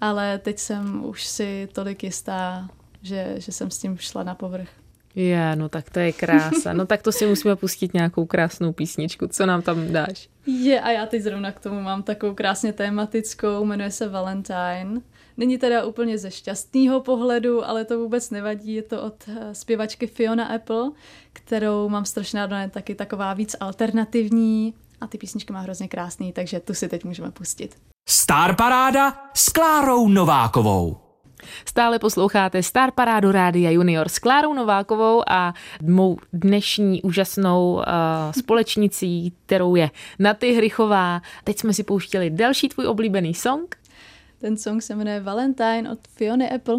ale 0.00 0.38
teď 0.38 0.58
jsem 0.58 1.04
už 1.04 1.26
si 1.26 1.68
tolik 1.72 2.04
jistá, 2.04 2.68
že, 3.02 3.34
že 3.36 3.52
jsem 3.52 3.70
s 3.70 3.78
tím 3.78 3.96
šla 3.96 4.22
na 4.22 4.34
povrch. 4.34 4.68
Je, 5.14 5.56
no 5.56 5.68
tak 5.68 5.90
to 5.90 5.98
je 5.98 6.12
krása. 6.12 6.72
No 6.72 6.86
tak 6.86 7.02
to 7.02 7.12
si 7.12 7.26
musíme 7.26 7.56
pustit 7.56 7.94
nějakou 7.94 8.26
krásnou 8.26 8.72
písničku. 8.72 9.26
Co 9.28 9.46
nám 9.46 9.62
tam 9.62 9.92
dáš? 9.92 10.28
Je, 10.46 10.80
a 10.80 10.90
já 10.90 11.06
teď 11.06 11.22
zrovna 11.22 11.52
k 11.52 11.60
tomu 11.60 11.80
mám 11.80 12.02
takovou 12.02 12.34
krásně 12.34 12.72
tématickou, 12.72 13.64
jmenuje 13.64 13.90
se 13.90 14.08
Valentine. 14.08 15.00
Není 15.36 15.58
teda 15.58 15.84
úplně 15.84 16.18
ze 16.18 16.30
šťastného 16.30 17.00
pohledu, 17.00 17.68
ale 17.68 17.84
to 17.84 17.98
vůbec 17.98 18.30
nevadí. 18.30 18.74
Je 18.74 18.82
to 18.82 19.02
od 19.02 19.14
eh, 19.28 19.54
zpěvačky 19.54 20.06
Fiona 20.06 20.44
Apple, 20.44 20.90
kterou 21.32 21.88
mám 21.88 22.04
strašně 22.04 22.40
ráda, 22.40 22.60
je 22.60 22.70
taky 22.70 22.94
taková 22.94 23.34
víc 23.34 23.56
alternativní 23.60 24.74
a 25.00 25.06
ty 25.06 25.18
písničky 25.18 25.52
má 25.52 25.60
hrozně 25.60 25.88
krásný, 25.88 26.32
takže 26.32 26.60
tu 26.60 26.74
si 26.74 26.88
teď 26.88 27.04
můžeme 27.04 27.30
pustit. 27.30 27.76
Star 28.08 28.56
Paráda 28.56 29.30
s 29.34 29.48
Klárou 29.48 30.08
Novákovou. 30.08 31.07
Stále 31.64 31.98
posloucháte 31.98 32.62
Star 32.62 32.90
Parádu 32.90 33.32
Rádia 33.32 33.70
Junior 33.70 34.08
s 34.08 34.18
Klárou 34.18 34.54
Novákovou 34.54 35.22
a 35.28 35.54
mou 35.82 36.18
dnešní 36.32 37.02
úžasnou 37.02 37.74
uh, 37.74 37.82
společnicí, 38.38 39.32
kterou 39.46 39.74
je 39.74 39.90
Naty 40.18 40.52
Hrychová. 40.52 41.22
Teď 41.44 41.58
jsme 41.58 41.72
si 41.72 41.82
pouštěli 41.82 42.30
další 42.30 42.68
tvůj 42.68 42.86
oblíbený 42.86 43.34
song. 43.34 43.76
Ten 44.40 44.56
song 44.56 44.82
se 44.82 44.94
jmenuje 44.94 45.20
Valentine 45.20 45.90
od 45.92 45.98
Fiony 46.16 46.50
Apple. 46.50 46.76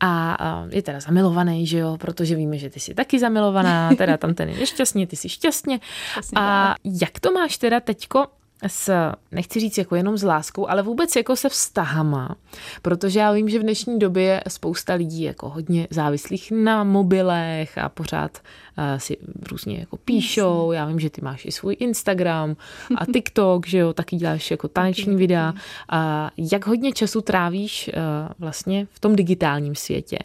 A 0.00 0.36
je 0.70 0.82
teda 0.82 1.00
zamilovaný, 1.00 1.66
že 1.66 1.78
jo, 1.78 1.96
protože 2.00 2.36
víme, 2.36 2.58
že 2.58 2.70
ty 2.70 2.80
jsi 2.80 2.94
taky 2.94 3.18
zamilovaná, 3.18 3.90
teda 3.94 4.16
tam 4.16 4.34
ten 4.34 4.48
je 4.48 4.58
nešťastně, 4.58 5.06
ty 5.06 5.16
jsi 5.16 5.28
šťastně. 5.28 5.80
Šťastně 6.12 6.38
a 6.40 6.74
jak 6.84 7.20
to 7.20 7.32
máš 7.32 7.58
teda 7.58 7.80
teďko 7.80 8.26
s, 8.66 9.12
nechci 9.32 9.60
říct 9.60 9.78
jako 9.78 9.96
jenom 9.96 10.18
s 10.18 10.22
láskou, 10.22 10.68
ale 10.68 10.82
vůbec 10.82 11.16
jako 11.16 11.36
se 11.36 11.48
vztahama, 11.48 12.36
protože 12.82 13.20
já 13.20 13.32
vím, 13.32 13.48
že 13.48 13.58
v 13.58 13.62
dnešní 13.62 13.98
době 13.98 14.24
je 14.24 14.42
spousta 14.48 14.94
lidí 14.94 15.22
jako 15.22 15.48
hodně 15.48 15.88
závislých 15.90 16.50
na 16.50 16.84
mobilech 16.84 17.78
a 17.78 17.88
pořád 17.88 18.38
uh, 18.78 18.98
si 18.98 19.16
různě 19.50 19.78
jako 19.78 19.96
píšou, 19.96 20.72
já 20.72 20.84
vím, 20.84 21.00
že 21.00 21.10
ty 21.10 21.20
máš 21.20 21.44
i 21.44 21.52
svůj 21.52 21.76
Instagram 21.78 22.56
a 22.96 23.06
TikTok, 23.06 23.66
že 23.66 23.78
jo, 23.78 23.92
taky 23.92 24.16
děláš 24.16 24.50
jako 24.50 24.68
taneční 24.68 25.16
videa. 25.16 25.54
A 25.88 26.30
jak 26.36 26.66
hodně 26.66 26.92
času 26.92 27.20
trávíš 27.20 27.90
uh, 27.94 28.32
vlastně 28.38 28.86
v 28.90 29.00
tom 29.00 29.16
digitálním 29.16 29.74
světě? 29.74 30.18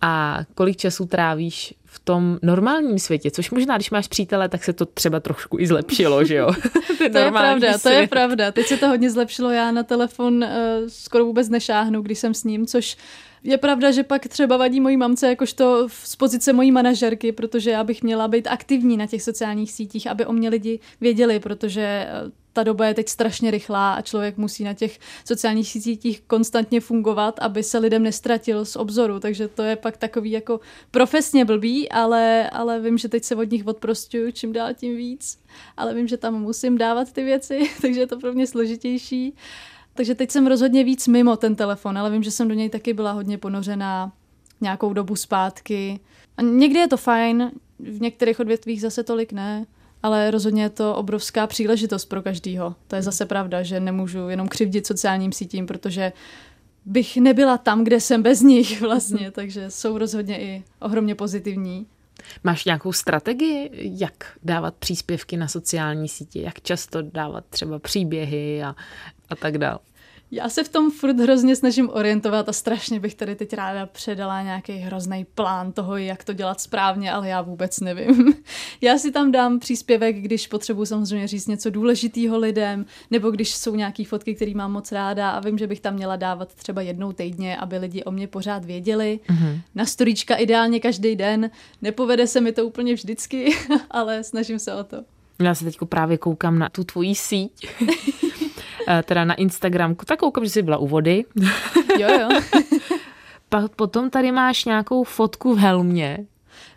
a 0.00 0.38
kolik 0.54 0.76
času 0.76 1.06
trávíš 1.06 1.74
v 1.92 1.98
tom 1.98 2.38
normálním 2.42 2.98
světě, 2.98 3.30
což 3.30 3.50
možná, 3.50 3.76
když 3.76 3.90
máš 3.90 4.08
přítele, 4.08 4.48
tak 4.48 4.64
se 4.64 4.72
to 4.72 4.86
třeba 4.86 5.20
trošku 5.20 5.58
i 5.58 5.66
zlepšilo, 5.66 6.24
že 6.24 6.34
jo? 6.34 6.50
to 7.12 7.18
je 7.18 7.30
pravda, 7.30 7.78
svět. 7.78 7.82
to 7.82 7.88
je 7.88 8.08
pravda. 8.08 8.52
Teď 8.52 8.66
se 8.66 8.76
to 8.76 8.88
hodně 8.88 9.10
zlepšilo, 9.10 9.50
já 9.50 9.72
na 9.72 9.82
telefon 9.82 10.44
uh, 10.44 10.50
skoro 10.88 11.24
vůbec 11.24 11.48
nešáhnu, 11.48 12.02
když 12.02 12.18
jsem 12.18 12.34
s 12.34 12.44
ním, 12.44 12.66
což 12.66 12.96
je 13.42 13.58
pravda, 13.58 13.90
že 13.90 14.02
pak 14.02 14.28
třeba 14.28 14.56
vadí 14.56 14.80
mojí 14.80 14.96
mamce 14.96 15.28
jakožto 15.28 15.88
z 15.88 16.16
pozice 16.16 16.52
mojí 16.52 16.72
manažerky, 16.72 17.32
protože 17.32 17.70
já 17.70 17.84
bych 17.84 18.02
měla 18.02 18.28
být 18.28 18.46
aktivní 18.46 18.96
na 18.96 19.06
těch 19.06 19.22
sociálních 19.22 19.72
sítích, 19.72 20.06
aby 20.06 20.26
o 20.26 20.32
mě 20.32 20.48
lidi 20.48 20.80
věděli, 21.00 21.40
protože 21.40 21.82
eh, 21.82 22.30
ta 22.52 22.62
doba 22.62 22.86
je 22.86 22.94
teď 22.94 23.08
strašně 23.08 23.50
rychlá 23.50 23.94
a 23.94 24.02
člověk 24.02 24.36
musí 24.36 24.64
na 24.64 24.74
těch 24.74 24.98
sociálních 25.24 25.68
sítích 25.68 26.20
konstantně 26.26 26.80
fungovat, 26.80 27.38
aby 27.38 27.62
se 27.62 27.78
lidem 27.78 28.02
nestratil 28.02 28.64
z 28.64 28.76
obzoru, 28.76 29.20
takže 29.20 29.48
to 29.48 29.62
je 29.62 29.76
pak 29.76 29.96
takový 29.96 30.30
jako 30.30 30.60
profesně 30.90 31.44
blbý, 31.44 31.88
ale, 31.88 32.50
ale 32.50 32.80
vím, 32.80 32.98
že 32.98 33.08
teď 33.08 33.24
se 33.24 33.36
od 33.36 33.50
nich 33.50 33.66
odprostuju 33.66 34.32
čím 34.32 34.52
dál 34.52 34.74
tím 34.74 34.96
víc, 34.96 35.38
ale 35.76 35.94
vím, 35.94 36.08
že 36.08 36.16
tam 36.16 36.42
musím 36.42 36.78
dávat 36.78 37.12
ty 37.12 37.24
věci, 37.24 37.70
takže 37.82 38.00
je 38.00 38.06
to 38.06 38.18
pro 38.18 38.32
mě 38.32 38.46
složitější. 38.46 39.34
Takže 39.94 40.14
teď 40.14 40.30
jsem 40.30 40.46
rozhodně 40.46 40.84
víc 40.84 41.08
mimo 41.08 41.36
ten 41.36 41.56
telefon, 41.56 41.98
ale 41.98 42.10
vím, 42.10 42.22
že 42.22 42.30
jsem 42.30 42.48
do 42.48 42.54
něj 42.54 42.70
taky 42.70 42.92
byla 42.92 43.12
hodně 43.12 43.38
ponořená 43.38 44.12
nějakou 44.60 44.92
dobu 44.92 45.16
zpátky. 45.16 46.00
A 46.36 46.42
někdy 46.42 46.78
je 46.78 46.88
to 46.88 46.96
fajn, 46.96 47.50
v 47.78 48.00
některých 48.00 48.40
odvětvích 48.40 48.80
zase 48.80 49.02
tolik 49.02 49.32
ne, 49.32 49.66
ale 50.02 50.30
rozhodně 50.30 50.62
je 50.62 50.70
to 50.70 50.94
obrovská 50.94 51.46
příležitost 51.46 52.04
pro 52.04 52.22
každýho. 52.22 52.74
To 52.86 52.96
je 52.96 53.02
zase 53.02 53.26
pravda, 53.26 53.62
že 53.62 53.80
nemůžu 53.80 54.28
jenom 54.28 54.48
křivdit 54.48 54.86
sociálním 54.86 55.32
sítím, 55.32 55.66
protože 55.66 56.12
bych 56.84 57.16
nebyla 57.16 57.58
tam, 57.58 57.84
kde 57.84 58.00
jsem 58.00 58.22
bez 58.22 58.40
nich 58.40 58.80
vlastně, 58.86 59.22
mhm. 59.22 59.32
takže 59.32 59.70
jsou 59.70 59.98
rozhodně 59.98 60.40
i 60.40 60.64
ohromně 60.80 61.14
pozitivní. 61.14 61.86
Máš 62.44 62.64
nějakou 62.64 62.92
strategii, 62.92 63.70
jak 64.00 64.24
dávat 64.42 64.74
příspěvky 64.74 65.36
na 65.36 65.48
sociální 65.48 66.08
sítě, 66.08 66.40
jak 66.40 66.60
často 66.60 67.02
dávat 67.02 67.44
třeba 67.50 67.78
příběhy 67.78 68.62
a, 68.62 68.74
a 69.28 69.36
tak 69.36 69.58
dále? 69.58 69.78
Já 70.32 70.48
se 70.48 70.64
v 70.64 70.68
tom 70.68 70.90
furt 70.90 71.20
hrozně 71.20 71.56
snažím 71.56 71.90
orientovat 71.92 72.48
a 72.48 72.52
strašně 72.52 73.00
bych 73.00 73.14
tady 73.14 73.36
teď 73.36 73.52
ráda 73.52 73.86
předala 73.86 74.42
nějaký 74.42 74.72
hrozný 74.72 75.26
plán 75.34 75.72
toho, 75.72 75.96
jak 75.96 76.24
to 76.24 76.32
dělat 76.32 76.60
správně, 76.60 77.12
ale 77.12 77.28
já 77.28 77.42
vůbec 77.42 77.80
nevím. 77.80 78.34
Já 78.80 78.98
si 78.98 79.12
tam 79.12 79.32
dám 79.32 79.58
příspěvek, 79.58 80.16
když 80.16 80.46
potřebuji 80.46 80.84
samozřejmě 80.84 81.28
říct 81.28 81.46
něco 81.46 81.70
důležitého 81.70 82.38
lidem, 82.38 82.86
nebo 83.10 83.30
když 83.30 83.54
jsou 83.54 83.74
nějaké 83.74 84.04
fotky, 84.04 84.34
které 84.34 84.52
mám 84.54 84.72
moc 84.72 84.92
ráda 84.92 85.30
a 85.30 85.40
vím, 85.40 85.58
že 85.58 85.66
bych 85.66 85.80
tam 85.80 85.94
měla 85.94 86.16
dávat 86.16 86.54
třeba 86.54 86.82
jednou 86.82 87.12
týdně, 87.12 87.56
aby 87.56 87.78
lidi 87.78 88.04
o 88.04 88.10
mě 88.10 88.28
pořád 88.28 88.64
věděli. 88.64 89.20
Mm-hmm. 89.28 89.60
Na 89.74 89.84
storíčka 89.84 90.34
ideálně 90.34 90.80
každý 90.80 91.16
den. 91.16 91.50
Nepovede 91.82 92.26
se 92.26 92.40
mi 92.40 92.52
to 92.52 92.66
úplně 92.66 92.94
vždycky, 92.94 93.56
ale 93.90 94.24
snažím 94.24 94.58
se 94.58 94.74
o 94.74 94.84
to. 94.84 94.96
Já 95.42 95.54
se 95.54 95.64
teď 95.64 95.78
právě 95.84 96.18
koukám 96.18 96.58
na 96.58 96.68
tu 96.68 96.84
tvoji 96.84 97.14
síť. 97.14 97.66
Eh, 98.88 99.02
teda 99.02 99.24
na 99.24 99.34
Instagramku, 99.34 100.04
tak 100.04 100.18
koukám, 100.18 100.44
že 100.44 100.50
jsi 100.50 100.62
byla 100.62 100.76
u 100.76 100.86
vody. 100.86 101.24
Jo, 101.98 102.08
jo. 102.20 102.28
Potom 103.76 104.10
tady 104.10 104.32
máš 104.32 104.64
nějakou 104.64 105.04
fotku 105.04 105.54
v 105.54 105.58
helmě. 105.58 106.26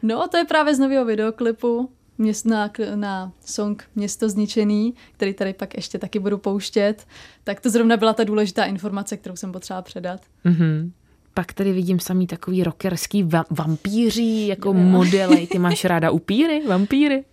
No, 0.02 0.28
to 0.28 0.38
je 0.38 0.46
právě 0.46 0.76
z 0.76 0.80
nového 0.80 1.06
videoklipu 1.06 1.90
měst, 2.18 2.46
na, 2.46 2.72
na 2.96 3.32
song 3.46 3.84
Město 3.96 4.30
zničený, 4.30 4.94
který 5.12 5.34
tady 5.34 5.54
pak 5.54 5.76
ještě 5.76 6.00
taky 6.00 6.20
budu 6.20 6.38
pouštět. 6.38 7.08
Tak 7.44 7.60
to 7.60 7.70
zrovna 7.70 7.98
byla 7.98 8.14
ta 8.14 8.24
důležitá 8.24 8.66
informace, 8.66 9.18
kterou 9.18 9.36
jsem 9.36 9.52
potřeba 9.52 9.82
předat. 9.82 10.22
Mm-hmm. 10.46 10.92
Pak 11.34 11.54
tady 11.54 11.72
vidím 11.72 12.00
samý 12.00 12.28
takový 12.28 12.64
rockerský 12.64 13.24
va- 13.24 13.46
vampíří, 13.50 14.48
jako 14.48 14.70
jo. 14.70 14.74
modely. 14.74 15.48
Ty 15.48 15.60
máš 15.60 15.86
ráda 15.86 16.12
upíry, 16.12 16.62
vampíry? 16.68 17.24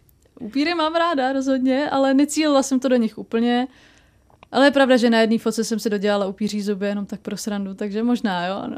Upíry 0.41 0.75
mám 0.75 0.95
ráda 0.95 1.33
rozhodně, 1.33 1.91
ale 1.91 2.15
necílila 2.15 2.63
jsem 2.63 2.81
to 2.81 2.89
do 2.89 2.97
nich 2.97 3.19
úplně. 3.19 3.67
Ale 4.53 4.67
je 4.67 4.71
pravda, 4.71 4.97
že 4.97 5.11
na 5.11 5.21
jedné 5.21 5.39
fotce 5.39 5.65
jsem 5.65 5.79
si 5.79 5.91
dodělala 5.91 6.27
upíří 6.27 6.63
zuby 6.63 6.87
jenom 6.87 7.07
tak 7.07 7.21
pro 7.21 7.37
srandu, 7.37 7.75
takže 7.75 8.03
možná 8.03 8.47
jo, 8.47 8.63
no. 8.69 8.77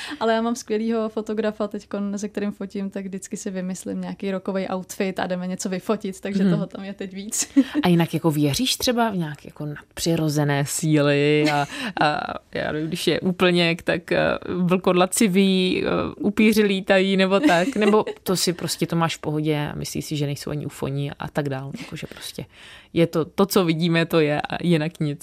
Ale 0.20 0.34
já 0.34 0.42
mám 0.42 0.56
skvělýho 0.56 1.08
fotografa 1.08 1.68
teď, 1.68 1.86
se 2.16 2.28
kterým 2.28 2.52
fotím, 2.52 2.90
tak 2.90 3.04
vždycky 3.04 3.36
si 3.36 3.50
vymyslím 3.50 4.00
nějaký 4.00 4.30
rokový 4.30 4.68
outfit 4.74 5.18
a 5.18 5.26
jdeme 5.26 5.46
něco 5.46 5.68
vyfotit, 5.68 6.20
takže 6.20 6.42
hmm. 6.42 6.52
toho 6.52 6.66
tam 6.66 6.84
je 6.84 6.94
teď 6.94 7.12
víc. 7.12 7.50
a 7.82 7.88
jinak 7.88 8.14
jako 8.14 8.30
věříš 8.30 8.76
třeba 8.76 9.10
v 9.10 9.16
nějaké 9.16 9.48
jako 9.48 9.66
nadpřirozené 9.66 10.64
síly 10.66 11.44
a, 11.52 11.66
a 12.00 12.34
já 12.54 12.72
nevím, 12.72 12.88
když 12.88 13.06
je 13.06 13.20
úplně, 13.20 13.76
tak 13.84 14.12
eh, 14.12 14.38
vlkodlaci 14.48 15.28
ví, 15.28 15.84
eh, 15.84 15.88
upíři 16.16 16.62
lítají 16.62 17.16
nebo 17.16 17.40
tak, 17.40 17.76
nebo 17.76 18.04
to 18.22 18.36
si 18.36 18.52
prostě 18.52 18.86
to 18.86 18.96
máš 18.96 19.16
v 19.16 19.20
pohodě 19.20 19.68
a 19.72 19.74
myslíš 19.74 20.04
si, 20.04 20.16
že 20.16 20.26
nejsou 20.26 20.50
ani 20.50 20.66
ufoní 20.66 21.10
a 21.10 21.28
tak 21.28 21.48
dál, 21.48 21.72
jakože 21.78 22.06
prostě 22.06 22.46
je 22.94 23.06
to, 23.06 23.24
to, 23.24 23.46
co 23.46 23.64
vidíme, 23.64 24.06
to 24.06 24.20
je 24.20 24.40
a 24.40 24.62
jinak 24.62 25.00
nic. 25.00 25.13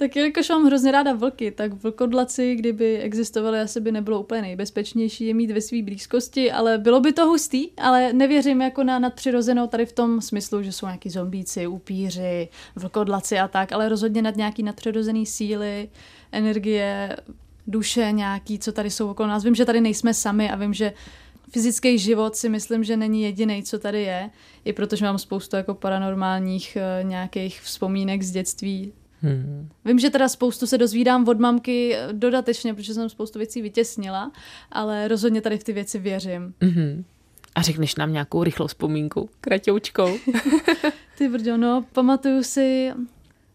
Tak 0.00 0.16
jelikož 0.16 0.48
mám 0.48 0.64
hrozně 0.64 0.92
ráda 0.92 1.12
vlky, 1.12 1.50
tak 1.50 1.72
vlkodlaci, 1.72 2.54
kdyby 2.54 2.98
existovaly, 2.98 3.60
asi 3.60 3.80
by 3.80 3.92
nebylo 3.92 4.20
úplně 4.20 4.42
nejbezpečnější 4.42 5.26
je 5.26 5.34
mít 5.34 5.50
ve 5.50 5.60
své 5.60 5.82
blízkosti, 5.82 6.52
ale 6.52 6.78
bylo 6.78 7.00
by 7.00 7.12
to 7.12 7.26
hustý, 7.26 7.68
ale 7.76 8.12
nevěřím 8.12 8.62
jako 8.62 8.84
na 8.84 8.98
nadpřirozenou 8.98 9.66
tady 9.66 9.86
v 9.86 9.92
tom 9.92 10.20
smyslu, 10.20 10.62
že 10.62 10.72
jsou 10.72 10.86
nějaký 10.86 11.10
zombíci, 11.10 11.66
upíři, 11.66 12.48
vlkodlaci 12.76 13.38
a 13.38 13.48
tak, 13.48 13.72
ale 13.72 13.88
rozhodně 13.88 14.22
nad 14.22 14.36
nějaký 14.36 14.62
nadpřirozený 14.62 15.26
síly, 15.26 15.88
energie, 16.32 17.16
duše 17.66 18.12
nějaký, 18.12 18.58
co 18.58 18.72
tady 18.72 18.90
jsou 18.90 19.10
okolo 19.10 19.28
nás. 19.28 19.44
Vím, 19.44 19.54
že 19.54 19.64
tady 19.64 19.80
nejsme 19.80 20.14
sami 20.14 20.50
a 20.50 20.56
vím, 20.56 20.74
že 20.74 20.92
fyzický 21.52 21.98
život 21.98 22.36
si 22.36 22.48
myslím, 22.48 22.84
že 22.84 22.96
není 22.96 23.22
jediný, 23.22 23.62
co 23.62 23.78
tady 23.78 24.02
je, 24.02 24.30
i 24.64 24.72
protože 24.72 25.04
mám 25.04 25.18
spoustu 25.18 25.56
jako 25.56 25.74
paranormálních 25.74 26.76
uh, 26.76 27.08
nějakých 27.08 27.60
vzpomínek 27.60 28.22
z 28.22 28.30
dětství 28.30 28.92
Hmm. 29.22 29.68
Vím, 29.84 29.98
že 29.98 30.10
teda 30.10 30.28
spoustu 30.28 30.66
se 30.66 30.78
dozvídám 30.78 31.28
od 31.28 31.38
mamky 31.38 31.96
dodatečně, 32.12 32.74
protože 32.74 32.94
jsem 32.94 33.08
spoustu 33.08 33.38
věcí 33.38 33.62
vytěsnila, 33.62 34.32
ale 34.72 35.08
rozhodně 35.08 35.40
tady 35.40 35.58
v 35.58 35.64
ty 35.64 35.72
věci 35.72 35.98
věřím. 35.98 36.54
Mm-hmm. 36.60 37.04
A 37.54 37.62
řekneš 37.62 37.96
nám 37.96 38.12
nějakou 38.12 38.44
rychlou 38.44 38.66
vzpomínku, 38.66 39.30
kratoučkou. 39.40 40.18
Ty 41.18 41.28
brďo, 41.28 41.56
no, 41.56 41.84
pamatuju 41.92 42.42
si, 42.42 42.92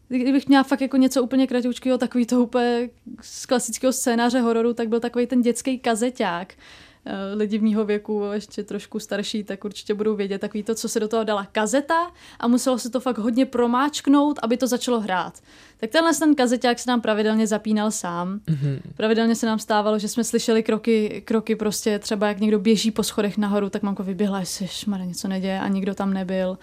kdybych 0.08 0.48
měla 0.48 0.64
fakt 0.64 0.82
jako 0.82 0.98
něco 0.98 1.24
úplně 1.24 1.48
kratoučkého, 1.48 1.98
takový 1.98 2.26
to 2.26 2.44
úplně 2.44 2.90
z 3.22 3.46
klasického 3.46 3.94
scénáře 3.94 4.40
hororu, 4.40 4.74
tak 4.74 4.90
byl 4.90 5.00
takový 5.00 5.28
ten 5.28 5.42
dětský 5.42 5.80
kazeťák, 5.80 6.54
Eh, 6.54 6.85
lidi 7.34 7.58
v 7.58 7.64
mýho 7.64 7.86
věku, 7.86 8.24
ještě 8.34 8.64
trošku 8.64 9.00
starší, 9.00 9.44
tak 9.44 9.66
určitě 9.66 9.94
budou 9.94 10.16
vědět 10.16 10.40
takový 10.40 10.64
to, 10.64 10.76
co 10.76 10.90
se 10.90 11.00
do 11.00 11.08
toho 11.08 11.24
dala 11.24 11.46
kazeta 11.46 12.12
a 12.40 12.48
muselo 12.48 12.80
se 12.80 12.90
to 12.90 13.00
fakt 13.00 13.18
hodně 13.18 13.46
promáčknout, 13.46 14.40
aby 14.42 14.58
to 14.58 14.68
začalo 14.68 15.00
hrát. 15.00 15.42
Tak 15.78 15.90
tenhle 15.90 16.14
ten 16.14 16.36
kazeťák 16.36 16.80
se 16.80 16.90
nám 16.90 17.02
pravidelně 17.02 17.48
zapínal 17.48 17.92
sám. 17.92 18.40
Mm-hmm. 18.48 18.80
Pravidelně 18.98 19.36
se 19.36 19.46
nám 19.46 19.60
stávalo, 19.60 20.00
že 20.00 20.08
jsme 20.08 20.24
slyšeli 20.24 20.64
kroky, 20.64 21.24
kroky 21.26 21.56
prostě 21.56 22.00
třeba 22.00 22.28
jak 22.28 22.40
někdo 22.40 22.60
běží 22.60 22.92
po 22.92 23.04
schodech 23.04 23.38
nahoru, 23.38 23.70
tak 23.70 23.84
mamko 23.84 24.04
vyběhla, 24.04 24.40
jestli 24.40 24.68
šmara 24.68 25.04
něco 25.04 25.28
neděje 25.28 25.60
a 25.60 25.68
nikdo 25.68 25.96
tam 25.96 26.14
nebyl. 26.14 26.58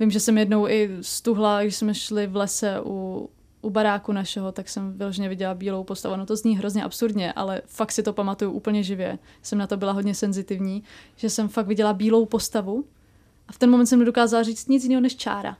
Vím, 0.00 0.10
že 0.10 0.20
jsem 0.20 0.38
jednou 0.38 0.68
i 0.68 0.90
stuhla, 1.00 1.62
když 1.62 1.76
jsme 1.76 1.94
šli 1.94 2.26
v 2.26 2.36
lese 2.36 2.80
u, 2.84 3.30
u 3.62 3.70
baráku 3.70 4.12
našeho, 4.12 4.52
tak 4.52 4.68
jsem 4.68 4.98
vyloženě 4.98 5.28
viděla 5.28 5.54
bílou 5.54 5.84
postavu. 5.84 6.16
No 6.16 6.26
to 6.26 6.36
zní 6.36 6.58
hrozně 6.58 6.84
absurdně, 6.84 7.32
ale 7.32 7.62
fakt 7.66 7.92
si 7.92 8.02
to 8.02 8.12
pamatuju 8.12 8.50
úplně 8.50 8.82
živě. 8.82 9.18
Jsem 9.42 9.58
na 9.58 9.66
to 9.66 9.76
byla 9.76 9.92
hodně 9.92 10.14
senzitivní, 10.14 10.82
že 11.16 11.30
jsem 11.30 11.48
fakt 11.48 11.66
viděla 11.66 11.92
bílou 11.92 12.26
postavu 12.26 12.84
a 13.48 13.52
v 13.52 13.58
ten 13.58 13.70
moment 13.70 13.86
jsem 13.86 13.98
nedokázala 13.98 14.42
říct 14.42 14.68
nic 14.68 14.82
jiného 14.82 15.00
než 15.00 15.16
čára. 15.16 15.56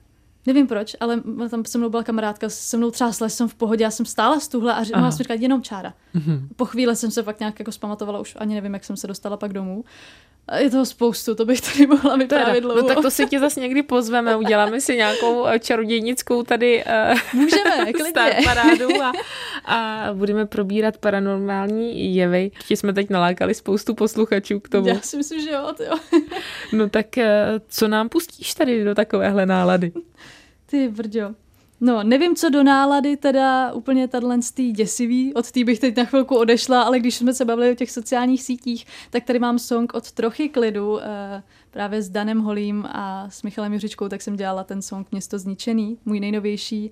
Nevím 0.48 0.66
proč, 0.66 0.96
ale 1.00 1.22
tam 1.50 1.64
se 1.64 1.78
mnou 1.78 1.88
byla 1.88 2.02
kamarádka, 2.02 2.48
se 2.48 2.76
mnou 2.76 2.90
třásla, 2.90 3.28
jsem 3.28 3.48
v 3.48 3.54
pohodě, 3.54 3.84
já 3.84 3.90
jsem 3.90 4.06
stála 4.06 4.40
z 4.40 4.48
tuhle 4.48 4.74
a 4.74 4.84
mohla 4.94 5.10
jsem 5.10 5.24
říkat 5.24 5.40
jenom 5.40 5.62
čára. 5.62 5.94
Mm-hmm. 6.14 6.40
Po 6.56 6.64
chvíli 6.64 6.96
jsem 6.96 7.10
se 7.10 7.22
pak 7.22 7.40
nějak 7.40 7.58
jako 7.58 7.72
zpamatovala, 7.72 8.20
už 8.20 8.36
ani 8.38 8.54
nevím, 8.54 8.74
jak 8.74 8.84
jsem 8.84 8.96
se 8.96 9.06
dostala 9.06 9.36
pak 9.36 9.52
domů. 9.52 9.84
Je 10.56 10.70
toho 10.70 10.86
spoustu, 10.86 11.34
to 11.34 11.44
bych 11.44 11.60
tady 11.60 11.86
mohla 11.86 12.16
vyprávět 12.16 12.64
dlouho. 12.64 12.82
No 12.82 12.88
tak 12.88 12.98
to 13.02 13.10
si 13.10 13.26
tě 13.26 13.40
zase 13.40 13.60
někdy 13.60 13.82
pozveme, 13.82 14.36
uděláme 14.36 14.80
si 14.80 14.96
nějakou 14.96 15.46
eh, 15.46 15.58
čarodějnickou 15.58 16.42
tady 16.42 16.84
uh, 16.84 17.40
Můžeme, 17.40 17.92
klidně. 17.92 18.44
parádu 18.44 19.02
a, 19.02 19.12
a 19.64 20.08
budeme 20.14 20.46
probírat 20.46 20.96
paranormální 20.96 22.14
jevy. 22.14 22.50
Ti 22.68 22.76
jsme 22.76 22.92
teď 22.92 23.10
nalákali 23.10 23.54
spoustu 23.54 23.94
posluchačů 23.94 24.60
k 24.60 24.68
tomu. 24.68 24.88
Já 24.88 25.00
si 25.00 25.16
myslím, 25.16 25.40
že 25.40 25.50
jo, 25.50 25.74
jo. 25.86 25.98
no 26.72 26.88
tak 26.88 27.06
uh, 27.16 27.22
co 27.68 27.88
nám 27.88 28.08
pustíš 28.08 28.54
tady 28.54 28.84
do 28.84 28.94
takovéhle 28.94 29.46
nálady? 29.46 29.92
Ty 30.70 30.88
brďo. 30.88 31.34
No, 31.80 32.02
nevím, 32.02 32.36
co 32.36 32.50
do 32.50 32.62
nálady 32.62 33.16
teda 33.16 33.72
úplně 33.72 34.08
tato 34.08 34.28
tý 34.54 34.72
děsivý, 34.72 35.34
od 35.34 35.50
té 35.50 35.64
bych 35.64 35.78
teď 35.78 35.96
na 35.96 36.04
chvilku 36.04 36.36
odešla, 36.36 36.82
ale 36.82 37.00
když 37.00 37.14
jsme 37.14 37.34
se 37.34 37.44
bavili 37.44 37.72
o 37.72 37.74
těch 37.74 37.90
sociálních 37.90 38.42
sítích, 38.42 38.86
tak 39.10 39.24
tady 39.24 39.38
mám 39.38 39.58
song 39.58 39.94
od 39.94 40.12
Trochy 40.12 40.48
klidu, 40.48 41.00
eh, 41.00 41.42
právě 41.70 42.02
s 42.02 42.08
Danem 42.08 42.40
Holím 42.40 42.84
a 42.88 43.30
s 43.30 43.42
Michalem 43.42 43.72
Juřičkou, 43.72 44.08
tak 44.08 44.22
jsem 44.22 44.36
dělala 44.36 44.64
ten 44.64 44.82
song 44.82 45.06
Město 45.10 45.38
zničený, 45.38 45.98
můj 46.04 46.20
nejnovější 46.20 46.90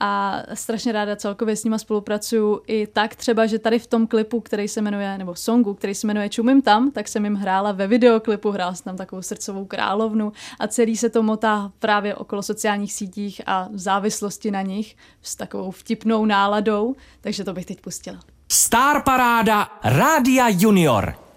a 0.00 0.42
strašně 0.54 0.92
ráda 0.92 1.16
celkově 1.16 1.56
s 1.56 1.64
nima 1.64 1.78
spolupracuju 1.78 2.62
i 2.66 2.86
tak 2.86 3.14
třeba, 3.14 3.46
že 3.46 3.58
tady 3.58 3.78
v 3.78 3.86
tom 3.86 4.06
klipu, 4.06 4.40
který 4.40 4.68
se 4.68 4.82
jmenuje, 4.82 5.18
nebo 5.18 5.34
songu, 5.34 5.74
který 5.74 5.94
se 5.94 6.06
jmenuje 6.06 6.28
Čumím 6.28 6.62
tam, 6.62 6.90
tak 6.90 7.08
jsem 7.08 7.24
jim 7.24 7.34
hrála 7.34 7.72
ve 7.72 7.86
videoklipu, 7.86 8.50
hrála 8.50 8.74
jsem 8.74 8.84
tam 8.84 8.96
takovou 8.96 9.22
srdcovou 9.22 9.64
královnu 9.64 10.32
a 10.58 10.66
celý 10.66 10.96
se 10.96 11.10
to 11.10 11.22
motá 11.22 11.72
právě 11.78 12.14
okolo 12.14 12.42
sociálních 12.42 12.92
sítích 12.92 13.40
a 13.46 13.68
závislosti 13.72 14.50
na 14.50 14.62
nich 14.62 14.96
s 15.22 15.36
takovou 15.36 15.70
vtipnou 15.70 16.24
náladou, 16.24 16.94
takže 17.20 17.44
to 17.44 17.52
bych 17.52 17.66
teď 17.66 17.80
pustila. 17.80 18.20
Star 18.52 19.02
Paráda 19.02 19.68
Rádia 19.84 20.48
Junior. 20.48 21.29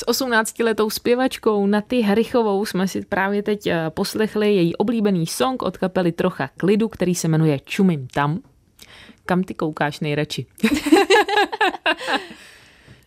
S 0.00 0.06
18-letou 0.06 0.90
zpěvačkou 0.90 1.66
Naty 1.66 2.00
Harichovou 2.00 2.64
jsme 2.64 2.88
si 2.88 3.04
právě 3.04 3.42
teď 3.42 3.66
eh, 3.66 3.90
poslechli 3.90 4.54
její 4.54 4.76
oblíbený 4.76 5.26
song 5.26 5.62
od 5.62 5.78
kapely 5.78 6.12
Trocha 6.12 6.50
klidu, 6.56 6.88
který 6.88 7.14
se 7.14 7.28
jmenuje 7.28 7.58
Čumím 7.64 8.08
tam. 8.14 8.38
Kam 9.26 9.42
ty 9.42 9.54
koukáš 9.54 10.00
nejradši? 10.00 10.46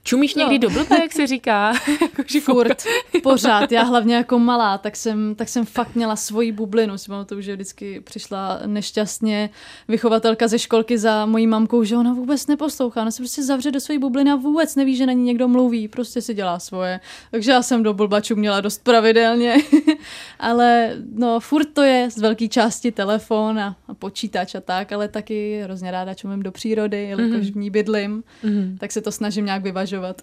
Čumíš 0.04 0.36
někdy 0.36 0.60
no. 0.60 0.60
do 0.60 0.70
blbe, 0.70 1.02
jak 1.02 1.14
se 1.14 1.28
říká? 1.28 1.74
Furt, 2.42 2.84
pořád. 3.24 3.72
Já 3.72 3.84
hlavně 3.84 4.16
jako 4.16 4.40
malá, 4.40 4.78
tak 4.78 4.96
jsem, 4.96 5.36
tak 5.36 5.50
jsem 5.50 5.66
fakt 5.66 5.96
měla 5.96 6.16
svoji 6.16 6.52
bublinu. 6.52 6.98
Si 6.98 7.08
pamatuju, 7.08 7.42
že 7.42 7.54
vždycky 7.54 8.02
přišla 8.02 8.60
nešťastně 8.66 9.50
vychovatelka 9.88 10.48
ze 10.48 10.60
školky 10.60 10.98
za 10.98 11.26
mojí 11.26 11.48
mamkou, 11.48 11.84
že 11.84 11.98
ona 11.98 12.14
vůbec 12.14 12.48
neposlouchá. 12.48 13.02
Ona 13.02 13.12
se 13.12 13.22
prostě 13.22 13.44
zavře 13.44 13.72
do 13.72 13.80
své 13.80 14.00
bubliny 14.00 14.32
a 14.32 14.36
vůbec 14.36 14.76
neví, 14.76 14.96
že 14.96 15.06
na 15.06 15.14
ní 15.14 15.24
někdo 15.24 15.48
mluví. 15.48 15.88
Prostě 15.88 16.22
si 16.22 16.34
dělá 16.34 16.60
svoje. 16.60 17.00
Takže 17.32 17.52
já 17.52 17.62
jsem 17.62 17.84
do 17.84 17.94
blbačů 17.94 18.36
měla 18.36 18.62
dost 18.62 18.84
pravidelně. 18.84 19.58
ale 20.40 20.96
no, 21.16 21.40
furt 21.40 21.66
to 21.66 21.82
je 21.82 22.10
z 22.12 22.18
velké 22.18 22.48
části 22.48 22.92
telefon 22.92 23.60
a, 23.60 23.76
a 23.88 23.94
počítač 23.94 24.56
a 24.56 24.62
tak, 24.62 24.92
ale 24.92 25.08
taky 25.08 25.62
hrozně 25.64 25.92
ráda 25.92 26.14
čumím 26.14 26.44
do 26.44 26.52
přírody, 26.52 27.04
jelikož 27.04 27.48
mm-hmm. 27.48 27.54
v 27.54 27.58
ní 27.58 27.70
bydlím, 27.70 28.24
mm-hmm. 28.44 28.78
tak 28.78 28.92
se 28.92 29.02
to 29.02 29.12
snažím 29.12 29.46
nějak 29.46 29.64
vyvažovat 29.64 29.93
uvažovat. 29.98 30.22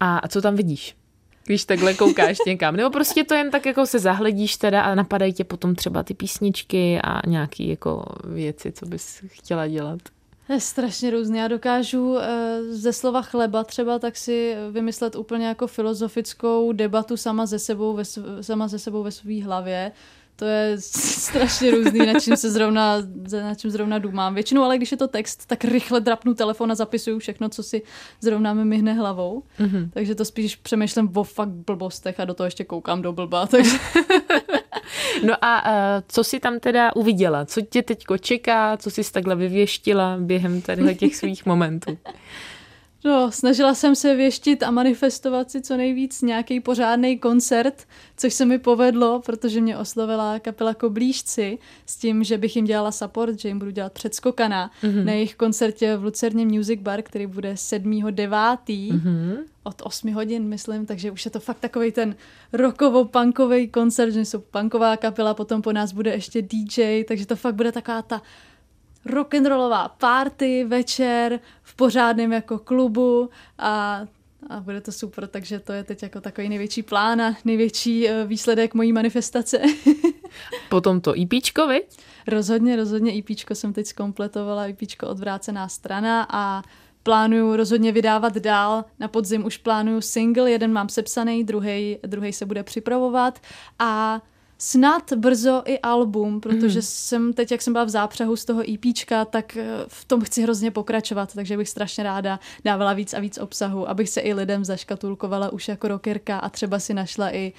A 0.00 0.28
co 0.28 0.42
tam 0.42 0.56
vidíš? 0.56 0.94
když 1.44 1.64
takhle 1.64 1.94
koukáš 1.94 2.38
někam. 2.46 2.76
Nebo 2.76 2.90
prostě 2.90 3.24
to 3.24 3.34
jen 3.34 3.50
tak 3.50 3.66
jako 3.66 3.86
se 3.86 3.98
zahledíš 3.98 4.56
teda 4.56 4.82
a 4.82 4.94
napadají 4.94 5.32
tě 5.32 5.44
potom 5.44 5.74
třeba 5.74 6.02
ty 6.02 6.14
písničky 6.14 7.00
a 7.04 7.28
nějaký 7.28 7.68
jako 7.68 8.04
věci, 8.24 8.72
co 8.72 8.86
bys 8.86 9.22
chtěla 9.26 9.68
dělat. 9.68 10.00
Je 10.48 10.60
strašně 10.60 11.10
různé. 11.10 11.38
Já 11.38 11.48
dokážu 11.48 12.18
eh, 12.18 12.62
ze 12.70 12.92
slova 12.92 13.22
chleba 13.22 13.64
třeba 13.64 13.98
tak 13.98 14.16
si 14.16 14.54
vymyslet 14.70 15.16
úplně 15.16 15.46
jako 15.46 15.66
filozofickou 15.66 16.72
debatu 16.72 17.16
sama 17.16 17.46
ze 17.46 17.58
sebou 17.58 17.96
ve, 17.96 18.04
sama 18.40 18.68
ze 18.68 18.78
sebou 18.78 19.02
ve 19.02 19.10
své 19.10 19.42
hlavě 19.42 19.92
to 20.38 20.44
je 20.44 20.76
strašně 20.80 21.70
různý, 21.70 22.06
na 22.06 22.20
čím 22.20 22.36
se 22.36 22.50
zrovna, 22.50 22.96
na 23.32 23.54
čím 23.54 23.70
zrovna 23.70 23.98
důmám. 23.98 24.34
Většinou, 24.34 24.62
ale 24.62 24.76
když 24.76 24.90
je 24.90 24.96
to 24.96 25.08
text, 25.08 25.46
tak 25.46 25.64
rychle 25.64 26.00
drapnu 26.00 26.34
telefon 26.34 26.72
a 26.72 26.74
zapisuju 26.74 27.18
všechno, 27.18 27.48
co 27.48 27.62
si 27.62 27.82
zrovna 28.20 28.54
mi 28.54 28.64
myhne 28.64 28.92
hlavou. 28.92 29.42
Mm-hmm. 29.60 29.90
Takže 29.94 30.14
to 30.14 30.24
spíš 30.24 30.56
přemýšlím 30.56 31.10
o 31.14 31.24
fakt 31.24 31.48
blbostech 31.48 32.20
a 32.20 32.24
do 32.24 32.34
toho 32.34 32.44
ještě 32.44 32.64
koukám 32.64 33.02
do 33.02 33.12
blba. 33.12 33.46
Takže... 33.46 33.78
no 35.24 35.34
a 35.44 35.70
uh, 35.70 36.02
co 36.08 36.24
jsi 36.24 36.40
tam 36.40 36.60
teda 36.60 36.96
uviděla? 36.96 37.44
Co 37.44 37.60
tě 37.60 37.82
teďko 37.82 38.18
čeká? 38.18 38.76
Co 38.76 38.90
jsi 38.90 39.12
takhle 39.12 39.36
vyvěštila 39.36 40.16
během 40.20 40.62
tady 40.62 40.94
těch 40.94 41.16
svých 41.16 41.46
momentů? 41.46 41.98
No, 43.04 43.32
snažila 43.32 43.74
jsem 43.74 43.94
se 43.96 44.16
věštit 44.16 44.62
a 44.62 44.70
manifestovat 44.70 45.50
si 45.50 45.62
co 45.62 45.76
nejvíc 45.76 46.22
nějaký 46.22 46.60
pořádný 46.60 47.18
koncert, 47.18 47.86
což 48.16 48.34
se 48.34 48.44
mi 48.44 48.58
povedlo, 48.58 49.22
protože 49.26 49.60
mě 49.60 49.76
oslovila 49.76 50.38
kapela 50.38 50.74
Koblížci 50.74 51.58
s 51.86 51.96
tím, 51.96 52.24
že 52.24 52.38
bych 52.38 52.56
jim 52.56 52.64
dělala 52.64 52.92
support, 52.92 53.40
že 53.40 53.48
jim 53.48 53.58
budu 53.58 53.70
dělat 53.70 53.92
předskokana 53.92 54.70
mm-hmm. 54.82 55.04
na 55.04 55.12
jejich 55.12 55.34
koncertě 55.34 55.96
v 55.96 56.04
Lucerně 56.04 56.46
Music 56.46 56.80
Bar, 56.80 57.02
který 57.02 57.26
bude 57.26 57.54
7.9. 57.54 58.56
Mm-hmm. 58.66 59.36
od 59.62 59.82
8 59.84 60.12
hodin, 60.12 60.48
myslím, 60.48 60.86
takže 60.86 61.10
už 61.10 61.24
je 61.24 61.30
to 61.30 61.40
fakt 61.40 61.58
takový 61.58 61.92
ten 61.92 62.16
rokovo-punkový 62.52 63.68
koncert, 63.68 64.10
že 64.10 64.24
jsou 64.24 64.38
punková 64.38 64.96
kapela, 64.96 65.34
potom 65.34 65.62
po 65.62 65.72
nás 65.72 65.92
bude 65.92 66.10
ještě 66.10 66.42
DJ, 66.42 67.04
takže 67.04 67.26
to 67.26 67.36
fakt 67.36 67.54
bude 67.54 67.72
taková 67.72 68.02
ta 68.02 68.22
rock'n'rollová 69.04 69.88
party, 69.88 70.64
večer 70.64 71.40
v 71.62 71.74
pořádném 71.74 72.32
jako 72.32 72.58
klubu 72.58 73.30
a 73.58 74.00
a 74.50 74.60
bude 74.60 74.80
to 74.80 74.92
super, 74.92 75.26
takže 75.26 75.60
to 75.60 75.72
je 75.72 75.84
teď 75.84 76.02
jako 76.02 76.20
takový 76.20 76.48
největší 76.48 76.82
plán 76.82 77.22
a 77.22 77.36
největší 77.44 78.08
eh, 78.08 78.26
výsledek 78.26 78.74
mojí 78.74 78.92
manifestace. 78.92 79.60
Potom 80.68 81.00
to 81.00 81.16
IPčko, 81.16 81.62
e 81.62 81.68
vy? 81.68 81.84
Rozhodně, 82.26 82.76
rozhodně 82.76 83.12
IPčko 83.12 83.52
e 83.52 83.56
jsem 83.56 83.72
teď 83.72 83.86
zkompletovala, 83.86 84.66
IPčko 84.66 85.06
e 85.06 85.08
odvrácená 85.08 85.68
strana 85.68 86.26
a 86.30 86.62
plánuju 87.02 87.56
rozhodně 87.56 87.92
vydávat 87.92 88.36
dál. 88.36 88.84
Na 88.98 89.08
podzim 89.08 89.44
už 89.44 89.56
plánuju 89.56 90.00
single, 90.00 90.50
jeden 90.50 90.72
mám 90.72 90.88
sepsaný, 90.88 91.44
druhý, 91.44 91.98
druhý 92.06 92.32
se 92.32 92.46
bude 92.46 92.62
připravovat 92.62 93.40
a 93.78 94.22
snad 94.58 95.12
brzo 95.12 95.62
i 95.64 95.78
album, 95.78 96.40
protože 96.40 96.78
mm. 96.78 96.82
jsem 96.82 97.32
teď, 97.32 97.50
jak 97.50 97.62
jsem 97.62 97.72
byla 97.72 97.84
v 97.84 97.88
zápřehu 97.88 98.36
z 98.36 98.44
toho 98.44 98.62
EPčka, 98.72 99.24
tak 99.24 99.56
eh, 99.56 99.66
v 99.88 100.04
tom 100.04 100.20
chci 100.20 100.42
hrozně 100.42 100.70
pokračovat, 100.70 101.34
takže 101.34 101.56
bych 101.56 101.68
strašně 101.68 102.04
ráda 102.04 102.40
dávala 102.64 102.92
víc 102.92 103.14
a 103.14 103.20
víc 103.20 103.38
obsahu, 103.38 103.88
abych 103.88 104.08
se 104.08 104.20
i 104.20 104.34
lidem 104.34 104.64
zaškatulkovala 104.64 105.52
už 105.52 105.68
jako 105.68 105.88
rockerka 105.88 106.38
a 106.38 106.48
třeba 106.48 106.78
si 106.78 106.94
našla 106.94 107.34
i 107.34 107.52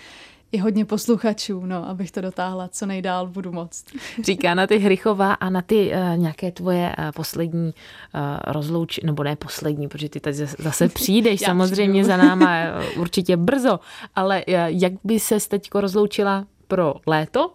i 0.51 0.57
hodně 0.57 0.85
posluchačů, 0.85 1.65
no, 1.65 1.89
abych 1.89 2.11
to 2.11 2.21
dotáhla 2.21 2.67
co 2.67 2.85
nejdál 2.85 3.27
budu 3.27 3.51
moc. 3.51 3.83
Říká 4.23 4.53
na 4.53 4.67
ty 4.67 4.77
Hrychová 4.77 5.33
a 5.33 5.49
na 5.49 5.61
ty 5.61 5.91
uh, 5.91 6.17
nějaké 6.17 6.51
tvoje 6.51 6.95
uh, 6.99 7.11
poslední 7.11 7.65
uh, 7.65 8.21
rozlouč, 8.47 8.99
nebo 8.99 9.23
ne 9.23 9.35
poslední, 9.35 9.87
protože 9.87 10.09
ty 10.09 10.19
tady 10.19 10.35
zase 10.59 10.89
přijdeš 10.93 11.39
samozřejmě 11.39 12.05
za 12.05 12.17
náma 12.17 12.57
uh, 12.95 13.01
určitě 13.01 13.37
brzo, 13.37 13.79
ale 14.15 14.45
uh, 14.45 14.53
jak 14.67 14.93
by 15.03 15.19
se 15.19 15.37
teďko 15.49 15.81
rozloučila 15.81 16.45
pro 16.69 16.93
léto, 17.07 17.53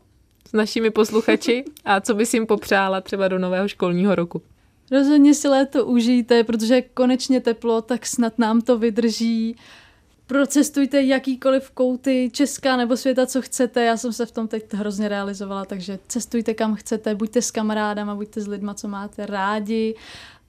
s 0.49 0.53
našimi 0.53 0.91
posluchači 0.91 1.65
a 1.85 2.01
co 2.01 2.15
bys 2.15 2.35
jim 2.35 2.47
popřála 2.47 3.01
třeba 3.01 3.29
do 3.29 3.39
nového 3.39 3.69
školního 3.69 4.15
roku? 4.15 4.43
Rozhodně 4.91 5.35
si 5.35 5.49
léto 5.49 5.87
užijte, 5.87 6.45
protože 6.45 6.83
konečně 6.83 7.41
teplo, 7.41 7.83
tak 7.83 8.07
snad 8.07 8.39
nám 8.39 8.61
to 8.61 8.79
vydrží. 8.79 9.57
Procestujte 10.27 11.03
jakýkoliv 11.03 11.71
kouty 11.71 12.31
Česka 12.33 12.77
nebo 12.77 12.97
světa, 12.97 13.27
co 13.27 13.43
chcete. 13.43 13.85
Já 13.85 13.97
jsem 13.97 14.13
se 14.13 14.27
v 14.27 14.31
tom 14.31 14.49
teď 14.49 14.73
hrozně 14.73 15.09
realizovala, 15.09 15.65
takže 15.65 15.99
cestujte 16.09 16.55
kam 16.55 16.75
chcete, 16.75 17.15
buďte 17.15 17.43
s 17.43 17.51
kamarádama, 17.51 18.15
buďte 18.15 18.41
s 18.41 18.47
lidma, 18.47 18.75
co 18.75 18.89
máte 18.89 19.27
rádi. 19.27 19.95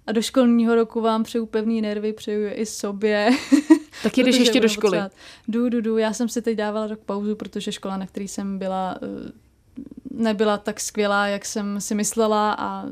A 0.07 0.11
do 0.11 0.21
školního 0.21 0.75
roku 0.75 1.01
vám 1.01 1.23
přeju 1.23 1.45
pevný 1.45 1.81
nervy, 1.81 2.13
přeju 2.13 2.49
i 2.53 2.65
sobě. 2.65 3.29
Tak 4.09 4.17
jdeš 4.17 4.39
ještě 4.39 4.59
do 4.59 4.67
školy. 4.67 4.99
Jdu, 5.47 5.69
jdu, 5.69 5.81
jdu. 5.81 5.97
Já 5.97 6.13
jsem 6.13 6.29
si 6.29 6.41
teď 6.41 6.57
dávala 6.57 6.87
rok 6.87 6.99
pauzu, 6.99 7.35
protože 7.35 7.71
škola, 7.71 7.97
na 7.97 8.07
který 8.07 8.27
jsem 8.27 8.59
byla, 8.59 8.97
eh, 9.01 9.31
nebyla 10.11 10.57
tak 10.57 10.79
skvělá, 10.79 11.27
jak 11.27 11.45
jsem 11.45 11.81
si 11.81 11.95
myslela 11.95 12.55
a 12.59 12.85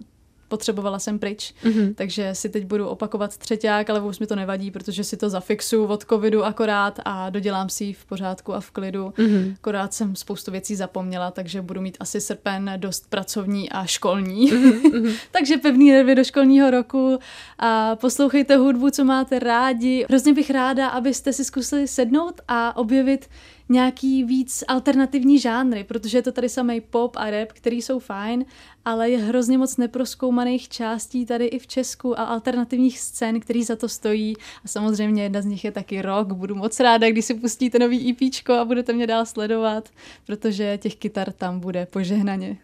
potřebovala 0.54 1.00
jsem 1.00 1.20
pryč, 1.20 1.54
mm-hmm. 1.64 1.94
takže 1.96 2.36
si 2.36 2.50
teď 2.50 2.66
budu 2.66 2.88
opakovat 2.88 3.38
třeták, 3.38 3.90
ale 3.90 4.02
už 4.02 4.20
mi 4.20 4.28
to 4.28 4.36
nevadí, 4.36 4.72
protože 4.72 5.04
si 5.04 5.18
to 5.18 5.30
zafixu 5.30 5.86
od 5.86 6.04
covidu 6.06 6.46
akorát 6.46 7.00
a 7.06 7.30
dodělám 7.30 7.70
si 7.70 7.84
ji 7.84 7.94
v 7.94 8.06
pořádku 8.06 8.54
a 8.54 8.60
v 8.60 8.72
klidu. 8.72 9.14
Mm-hmm. 9.18 9.54
Akorát 9.54 9.94
jsem 9.94 10.16
spoustu 10.16 10.52
věcí 10.52 10.76
zapomněla, 10.76 11.32
takže 11.32 11.62
budu 11.62 11.82
mít 11.82 11.98
asi 12.00 12.22
srpen 12.22 12.74
dost 12.78 13.10
pracovní 13.10 13.70
a 13.70 13.86
školní. 13.86 14.52
Mm-hmm. 14.52 15.16
takže 15.32 15.58
pevný 15.58 15.92
nervy 15.92 16.16
do 16.16 16.24
školního 16.24 16.72
roku 16.72 17.20
a 17.60 17.96
poslouchejte 17.96 18.58
hudbu, 18.58 18.90
co 18.90 19.04
máte 19.04 19.40
rádi. 19.40 20.06
Hrozně 20.10 20.34
bych 20.34 20.50
ráda, 20.50 20.88
abyste 20.88 21.34
si 21.34 21.46
zkusili 21.46 21.88
sednout 21.88 22.42
a 22.48 22.78
objevit 22.78 23.30
nějaký 23.74 24.24
víc 24.24 24.64
alternativní 24.68 25.40
žánry, 25.40 25.84
protože 25.84 26.18
je 26.18 26.22
to 26.22 26.32
tady 26.32 26.50
samý 26.50 26.82
pop 26.82 27.16
a 27.16 27.30
rap, 27.30 27.52
který 27.52 27.82
jsou 27.82 28.00
fajn, 28.00 28.46
ale 28.86 29.10
je 29.10 29.18
hrozně 29.18 29.58
moc 29.58 29.78
neproskoumaných 29.78 30.70
částí 30.70 31.26
tady 31.26 31.46
i 31.46 31.60
v 31.60 31.68
Česku 31.68 32.20
a 32.20 32.24
alternativních 32.24 33.00
scén, 33.00 33.40
který 33.40 33.64
za 33.64 33.76
to 33.76 33.90
stojí. 33.90 34.36
A 34.66 34.68
samozřejmě 34.68 35.24
jedna 35.24 35.42
z 35.42 35.46
nich 35.46 35.64
je 35.66 35.72
taky 35.72 36.02
rock. 36.02 36.28
Budu 36.28 36.56
moc 36.56 36.80
ráda, 36.80 37.10
když 37.10 37.26
si 37.26 37.34
pustíte 37.34 37.80
nový 37.80 38.10
EP 38.10 38.50
a 38.50 38.66
budete 38.66 38.94
mě 38.94 39.08
dál 39.08 39.26
sledovat, 39.26 39.90
protože 40.26 40.78
těch 40.78 40.96
kytar 40.96 41.32
tam 41.32 41.60
bude 41.60 41.86
požehnaně. 41.86 42.58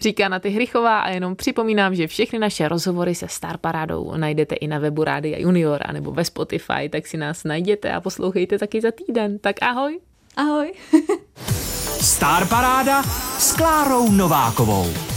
Říká 0.00 0.28
Naty 0.28 0.50
Hrychová 0.50 1.00
a 1.00 1.10
jenom 1.10 1.36
připomínám, 1.36 1.94
že 1.94 2.06
všechny 2.06 2.38
naše 2.38 2.68
rozhovory 2.68 3.14
se 3.14 3.28
Star 3.28 3.58
Parádou 3.58 4.16
najdete 4.16 4.54
i 4.54 4.66
na 4.66 4.78
webu 4.78 5.04
Rádia 5.04 5.38
Junior 5.38 5.80
nebo 5.92 6.12
ve 6.12 6.24
Spotify, 6.24 6.88
tak 6.90 7.06
si 7.06 7.16
nás 7.16 7.44
najděte 7.44 7.92
a 7.92 8.00
poslouchejte 8.00 8.58
taky 8.58 8.80
za 8.80 8.90
týden. 8.90 9.38
Tak 9.38 9.56
ahoj! 9.62 10.00
Ahoj. 10.36 10.72
Star 12.00 12.46
Paráda 12.46 13.02
s 13.38 13.52
Klárou 13.52 14.12
Novákovou. 14.12 15.15